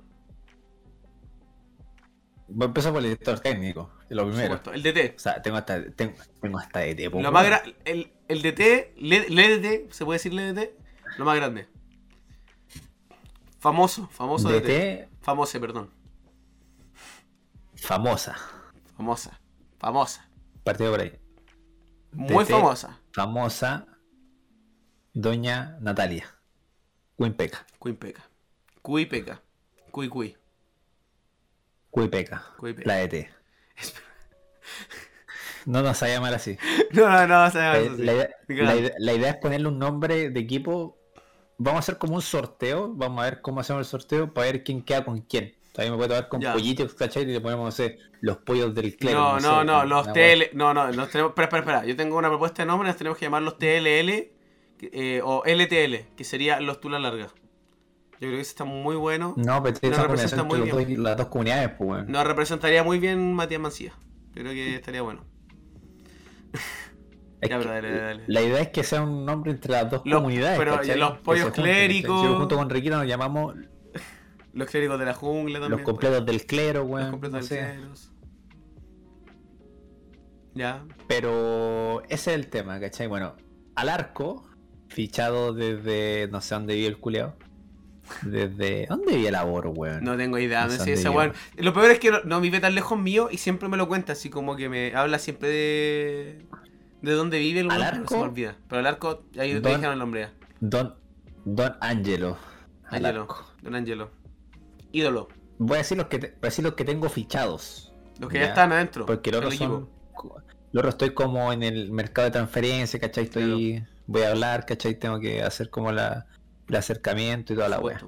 [2.51, 4.57] Voy a empezar por el director técnico, lo primero.
[4.57, 4.73] supuesto.
[4.73, 5.17] El DT.
[5.17, 7.21] O sea, tengo hasta, tengo, tengo hasta tipo.
[7.21, 10.71] Lo más el, el DT, le- LDT, ¿se puede decir LDT?
[11.19, 11.69] Lo más grande.
[13.61, 14.63] Famoso, famoso DT.
[14.63, 15.91] DT, Famoso, perdón.
[17.77, 18.37] famosa.
[18.97, 19.41] Famosa.
[19.79, 20.29] Famosa.
[20.65, 21.19] Partido por ahí.
[22.13, 22.53] Muy DT.
[22.53, 23.01] famosa.
[23.13, 23.87] Famosa.
[25.13, 26.27] Doña Natalia.
[27.17, 27.67] Quimpeca.
[27.79, 28.23] Cuipeca.
[28.83, 29.43] Cuipeca.
[29.91, 30.37] Cui cui.
[31.91, 32.45] Cuipeca.
[32.59, 32.87] Cuipeca.
[32.89, 33.29] La DT.
[35.67, 36.57] No nos a llamar así.
[36.93, 38.03] No, no, no, o sea, La, eso sí.
[38.05, 38.65] la idea, Diga.
[38.65, 40.98] la idea- la idea es ponerle un nombre de equipo.
[41.59, 42.93] Vamos a hacer como un sorteo.
[42.95, 45.55] Vamos a ver cómo hacemos el sorteo para ver quién queda con quién.
[45.73, 46.53] También me puede tocar con Ya.
[46.55, 47.23] pollitos, ¿cachai?
[47.25, 49.19] Y le ponemos, no sé, los pollos del clero.
[49.19, 50.51] No, no, sé, no, los TL.
[50.55, 51.31] No, no, los tenemos.
[51.31, 51.85] Espera, espera, espera.
[51.85, 54.33] Yo tengo una propuesta de nombre, tenemos que llamar los TLL
[54.81, 57.33] eh, o LTL, que sería los Tula Largas.
[58.13, 59.35] Yo creo que eso está muy bueno.
[59.37, 62.11] No, pero Nos representa muy dos- las dos comunidades, pues, weón.
[62.11, 63.93] Nos representaría muy bien Matías Mancía.
[64.35, 65.25] Yo creo que estaría bueno.
[67.41, 68.25] Es Ya, que pero dale, dale, dale.
[68.27, 70.59] La idea es que sea un nombre entre las dos Los- comunidades.
[70.59, 70.99] pero ¿cachai?
[70.99, 72.23] los pollos junten, clérigos.
[72.25, 73.55] Yo junto con Riquita nos llamamos
[74.53, 75.79] Los clérigos de la jungla también.
[75.81, 76.91] los completos del clero, pues.
[76.91, 77.03] weón.
[77.03, 77.75] Los completos no del sé.
[77.77, 78.13] cleros.
[80.55, 80.85] Ya.
[81.07, 83.07] Pero ese es el tema, ¿cachai?
[83.07, 83.37] Bueno,
[83.77, 84.45] al arco,
[84.89, 86.29] fichado desde.
[86.33, 87.37] No sé dónde vive el culeado.
[88.23, 88.87] Desde.
[88.89, 90.03] ¿Dónde vive el abor, weón?
[90.03, 90.65] No tengo idea.
[90.67, 91.33] No sé weón.
[91.57, 94.15] Lo peor es que no, no vive tan lejos mío y siempre me lo cuenta,
[94.15, 96.47] así como que me habla siempre de.
[97.03, 98.31] De dónde vive el ¿Al weón, pero se me arco?
[98.31, 98.57] olvida.
[98.69, 100.33] Pero al arco, ahí te Don- dijeron el nombre ya.
[100.61, 100.95] Don.
[101.45, 102.37] Don Angelo.
[102.91, 103.21] Angelo.
[103.23, 103.47] arco.
[103.63, 104.11] Don Angelo.
[104.93, 105.29] Ídolo.
[105.59, 107.93] Voy a decir los que, te- voy a decir los que tengo fichados.
[108.19, 109.07] Los que ya, Ya, están adentro.
[109.07, 109.89] Porque los otros son.
[110.73, 113.25] Los otros estoy como en el mercado de transferencia, ¿cachai?
[113.25, 113.85] Estoy.
[114.07, 114.99] Voy a hablar, ¿cachai?
[114.99, 116.27] Tengo que hacer como la,
[116.69, 118.01] el acercamiento y toda la wea.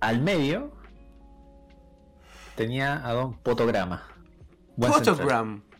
[0.00, 0.72] Al medio.
[2.56, 4.06] Tenía a Don Potograma.
[4.76, 4.92] Buen.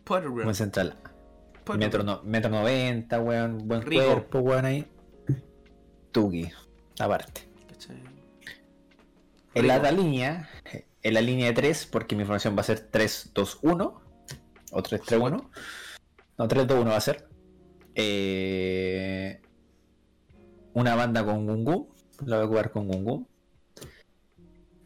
[0.07, 0.97] Buen central.
[1.77, 3.59] Metro, no, metro 90, weón.
[3.67, 4.05] Buen Rico.
[4.05, 4.87] cuerpo, weón ahí.
[6.13, 6.49] Tuki.
[7.01, 7.49] Aparte.
[7.69, 7.97] ¿Cachai?
[9.55, 10.49] En la línea,
[11.03, 14.01] en la línea de 3, porque mi formación va a ser 3-2-1
[14.71, 15.51] o 3-3-1.
[16.39, 17.29] No, 3-2-1 va a ser.
[17.95, 19.41] Eh,
[20.75, 21.95] una banda con Gungu.
[22.25, 23.27] La voy a jugar con Gungu.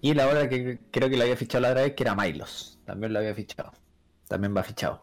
[0.00, 2.80] Y la otra que creo que la había fichado la otra vez, que era Milos.
[2.86, 3.72] También la había fichado.
[4.30, 5.00] También va fichado.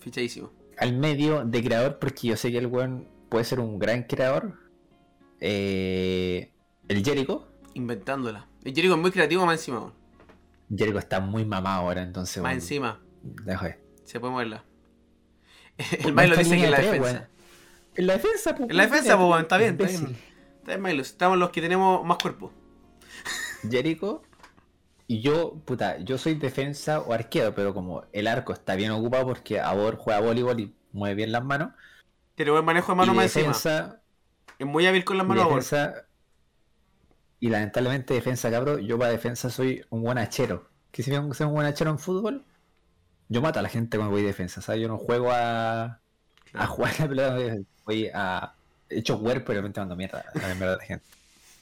[0.00, 0.52] Fichadísimo.
[0.76, 4.58] Al medio de creador, porque yo sé que el weón puede ser un gran creador.
[5.40, 6.52] Eh,
[6.86, 7.50] el Jericho.
[7.72, 8.48] Inventándola.
[8.62, 9.94] El Jericho es muy creativo más encima.
[10.68, 12.42] Jericho está muy mamado ahora, entonces.
[12.42, 13.00] Más encima.
[13.22, 14.64] deja Se puede moverla.
[15.78, 17.28] Pues El Milo dice que en la de defensa.
[17.94, 18.68] En la defensa, pues.
[18.68, 20.18] En la defensa, pues, weón, está bien, está bien.
[20.58, 21.00] Está bien, Milo.
[21.00, 22.52] Estamos los que tenemos más cuerpo.
[23.70, 24.20] Jericho.
[25.10, 29.26] Y yo, puta, yo soy defensa o arquero, pero como el arco está bien ocupado
[29.26, 31.72] porque Abor juega voleibol y mueve bien las manos.
[32.36, 34.00] Tiene buen manejo de mano más defensa,
[34.56, 35.46] Es muy hábil con las manos.
[35.46, 36.06] defensa.
[37.40, 40.70] Y lamentablemente defensa, cabrón, yo para defensa soy un buen hachero.
[40.92, 42.44] Que si bien soy un buen hachero en fútbol,
[43.28, 44.80] yo mato a la gente cuando voy de defensa, ¿sabes?
[44.80, 45.98] Yo no juego a,
[46.54, 47.36] a jugar la pelota,
[47.84, 48.54] voy a...
[48.88, 51.04] He hecho cuerpo y de repente mando mierda a la gente.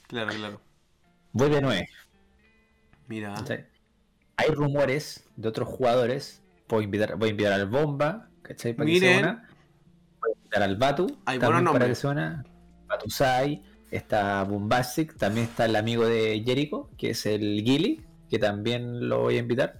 [0.07, 0.61] claro, claro.
[1.31, 1.89] Voy de 9.
[3.09, 3.33] Mira.
[3.33, 3.65] ¿cachai?
[4.37, 6.41] Hay rumores de otros jugadores.
[6.67, 8.73] Puedo invitar, voy a invitar al Bomba, ¿cachai?
[8.73, 9.49] Para que se una.
[10.21, 11.89] Voy a invitar al Batu, Hay buenos para nombres.
[11.89, 12.45] que se una.
[12.87, 19.09] Batusai, está Bombastic, también está el amigo de Jericho, que es el Gilly, que también
[19.09, 19.79] lo voy a invitar.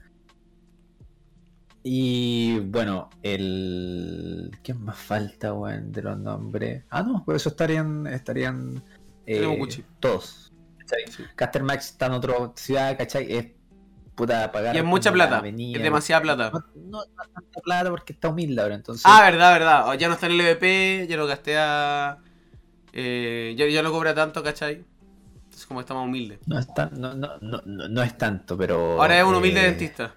[1.84, 4.52] Y bueno, el.
[4.64, 6.84] ¿Quién más falta, weón, de los nombres?
[6.90, 8.08] Ah, no, por eso estarían.
[8.08, 8.84] estarían
[9.26, 10.49] eh, todos.
[10.90, 11.12] ¿Cachai?
[11.12, 11.24] Sí.
[11.36, 13.32] Caster Max está en otra ciudad, ¿cachai?
[13.34, 13.46] Es
[14.16, 14.76] puta pagar.
[14.76, 15.38] Y es mucha plata.
[15.38, 15.78] avenida.
[15.78, 16.52] Es demasiada plata.
[16.52, 19.04] No, no, no es tanta plata porque está humilde ahora, entonces.
[19.06, 19.84] Ah, verdad, verdad.
[19.88, 22.18] Oh, Ya no está en el EVP, ya lo gasté a.
[22.92, 24.84] Eh, ya, ya no cobra tanto, ¿cachai?
[25.36, 26.40] Entonces, como está más humilde.
[26.48, 29.02] no, es tan- no, no, no, no- no es tanto, pero.
[29.02, 30.16] Ahora es un humilde eh, dentista.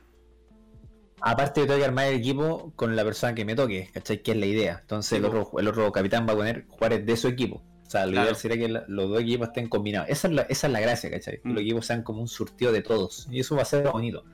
[1.25, 4.23] Aparte, yo tengo que armar el equipo con la persona que me toque, ¿cachai?
[4.23, 4.79] Que es la idea.
[4.81, 7.62] Entonces, Sí, el, otro, el otro capitán va a poner jugadores de su equipo.
[7.93, 8.24] O sea, lo Claro.
[8.28, 10.09] ideal sería que los dos equipos estén combinados.
[10.09, 11.43] Esa es la, esa es la gracia, ¿cachai?
[11.43, 11.53] Que Mm.
[11.53, 13.28] los equipos sean como un surtido de todos.
[13.30, 14.24] Y eso va a ser bonito.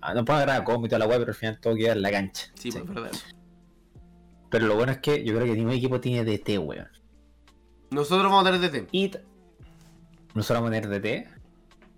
[0.00, 2.00] Ah, No puedo agarrar a y toda la web, pero al final todo queda en
[2.00, 2.46] la cancha.
[2.54, 2.86] Sí, ¿cachai?
[2.86, 3.18] pues verdad.
[4.48, 6.88] Pero lo bueno es que yo creo que ningún equipo tiene DT, weón.
[7.90, 8.88] Nosotros vamos a tener DT.
[8.92, 9.10] Y
[10.32, 11.28] nosotros vamos a tener DT.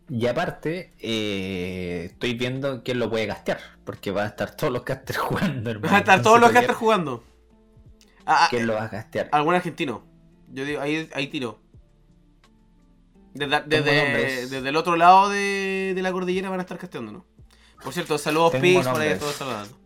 [0.09, 3.61] Y aparte, eh, estoy viendo quién lo puede castear.
[3.85, 5.87] Porque van a estar todos los casters jugando, hermano.
[5.93, 7.23] Van a estar todos los están jugando.
[8.25, 9.29] Ah, ah, ¿Quién lo va a castear?
[9.31, 10.16] algún argentino.
[10.49, 11.61] Yo digo, ahí, ahí tiro.
[13.35, 17.25] Desde, desde, desde el otro lado de, de la cordillera van a estar casteándonos.
[17.83, 19.79] Por cierto, saludos Pix, por ahí todos saludando.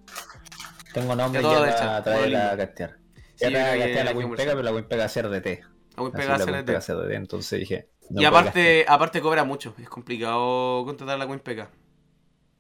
[0.93, 2.57] Tengo nombre Ya ya para chat, traer todo a lindo.
[2.57, 3.01] castear.
[3.35, 5.65] Sí, Ya yo para castear la Winpega, pero la Winpega va a ser DT.
[5.97, 6.87] A un Así pegarse la la Winpega va a DT.
[6.87, 7.91] ser DT, entonces dije.
[8.09, 9.75] no Y aparte, aparte cobra mucho.
[9.79, 11.71] Es complicado contratar la Winpeca.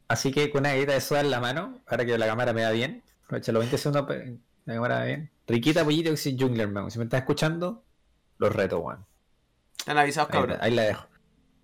[0.08, 2.62] Así que con una guita de soda en la mano, ahora que la cámara me
[2.62, 4.06] da bien, aprovecha los 20 segundos,
[4.64, 5.30] la cámara me da bien.
[5.46, 6.90] Riquita Pollito que Jungler, man.
[6.90, 7.84] Si me estás escuchando,
[8.40, 9.06] los reto, weón.
[9.78, 10.58] Están avisados, cabrón.
[10.60, 11.06] ahí la dejo.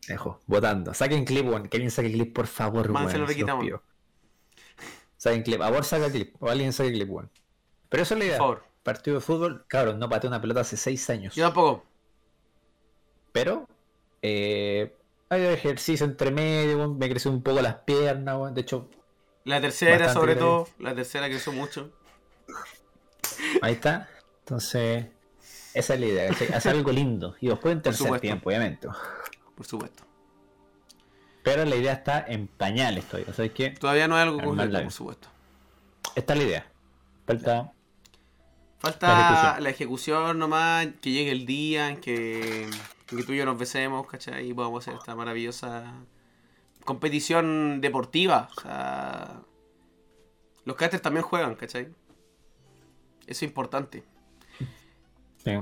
[0.07, 0.95] Dejo, votando.
[0.95, 1.69] Saquen clip, weón.
[1.69, 3.11] Que alguien saque clip, por favor, weón.
[3.11, 3.83] se lo pido.
[5.17, 5.61] Saquen clip.
[5.63, 6.37] A vos saca clip.
[6.41, 7.31] O alguien saque clip, weón.
[7.89, 8.39] Pero eso es la Por idea.
[8.39, 8.65] favor.
[8.83, 11.35] Partido de fútbol, cabrón, no pateé una pelota hace 6 años.
[11.35, 11.85] Yo tampoco.
[13.33, 13.67] Pero
[14.23, 14.97] eh,
[15.29, 18.55] hay ejercicio entre medio, weón, me creció un poco las piernas, weón.
[18.55, 18.89] de hecho,
[19.45, 20.69] La tercera, Bastante sobre todo.
[20.79, 21.91] La tercera creció mucho.
[23.63, 24.09] ahí está.
[24.41, 25.07] Entonces,
[25.79, 27.37] esa es la idea, hacer algo lindo.
[27.41, 28.89] Y después en tercer tiempo, obviamente.
[29.55, 30.03] Por supuesto.
[31.43, 33.33] Pero la idea está en pañales todavía.
[33.33, 33.71] ¿Sabes qué?
[33.71, 35.29] Todavía no hay algo concreto, la- por supuesto.
[36.15, 36.67] Esta es la idea.
[37.27, 37.73] Falta.
[38.79, 40.15] Falta La la ejecución.
[40.17, 40.39] ejecución.
[40.39, 42.69] nomás, que llegue el día en que,
[43.07, 44.51] Que tú y yo nos besemos, ¿cachai?
[44.51, 45.93] Y podamos hacer esta maravillosa
[46.85, 48.49] competición deportiva.
[48.57, 49.41] O sea,
[50.65, 51.85] los casters también juegan, ¿cachai?
[51.85, 51.93] Eso
[53.29, 54.03] es importante.
[55.47, 55.53] Sí.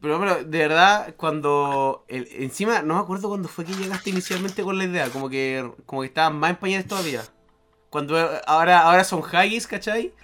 [0.00, 2.04] Pero, pero, de verdad, cuando.
[2.08, 5.10] el- encima, no me acuerdo cuándo fue que llegaste inicialmente con la idea.
[5.10, 7.22] Como que, como que estaban más en pañales todavía.
[7.90, 10.14] Cuando ahora, ahora son Haggis, ¿cachai?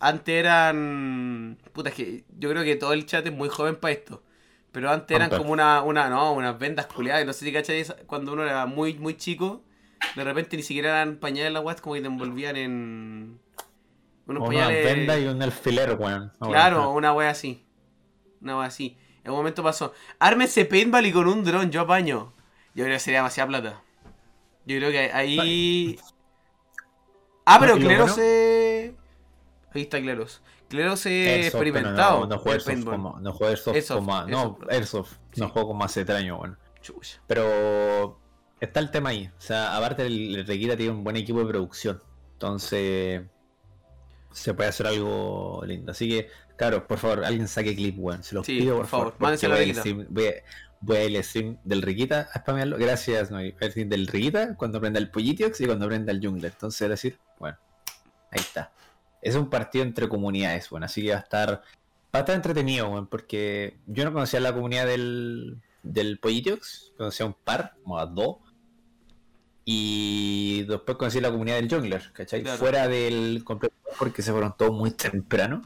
[0.00, 1.58] Antes eran.
[1.72, 4.22] Puta, es que yo creo que todo el chat es muy joven para esto.
[4.70, 5.38] Pero antes eran Pamper.
[5.38, 7.26] como una, una, no, unas vendas culiadas.
[7.26, 9.62] No sé si cachai, cuando uno era muy, muy chico,
[10.16, 13.38] de repente ni siquiera eran pañales las como que te envolvían en.
[14.26, 14.84] Unos Una pañales.
[14.84, 16.32] venda y un alfiler, weón.
[16.40, 17.66] No, Claro, una wea así.
[18.42, 18.96] Wea así.
[19.24, 19.92] En un momento pasó.
[20.18, 22.32] Ármense paintball y con un dron, yo apaño.
[22.74, 23.82] Yo creo que sería demasiada plata.
[24.66, 25.98] Yo creo que ahí.
[27.44, 28.94] Ah, pero Cleros se.
[29.74, 30.42] Ahí está Cleros.
[30.68, 32.26] Cleros pero experimentado.
[32.26, 32.94] No, no el Airsoft paintball.
[32.94, 33.20] como.
[33.20, 34.22] No juego Airsoft, como.
[34.26, 35.12] No, Airsoft.
[35.36, 36.56] No juego como hace tres años, bueno.
[37.26, 38.18] Pero
[38.60, 39.30] está el tema ahí.
[39.36, 42.02] O sea, aparte el, el Requita tiene un buen equipo de producción.
[42.34, 43.22] Entonces
[44.32, 45.92] se puede hacer algo lindo.
[45.92, 48.22] Así que, claro, por favor, alguien saque clip, weón.
[48.22, 50.32] Se los Sí, pido, por por favor, mándenselo voy, stream, voy, a,
[50.80, 52.78] voy a ir al stream del Riquita a spamearlo.
[52.78, 56.52] Gracias, no, al stream del Riquita cuando prenda el Pollitiox y cuando prenda el Jungler.
[56.52, 57.58] Entonces, es decir, bueno,
[58.30, 58.72] ahí está.
[59.20, 61.62] Es un partido entre comunidades, bueno, así que va a estar, va
[62.12, 67.34] a estar entretenido, weón, porque yo no conocía la comunidad del, del Pollitiox, conocía un
[67.34, 68.38] par, como a dos,
[69.64, 72.42] y después conocí la comunidad del Jungler, ¿cachai?
[72.42, 72.58] Claro.
[72.58, 75.62] Fuera del completo, porque se fueron todos muy temprano,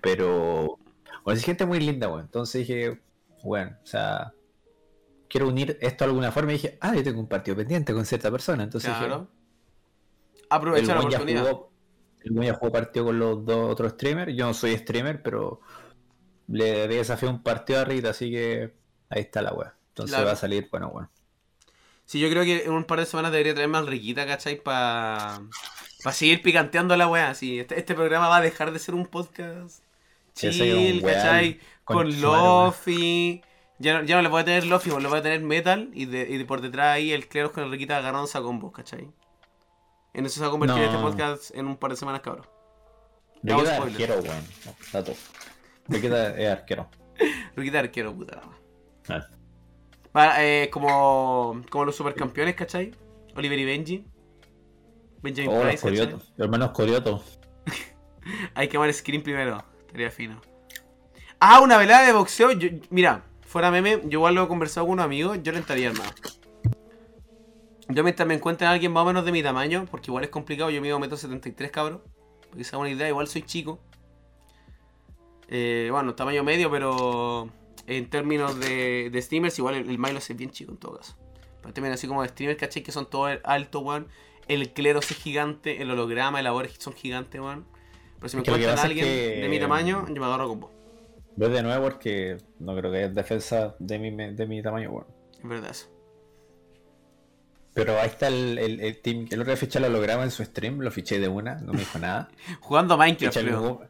[0.00, 0.78] pero
[1.22, 3.00] conocí gente muy linda, weón, entonces dije,
[3.42, 4.32] bueno, o sea,
[5.28, 8.04] quiero unir esto de alguna forma y dije, ah, yo tengo un partido pendiente con
[8.04, 9.28] cierta persona, entonces dije, Claro.
[9.30, 11.46] el Aprovecha la oportunidad.
[11.48, 11.72] jugó,
[12.24, 14.34] el buen ya jugó partido con los dos otros streamers.
[14.36, 15.60] Yo no soy streamer, pero
[16.48, 18.74] le desafié un partido a Rita, así que
[19.08, 19.76] ahí está la wea.
[19.90, 20.26] Entonces Claro.
[20.26, 21.10] va a salir, bueno, bueno.
[22.10, 24.60] Sí, yo creo que en un par de semanas debería traerme al Riquita, ¿cachai?
[24.60, 25.42] Para
[26.10, 27.36] seguir picanteando la weá.
[27.36, 29.84] Sí, este, este programa va a dejar de ser un podcast
[30.42, 31.60] es chill, ¿cachai?
[31.84, 32.20] Con weón.
[32.20, 33.42] Lofi.
[33.78, 35.88] Ya no, ya no le voy a tener Lofi, le voy a tener Metal.
[35.94, 38.72] Y, de, y de por detrás ahí el Cleros con el Riquita agarrándose a combos,
[38.72, 39.08] ¿cachai?
[40.12, 40.84] En eso se va a convertir No.
[40.86, 42.48] este podcast en un par de semanas, cabrón.
[43.46, 44.10] Queda spoiler.
[44.10, 44.44] arquero, weón.
[44.92, 45.14] Dato.
[45.88, 46.90] Queda es arquero.
[47.54, 48.42] Riquita arquero, puta.
[49.08, 49.28] Ah.
[50.14, 52.92] Eh, como, como los supercampeones, ¿cachai?
[53.36, 54.04] Oliver y Benji.
[55.22, 56.16] Benjamin Oh, Price, ¿cachai?
[56.38, 57.38] Hermanos Coriotos.
[58.54, 59.62] Hay que amar screen primero.
[59.86, 60.40] Estaría fino.
[61.38, 62.52] Ah, una velada de boxeo.
[62.52, 65.38] Yo- mira, fuera meme, yo igual lo he conversado con unos amigos.
[65.42, 66.10] Yo le entraría hermano.
[67.88, 70.30] Yo mientras me encuentren a alguien más o menos de mi tamaño, porque igual es
[70.30, 72.02] complicado, yo mido 1,73m, cabrón.
[72.42, 73.80] Para que se una idea, igual soy chico.
[75.48, 77.48] Eh, bueno, tamaño medio, pero
[77.96, 81.16] en términos de, de streamers, igual el, el Milo es bien chico en todo caso.
[81.62, 82.82] Pero términos así como de streamers, ¿cachai?
[82.82, 84.08] Que son todos altos, weón.
[84.48, 87.66] El cleros es gigante, el holograma, el labor son gigantes, weón.
[88.18, 90.48] Pero si me encuentran a pasa es alguien que- de mi tamaño, yo me agarro
[90.48, 90.70] con vos.
[91.36, 95.06] Voy de nuevo porque no creo que es defensa de mi, de mi tamaño, weón.
[95.42, 95.86] Es verdad eso.
[97.72, 99.26] Pero ahí está el, el, el team.
[99.30, 101.78] El otro día fiché el holograma en su stream, lo fiché de una, no me
[101.78, 102.28] dijo nada.
[102.60, 103.82] Jugando a Minecraft, Fiché creo.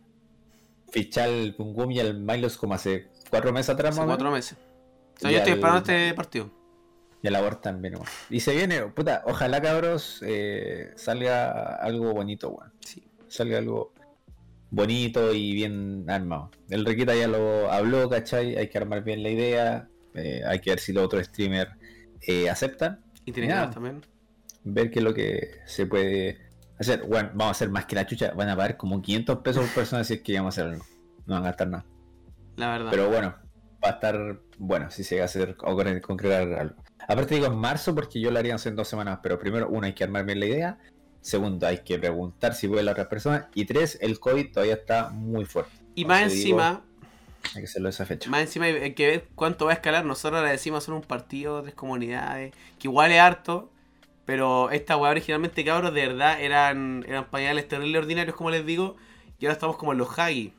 [0.93, 4.59] Fiché al Gum y al Milos como hace cuatro meses atrás, más cuatro meses.
[5.17, 6.51] O sea, yo estoy al- esperando este partido.
[7.23, 8.07] Y a la Bor también, weón.
[8.31, 12.73] Y se viene, puta, ojalá cabros eh, salga algo bonito, weón.
[12.81, 13.03] Sí.
[13.29, 13.93] Salga algo
[14.71, 16.51] bonito y bien armado.
[16.69, 18.57] El Riquita ya lo habló, ¿cachai?
[18.57, 19.89] Hay que armar bien la idea.
[20.15, 21.71] eh, hay que ver si los otros streamers
[22.23, 23.01] eh, aceptan.
[23.25, 23.57] Y tiene Ya.
[23.57, 24.01] ganas también.
[24.65, 26.39] Ver qué es lo que se puede
[26.79, 27.03] hacer.
[27.07, 28.33] Bueno, vamos a hacer más que la chucha.
[28.33, 30.85] Van a pagar como 500 pesos por persona si es que vamos a hacer algo.
[31.27, 31.85] No van a gastar nada.
[32.61, 32.91] La verdad.
[32.91, 33.35] Pero bueno,
[33.85, 36.77] va a estar bueno si se va a hacer o con- concretar algo.
[37.09, 39.95] Aparte digo en marzo porque yo lo haría en dos semanas, pero primero, uno, hay
[39.95, 40.79] que armar bien la idea.
[41.23, 43.49] Segundo, hay que preguntar si puede la otra persona.
[43.55, 45.73] Y tres, el COVID todavía está muy fuerte.
[45.95, 46.85] y más entonces digo- encima,
[47.55, 48.31] Hay que hacerlo esa fecha.
[48.31, 50.05] más encima hay que ver cuánto va a escalar.
[50.05, 53.73] Nosotros ahora decimos hacer un partido, tres comunidades, que igual es harto.
[54.27, 58.97] Pero esta weá originalmente, cabros, de verdad eran, eran pañales terribles ordinarios, como les digo.
[59.41, 60.55] Y ahora estamos como en los Hagi.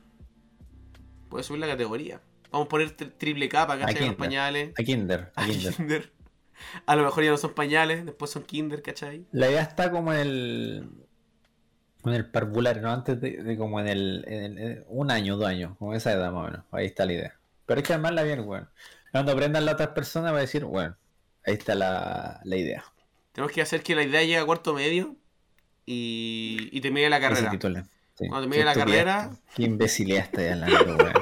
[1.32, 2.20] Puede subir la categoría.
[2.50, 4.72] Vamos a poner tri- triple capa acá A los pañales.
[4.78, 5.74] A Kinder, a A Kinder.
[5.74, 6.12] Kinder.
[6.84, 9.26] A lo mejor ya no son pañales, después son Kinder, ¿cachai?
[9.32, 10.90] La idea está como en el.
[12.04, 12.90] En el parvular, ¿no?
[12.92, 16.12] Antes de, de como en el, en el- en un año, dos años, como esa
[16.12, 16.66] edad más o menos.
[16.70, 17.40] Ahí está la idea.
[17.64, 18.68] Pero hay que armarla bien, weón.
[19.10, 20.94] Cuando aprendan las otras personas va a decir, bueno,
[21.46, 22.84] ahí está la, la idea.
[23.32, 25.16] Tenemos que hacer que la idea llegue a cuarto medio
[25.86, 27.50] y, y termine la carrera.
[28.22, 28.28] Sí.
[28.28, 31.12] Cuando termine la carrera- Qué imbecilidad está hablando, weón.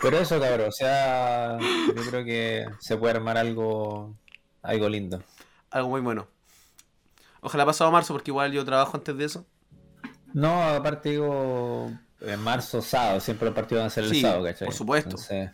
[0.00, 4.14] Pero eso, cabrón, o sea, yo creo que se puede armar algo,
[4.62, 5.22] algo lindo.
[5.70, 6.26] Algo muy bueno.
[7.40, 9.46] Ojalá pasado marzo, porque igual yo trabajo antes de eso.
[10.34, 14.44] No, aparte digo, en marzo, sábado, siempre los partidos van a ser el Sí, sábado,
[14.44, 14.66] ¿cachai?
[14.66, 15.10] por supuesto.
[15.10, 15.50] Entonces,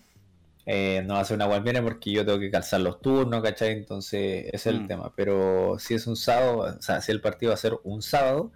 [0.70, 3.72] eh, no va a ser una guardiana porque yo tengo que calzar los turnos, ¿cachai?
[3.72, 4.86] Entonces, ese es el Mm.
[4.86, 5.12] tema.
[5.16, 8.52] Pero si es un sábado, o sea, si el partido va a ser un sábado,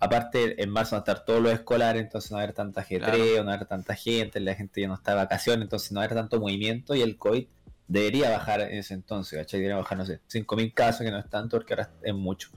[0.00, 2.80] aparte en marzo van a estar todos los escolares, entonces no va a haber tanta
[2.80, 5.92] ajetreo, no va a haber tanta gente, la gente ya no está de vacaciones, entonces
[5.92, 7.46] no va a haber tanto movimiento y el COVID
[7.86, 9.60] debería bajar en ese entonces, ¿cachai?
[9.60, 12.48] Debería bajar, no sé, 5.000 casos, que no es tanto, porque ahora es mucho.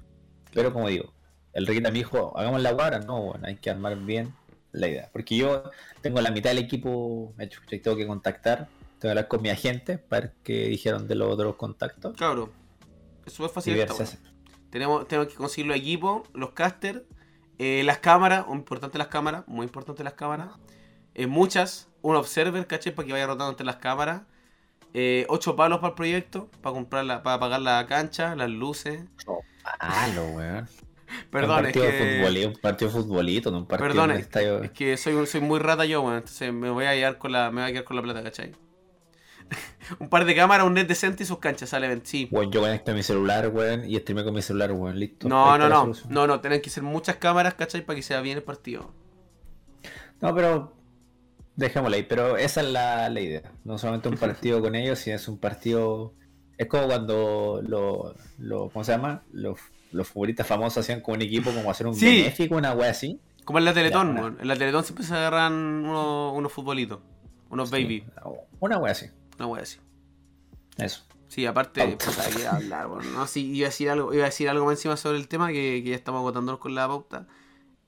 [0.52, 1.14] Pero como digo,
[1.54, 4.34] el Riquita me dijo, hagamos la guara, no, bueno, hay que armar bien
[4.72, 5.10] la idea.
[5.14, 5.70] Porque yo
[6.02, 7.80] tengo la mitad del equipo hecho, ¿cachai?
[7.80, 8.68] tengo que contactar,
[9.06, 12.16] tengo que hablar con mi agente para ver qué dijeron de los otros contactos.
[12.18, 12.52] Cabrón.
[13.26, 13.78] Es súper fácil.
[14.70, 17.02] Tenemos, tenemos que conseguir los equipos, los casters,
[17.60, 20.50] eh, las cámaras, muy importante las cámaras, muy importante las cámaras.
[21.14, 24.24] Eh, muchas, un observer, caché, para que vaya rotando entre las cámaras.
[24.94, 29.04] Eh, ocho palos para el proyecto, para comprar la, para pagar la cancha, las luces.
[29.82, 30.68] Malo, weón.
[31.32, 34.64] Perdón, un es que, futbolito, un partido de futbolito, no un partido Perdón, es- estadio.
[34.64, 36.18] es que soy, soy muy rata yo, weón.
[36.18, 38.54] Entonces me voy a quedar con la, me voy a quedar con la plata, ¿cachai?
[40.00, 42.28] Un par de cámaras, un net decente y sus canchas, sale, ven, sí.
[42.32, 45.28] Weón, yo conecto mi celular, weón, y streamé con mi celular, weón, listo.
[45.30, 47.82] No, no, no, no, no, tienen que ser muchas cámaras, ¿cachai?
[47.86, 48.92] Para que sea bien el partido.
[50.22, 50.74] No, pero
[51.56, 52.04] dejémosla ahí.
[52.04, 53.52] Pero esa es la, la idea.
[53.64, 56.14] No solamente un partido con ellos, sino es un partido.
[56.58, 58.16] Es como cuando los.
[58.40, 59.24] Lo, ¿Cómo se llama?
[59.34, 59.60] Los,
[59.92, 62.06] los futbolistas famosos hacían como un equipo, como hacer un Sí.
[62.22, 63.20] benéfico, una wea así.
[63.44, 64.38] Como en la Teletón, weón.
[64.42, 67.00] En la Teletón siempre se agarran unos, unos futbolitos.
[67.50, 68.04] Unos baby.
[68.60, 69.08] Una wea así.
[69.38, 69.80] Una wea así.
[70.78, 71.04] Eso.
[71.28, 72.06] Sí, aparte, Pauta.
[72.06, 74.66] puta, hay que hablar, bueno, no, sí, iba a decir algo, iba a decir algo
[74.66, 77.28] más encima sobre el tema que, que ya estamos agotándonos con la pauta.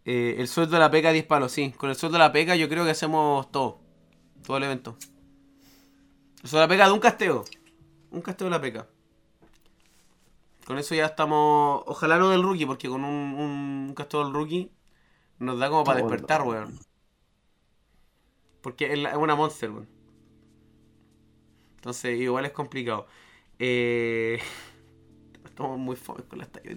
[0.09, 1.73] Eh, el sueldo de la peca 10 palos, sí.
[1.77, 3.81] Con el sueldo de la peca yo creo que hacemos todo.
[4.45, 4.97] Todo el evento.
[6.43, 7.43] El sueldo de la peca de un casteo.
[8.11, 8.87] Un casteo de la peca.
[10.65, 11.83] Con eso ya estamos.
[11.85, 13.33] Ojalá no del rookie, porque con un,
[13.87, 14.71] un casteo del rookie
[15.39, 16.79] nos da como para despertar, weón.
[18.61, 19.96] Porque es una monster, weón.
[21.77, 23.07] Entonces, igual es complicado.
[23.59, 24.39] Eh...
[25.45, 26.75] Estamos muy fomes con las tallas.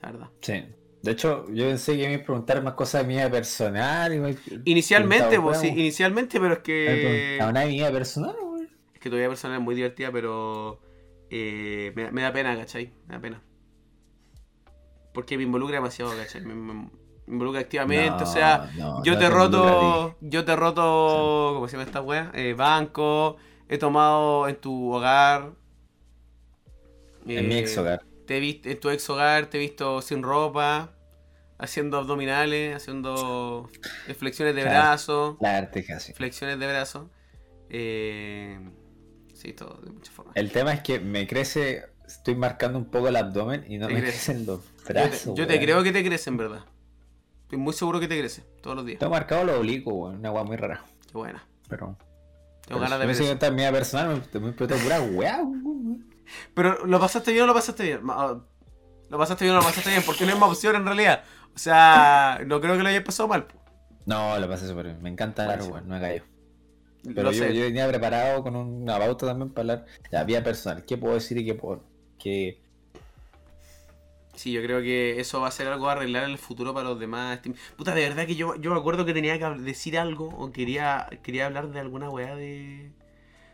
[0.00, 0.30] La verdad.
[0.40, 0.64] Sí.
[1.02, 4.14] De hecho, yo pensé que me iba a preguntar más cosas de mi vida personal.
[4.14, 7.36] Y me Inicialmente, preguntaba, pues sí, inicialmente, pero es que.
[7.36, 8.68] preguntaba una de mi vida personal, weón.
[8.94, 10.80] Es que todavía personal es muy divertida, pero.
[11.30, 12.92] eh, me, me da pena, ¿cachai?
[13.06, 13.42] Me da pena.
[15.12, 16.42] Porque me involucra demasiado, ¿cachai?
[16.44, 16.88] Me
[17.28, 18.70] involucra activamente, No, o sea.
[18.76, 22.30] no, Yo no te roto, yo te roto, ¿cómo se llama esta wea?
[22.34, 23.36] Eh, banco,
[23.68, 25.52] he tomado en tu hogar.
[27.26, 28.00] En mi eh, ex hogar.
[28.26, 30.90] Te he visto en tu ex hogar, te he visto sin ropa,
[31.58, 33.68] haciendo abdominales, haciendo
[34.18, 34.76] flexiones de Claro.
[34.76, 36.12] brazo, La arte casi.
[36.12, 37.10] flexiones de brazo.
[37.70, 38.58] Eh,
[39.34, 40.36] sí, todo, de muchas formas.
[40.36, 43.94] El tema es que me crece, estoy marcando un poco el abdomen y no Te
[43.94, 44.18] me crece.
[44.18, 45.34] crecen los Yo te, brazos.
[45.36, 46.64] yo te creo que te crece, en verdad.
[47.48, 48.98] Estoy muy seguro que te crece, todos los días.
[48.98, 50.84] Tengo marcado los oblicuos, weón, una weá muy rara.
[51.10, 51.46] Qué buena.
[51.66, 51.96] Pero.
[51.96, 51.98] Tengo
[52.66, 53.32] pero ganas de ver me eso.
[53.32, 55.42] esta mía personal, me, me pura weá.
[56.52, 58.00] Pero, ¿lo pasaste bien o lo pasaste bien?
[58.10, 58.38] Ah,
[59.08, 60.02] ¿Lo pasaste bien o lo pasaste bien?
[60.04, 61.24] Porque no es más opción en realidad.
[61.54, 63.46] O sea, no creo que lo hayas pasado mal.
[63.46, 63.54] po.
[64.04, 65.00] No, lo pasé súper bien.
[65.00, 66.18] Me encanta hablar, weón, no me.
[66.18, 70.84] Lo Pero yo, yo venía preparado con una pauta también para hablar la vida personal.
[70.84, 71.82] ¿Qué puedo decir y qué puedo.?
[72.18, 72.60] Que
[74.38, 76.88] Sí, yo creo que eso va a ser algo a arreglar en el futuro para
[76.88, 77.38] los demás.
[77.40, 77.56] Steam.
[77.76, 81.08] Puta, de verdad que yo, yo me acuerdo que tenía que decir algo o quería,
[81.24, 82.92] quería hablar de alguna weá de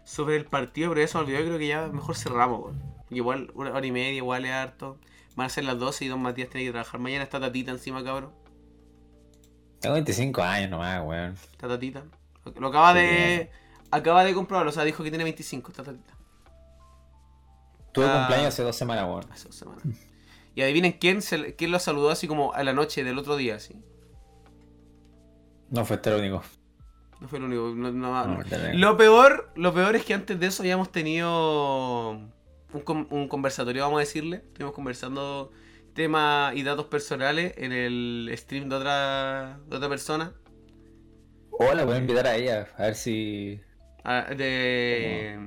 [0.04, 1.38] sobre el partido, pero se me olvidó.
[1.40, 2.82] Yo creo que ya mejor cerramos, weón.
[3.10, 4.98] Igual una hora y media, igual es harto.
[5.36, 7.00] Van a ser las 12 y Don Matías tiene que trabajar.
[7.00, 8.30] Mañana está Tatita encima, cabrón.
[9.80, 11.32] tengo 25 años nomás, weón.
[11.50, 12.04] Está Tatita.
[12.44, 12.98] Lo, lo acaba Sí.
[12.98, 13.50] de.
[13.90, 16.12] Acaba de comprobarlo, o sea, dijo que tiene 25, está Tatita.
[17.92, 18.18] Tuve Ah.
[18.18, 19.24] cumpleaños hace dos semanas, weón.
[19.32, 19.82] Hace dos semanas.
[20.54, 23.56] Y adivinen quién, se, quién lo saludó así como a la noche del otro día,
[23.56, 23.74] así.
[25.70, 26.42] No fue este el único.
[27.20, 27.72] No fue el único.
[27.74, 28.74] no- no- No, este.
[28.74, 33.82] Lo peor, lo peor es que antes de eso habíamos tenido un, con- un conversatorio,
[33.82, 34.36] vamos a decirle.
[34.46, 35.50] Estuvimos conversando
[35.94, 40.32] temas y datos personales en el stream de otra, de otra persona.
[41.50, 43.60] Hola, voy a invitar a ella, a ver si.
[44.04, 45.38] ah, De.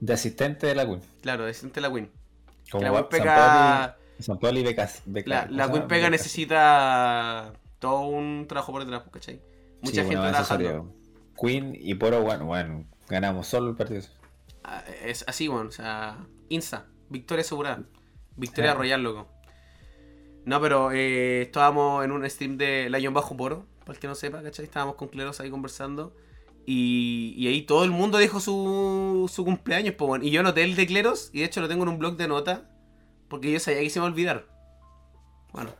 [0.00, 1.00] De asistente de la Queen.
[1.22, 2.10] Claro, de Vicente la Queen.
[2.70, 5.02] Como Que la Queen San Pauli Becas.
[5.06, 5.88] Beca- La, ¿cómo la Queen?
[5.88, 6.10] Pega Becas.
[6.10, 9.40] necesita todo un trabajo por detrás, ¿cachai?
[9.82, 10.94] Mucha Sí, gente bueno, trabajando.
[11.40, 14.02] Queen y Poro, bueno, bueno, ganamos solo el partido.
[14.64, 16.18] Ah, Es así, bueno, o sea,
[16.48, 17.82] Insta, victoria asegurada.
[18.36, 18.74] Victoria.
[18.74, 19.28] Royal, loco.
[20.44, 24.14] No, pero eh, estábamos en un stream de Lion Bajo Poro, para el que no
[24.14, 24.64] sepa, ¿cachai?
[24.64, 26.14] Estábamos con Cleros ahí conversando.
[26.64, 30.24] Y, y ahí todo el mundo dijo su, su cumpleaños, pues bueno.
[30.24, 32.28] Y yo anoté el de Cleros, y de hecho lo tengo en un blog de
[32.28, 32.70] nota,
[33.28, 34.46] porque yo sabía que se me iba a olvidar.
[35.52, 35.70] Bueno,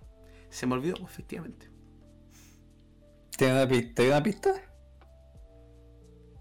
[0.51, 1.71] se me olvidó, efectivamente.
[3.37, 4.53] ¿Tiene una, pi- ¿te dio una pista?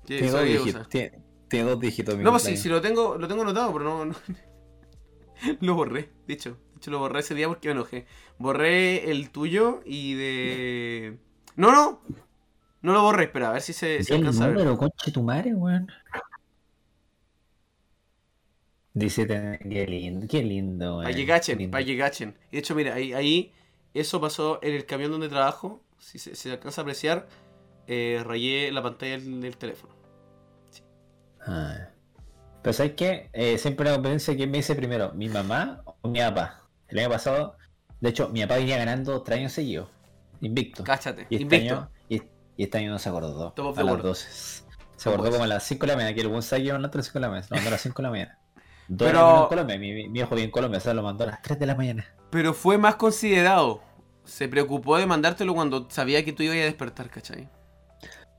[0.05, 0.89] ¿Qué Tiene dos dígitos.
[0.89, 1.19] Tiene,
[1.49, 2.17] tiene dos dígitos.
[2.17, 4.15] No, pues sí, sí lo tengo, lo tengo anotado, pero no, no-
[5.61, 6.51] lo borré, de hecho.
[6.73, 8.05] De hecho lo borré ese día porque me enojé.
[8.37, 11.17] Borré el tuyo y de.
[11.55, 12.01] No, no.
[12.81, 14.57] No lo borré, espera, a ver si se, se alcanza a ver.
[14.57, 15.87] número, conche tu madre, weón.
[18.95, 21.25] Dice, qué lindo, qué lindo, que
[21.85, 22.35] que cachen.
[22.49, 23.53] Y de hecho, mira, ahí, ahí
[23.93, 25.81] eso pasó en el camión donde trabajo.
[25.99, 27.27] Si se, se alcanza a apreciar,
[27.87, 29.93] eh, rayé la pantalla del, del teléfono.
[31.45, 31.89] Ah.
[32.61, 33.29] Pero ¿sabes qué?
[33.33, 36.63] Eh, siempre la competencia quién me dice primero, mi mamá o mi papá.
[36.87, 37.57] El año pasado,
[37.99, 39.89] de hecho, mi papá venía ganando tres años seguidos,
[40.41, 40.83] invicto.
[40.83, 41.75] Cáchate, Y este, invicto.
[41.75, 42.15] año, y,
[42.57, 43.51] y este año no se acordó.
[43.53, 44.05] Top of a the las world.
[44.05, 44.63] 12.
[44.95, 46.41] Se acordó como a las 5 de la mañana, que el buen
[46.73, 47.47] mandó a las 5 de la mañana.
[47.51, 48.39] Mandó a las 5 de la mañana.
[48.87, 51.23] Dos Pero- en Colombia, mi, mi, mi hijo vive en Colombia, o sea, lo mandó
[51.23, 52.05] a las 3 de la mañana.
[52.29, 53.81] Pero fue más considerado.
[54.23, 57.47] Se preocupó de mandártelo cuando sabía que tú ibas a despertar, ¿cachai?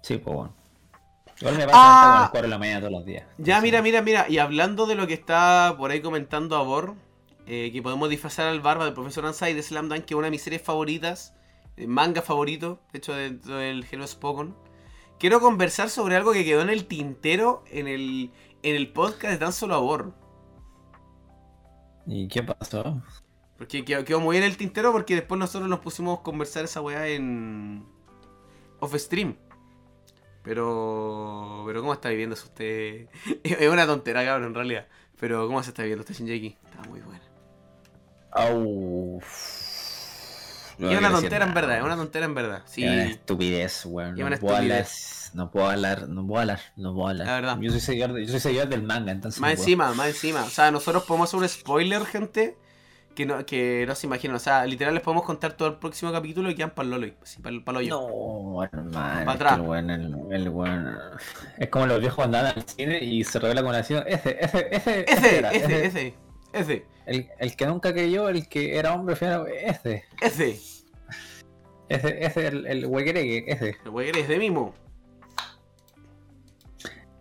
[0.03, 0.55] Sí, pues bueno.
[1.41, 2.17] Igual me pasa Ah.
[2.17, 3.25] a las 4 de la mañana todos los días.
[3.39, 4.27] Ya, mira, mira, mira.
[4.29, 6.95] Y hablando de lo que está por ahí comentando Abor,
[7.47, 10.27] eh, que podemos disfrazar al barba del profesor Ansai de Slam Dunk, que es una
[10.27, 11.35] de mis series favoritas,
[11.77, 14.57] eh, manga favorito, de hecho, dentro del género Spokon.
[15.19, 18.31] Quiero conversar sobre algo que quedó en el tintero en el,
[18.63, 20.13] en el podcast de Tan Solo Abor.
[22.07, 23.03] ¿Y qué pasó?
[23.59, 26.81] Porque quedó, quedó muy en el tintero porque después nosotros nos pusimos a conversar esa
[26.81, 27.85] weá en
[28.81, 29.37] off stream.
[30.43, 31.65] Pero.
[31.67, 33.09] Pero ¿cómo está viviendo usted?
[33.43, 34.87] Es una tontera, cabrón, en realidad.
[35.19, 36.57] Pero ¿cómo se está viviendo usted Shinjeki?
[36.65, 37.23] Está muy buena.
[38.31, 39.21] Au.
[40.79, 42.63] No es una tontera en verdad, es una tontera en verdad.
[42.67, 42.85] Sí.
[42.85, 44.19] Es una estupidez, weón.
[44.19, 44.87] Es No puedo hablar,
[45.35, 47.27] no puedo hablar, no puedo hablar, no puedo hablar.
[47.27, 47.59] La verdad.
[47.61, 49.41] Yo soy seguidor, yo soy seguidor del manga, entonces.
[49.41, 50.45] Más no encima, más encima.
[50.45, 52.59] O sea, nosotros podemos hacer un spoiler, gente.
[53.15, 54.37] Que no, que no se imaginan.
[54.37, 57.15] O sea, literal les podemos contar todo el próximo capítulo y quedan para el lolo.
[57.23, 57.89] Así, para el.
[57.89, 58.91] No, hermano.
[58.93, 59.55] Pa' es que atrás.
[59.55, 60.53] El weón, el, el
[61.57, 64.05] Es como los viejos andan al cine y se revela con la acción.
[64.07, 65.11] Ese, ese, ese.
[65.11, 66.15] Ese, era, ese, ese,
[66.53, 70.05] ese, El, el que nunca creyó, el que era hombre, al final, ese.
[70.21, 70.61] ese.
[71.89, 73.77] Ese, ese, el, el huequereque, ese.
[73.85, 74.75] El eres de mimo.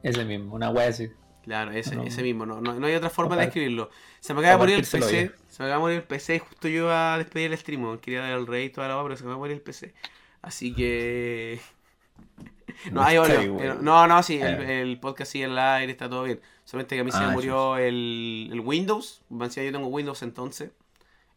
[0.04, 1.10] Ese mismo, una wea así.
[1.44, 2.04] Claro, ese, No.
[2.04, 3.46] ese mismo, no, no, no hay otra forma de Ojalá.
[3.46, 3.90] describirlo.
[4.20, 6.40] Se me acaba de morir el PC, se me acaba de morir el PC y
[6.40, 9.04] justo yo iba a despedir el stream, quería dar el rey y toda la hora,
[9.06, 9.94] pero se me va a morir el PC.
[10.42, 11.60] Así que...
[12.92, 13.84] No, weón.
[13.86, 14.82] No, no, sí, el, Eh.
[14.82, 16.42] el podcast sigue al aire, está todo bien.
[16.66, 19.22] Solamente que a mí se me Ah, murió el, el Windows.
[19.30, 20.72] Yo tengo Windows entonces.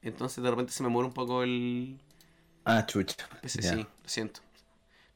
[0.03, 1.99] Entonces de repente se me muere un poco el
[2.65, 3.17] Ah, chucha.
[3.45, 4.41] Sí, lo siento.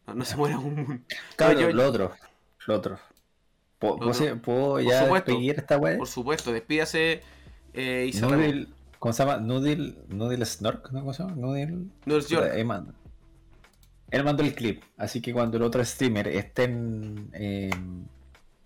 [0.07, 1.05] No, no se muere aún.
[1.37, 2.13] Claro, yo- lo otro.
[2.67, 2.99] Lo otro.
[3.79, 4.81] ¿Puedo, Lo otro.
[4.81, 5.99] ya despedir esta wea?
[5.99, 7.21] Por supuesto, despídase
[7.75, 8.21] eh, y.
[8.21, 8.69] Noodle.
[8.99, 9.39] ¿Cómo se llama?
[9.39, 9.97] Noodle.
[10.09, 11.01] Noodle Snork, ¿no?
[11.01, 11.35] ¿Cómo se llama?
[11.37, 11.87] Noodle.
[12.07, 12.53] No es York.
[12.55, 12.93] Él mandó,
[14.11, 14.83] él mandó el clip.
[14.97, 18.09] Así que cuando el otro streamer esté en, en,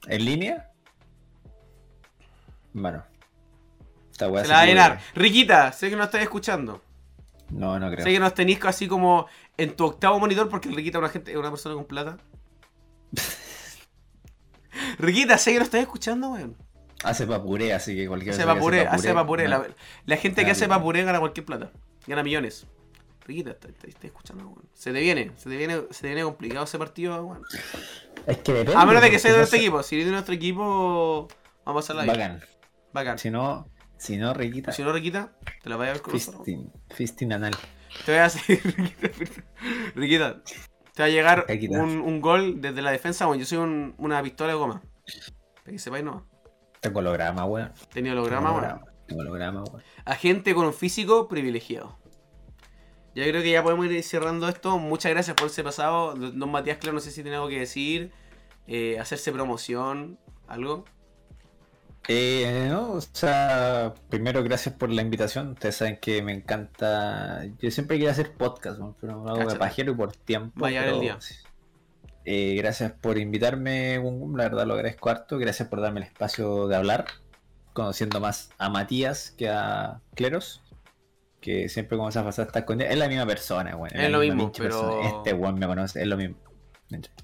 [0.07, 0.71] en línea.
[2.77, 3.03] Bueno.
[4.13, 5.01] Esta Se la va a llenar.
[5.15, 6.83] Riquita, sé que no estás escuchando.
[7.51, 8.05] No, no creo.
[8.05, 9.27] Sé que nos tenéis así como
[9.57, 12.19] en tu octavo monitor porque Riquita es una gente, una persona con plata.
[14.99, 16.55] Riquita, sé que no estás escuchando, weón.
[17.03, 19.45] Hace papuré, así que cualquier Hace papuré, hace papuré.
[19.45, 19.51] no.
[19.51, 19.67] La,
[20.05, 21.71] la gente que hace papuré gana cualquier plata.
[22.07, 22.67] Gana millones.
[23.27, 23.73] Riquita, estás
[24.03, 24.69] escuchando, weón.
[24.75, 27.43] Se te viene, se te viene, se te viene complicado ese partido, weón.
[28.27, 28.79] Es que depende.
[28.79, 29.83] A menos de que porque sea de nuestro equipo.
[29.83, 31.29] Si eres de nuestro equipo,
[31.65, 32.17] vamos a pasarla bien.
[32.39, 32.56] Bacán.
[32.97, 33.19] Bacán.
[33.19, 34.73] Si no, si no, Riquita.
[34.73, 35.33] Si no, Riquita,
[35.63, 36.13] te la voy a ver con.
[36.13, 37.55] Fisting, fisting anal.
[38.05, 39.09] Te voy a hacer, Riquita,
[39.95, 40.43] Riquita,
[40.95, 41.47] te va a llegar
[41.81, 43.27] un, un gol desde la defensa.
[43.27, 44.83] Bueno, yo soy un- una pistola de goma.
[45.63, 46.27] Para que sepáis, no.
[46.81, 47.73] Tengo holograma, weón.
[47.93, 48.83] Tenía holograma, holograma.
[49.07, 49.83] Tengo holograma, weón.
[50.05, 51.99] Agente con un físico privilegiado.
[53.15, 54.79] Ya creo que ya podemos ir cerrando esto.
[54.79, 56.15] Muchas gracias por ese pasado.
[56.15, 58.13] Don Matías, claro, no sé si tiene algo que decir.
[58.67, 60.19] eh, hacerse promoción,
[60.49, 60.85] algo.
[62.09, 65.49] Eh, no, o sea, primero gracias por la invitación.
[65.53, 67.45] Ustedes saben que me encanta.
[67.59, 70.61] Yo siempre quería hacer podcast, pero me hago de pajero y por tiempo.
[70.61, 71.19] Va a llegar el pero- día.
[72.29, 75.39] Eh, gracias por invitarme, Gum Gum, la verdad lo agradezco harto.
[75.39, 77.05] Gracias por darme el espacio de hablar,
[77.73, 80.63] conociendo más a Matías que a Cleros.
[81.41, 82.89] Que siempre como se ha pasado estar con él.
[82.91, 83.95] Es la misma persona, weón.
[83.97, 85.09] Es lo mismo, pero- persona.
[85.09, 86.37] Este weón me conoce, es lo mismo.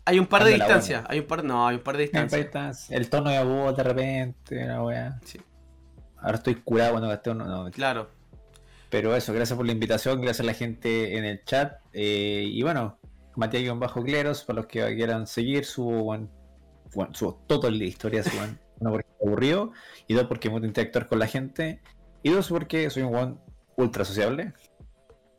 [0.05, 1.05] Hay un par de distancias.
[1.09, 2.91] Hay un par, no, hay un par de distancias.
[2.91, 5.21] El tono de voz de repente, una weá.
[5.25, 5.41] Sí.
[6.19, 7.45] Ahora estoy curado cuando gasté uno.
[7.45, 8.11] No, Claro.
[8.91, 11.81] pero eso, gracias por la invitación, gracias a la gente en el chat.
[11.93, 12.99] eh, y bueno,
[13.37, 16.29] Matías-Cleros, para los que quieran seguir su, bueno,
[17.15, 18.31] su total historia, su,
[18.81, 19.73] uno porque aburrido,
[20.07, 21.81] y dos porque me gusta interactuar con la gente,
[22.23, 23.37] y dos porque soy un one
[23.77, 24.53] ultra sociable.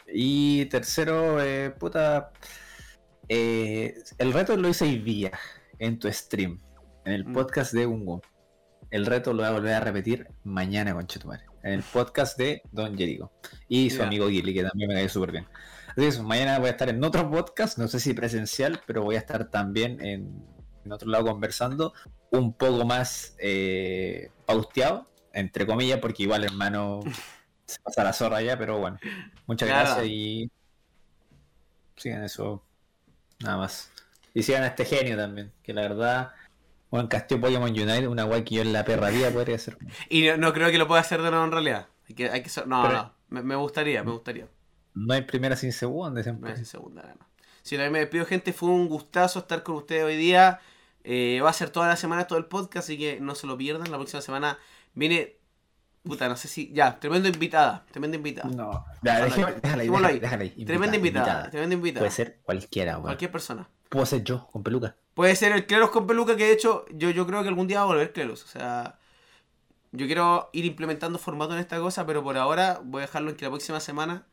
[0.08, 2.32] Y tercero, eh, puta,
[3.30, 5.32] eh, el reto lo hice hoy día
[5.80, 6.62] en tu stream,
[7.06, 7.34] en el mm.
[7.34, 8.22] podcast de Ungo.
[8.92, 12.62] El reto lo voy a volver a repetir mañana, con Chetumare, en el podcast de
[12.72, 13.32] Don Jericho
[13.68, 15.48] y su amigo Gilly, que también me cae súper bien.
[15.96, 19.20] Así mañana voy a estar en otro podcast, no sé si presencial, pero voy a
[19.20, 20.46] estar también en,
[20.92, 21.94] otro lado conversando,
[22.32, 27.00] un poco más eh, pausteado, entre comillas, porque igual hermano
[27.66, 28.98] se pasa la zorra ya, pero bueno,
[29.48, 30.52] muchas gracias y
[31.96, 32.66] sigan eso,
[33.44, 33.92] nada más.
[34.34, 36.32] Y sigan a este genio también, que la verdad,
[36.90, 39.78] bueno, Castillo Pokémon United, una guay que yo en la perradía podría hacer.
[40.10, 41.88] Y no, creo que lo pueda hacer de nuevo en realidad.
[42.10, 44.48] Hay que, hay que no, no, me, gustaría, me gustaría.
[44.94, 46.50] No hay primera sin segunda, siempre.
[46.50, 47.26] No hay sin segunda, no.
[47.62, 48.54] Si no, me despido, gente.
[48.54, 50.60] Fue un gustazo estar con ustedes hoy día.
[51.04, 53.58] Eh, va a ser toda la semana todo el podcast, así que no se lo
[53.58, 53.90] pierdan.
[53.90, 54.58] La próxima semana
[54.94, 55.38] viene.
[56.04, 56.72] Puta, no sé si.
[56.74, 57.86] Ya, tremenda invitada.
[57.92, 58.50] Tremenda invitada.
[58.50, 60.66] No, ya, déjala, déjala, ahí, déjala, ahí.
[60.66, 62.02] Tremenda invitada, Tremenda invitada.
[62.02, 63.70] Puede ser cualquiera, Cualquier persona.
[63.90, 64.96] Puedo ser yo, con peluca.
[65.14, 67.78] Puede ser el Cleros con peluca, que de hecho, yo, yo creo que algún día
[67.80, 68.44] va a volver Cleros.
[68.44, 68.98] O sea,
[69.92, 73.38] yo quiero ir implementando formato en esta cosa, pero por ahora voy a dejarlo en
[73.38, 74.26] que la próxima semana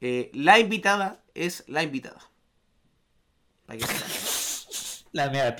[0.00, 2.20] eh, la invitada es la invitada.
[5.12, 5.56] La mea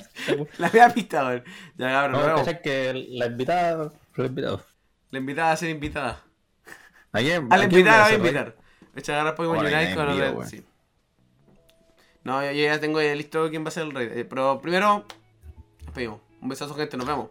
[0.57, 1.43] La mea pista,
[1.77, 2.61] Ya, cabrón, no, no.
[2.61, 3.91] que la invitada.
[4.15, 4.65] La invitada.
[5.11, 6.23] La invitada a ser invitada.
[7.11, 7.47] ¿A quién?
[7.51, 8.55] A la invitada va a invitar.
[8.95, 10.65] Echa agarrar Pokémon Unite con sí.
[12.23, 14.09] No, yo, ya tengo listo quién va a ser el rey.
[14.11, 15.05] Eh, pero primero,
[15.85, 16.19] nos pedimos.
[16.41, 16.97] Un besazo, gente.
[16.97, 17.29] Nos vemos.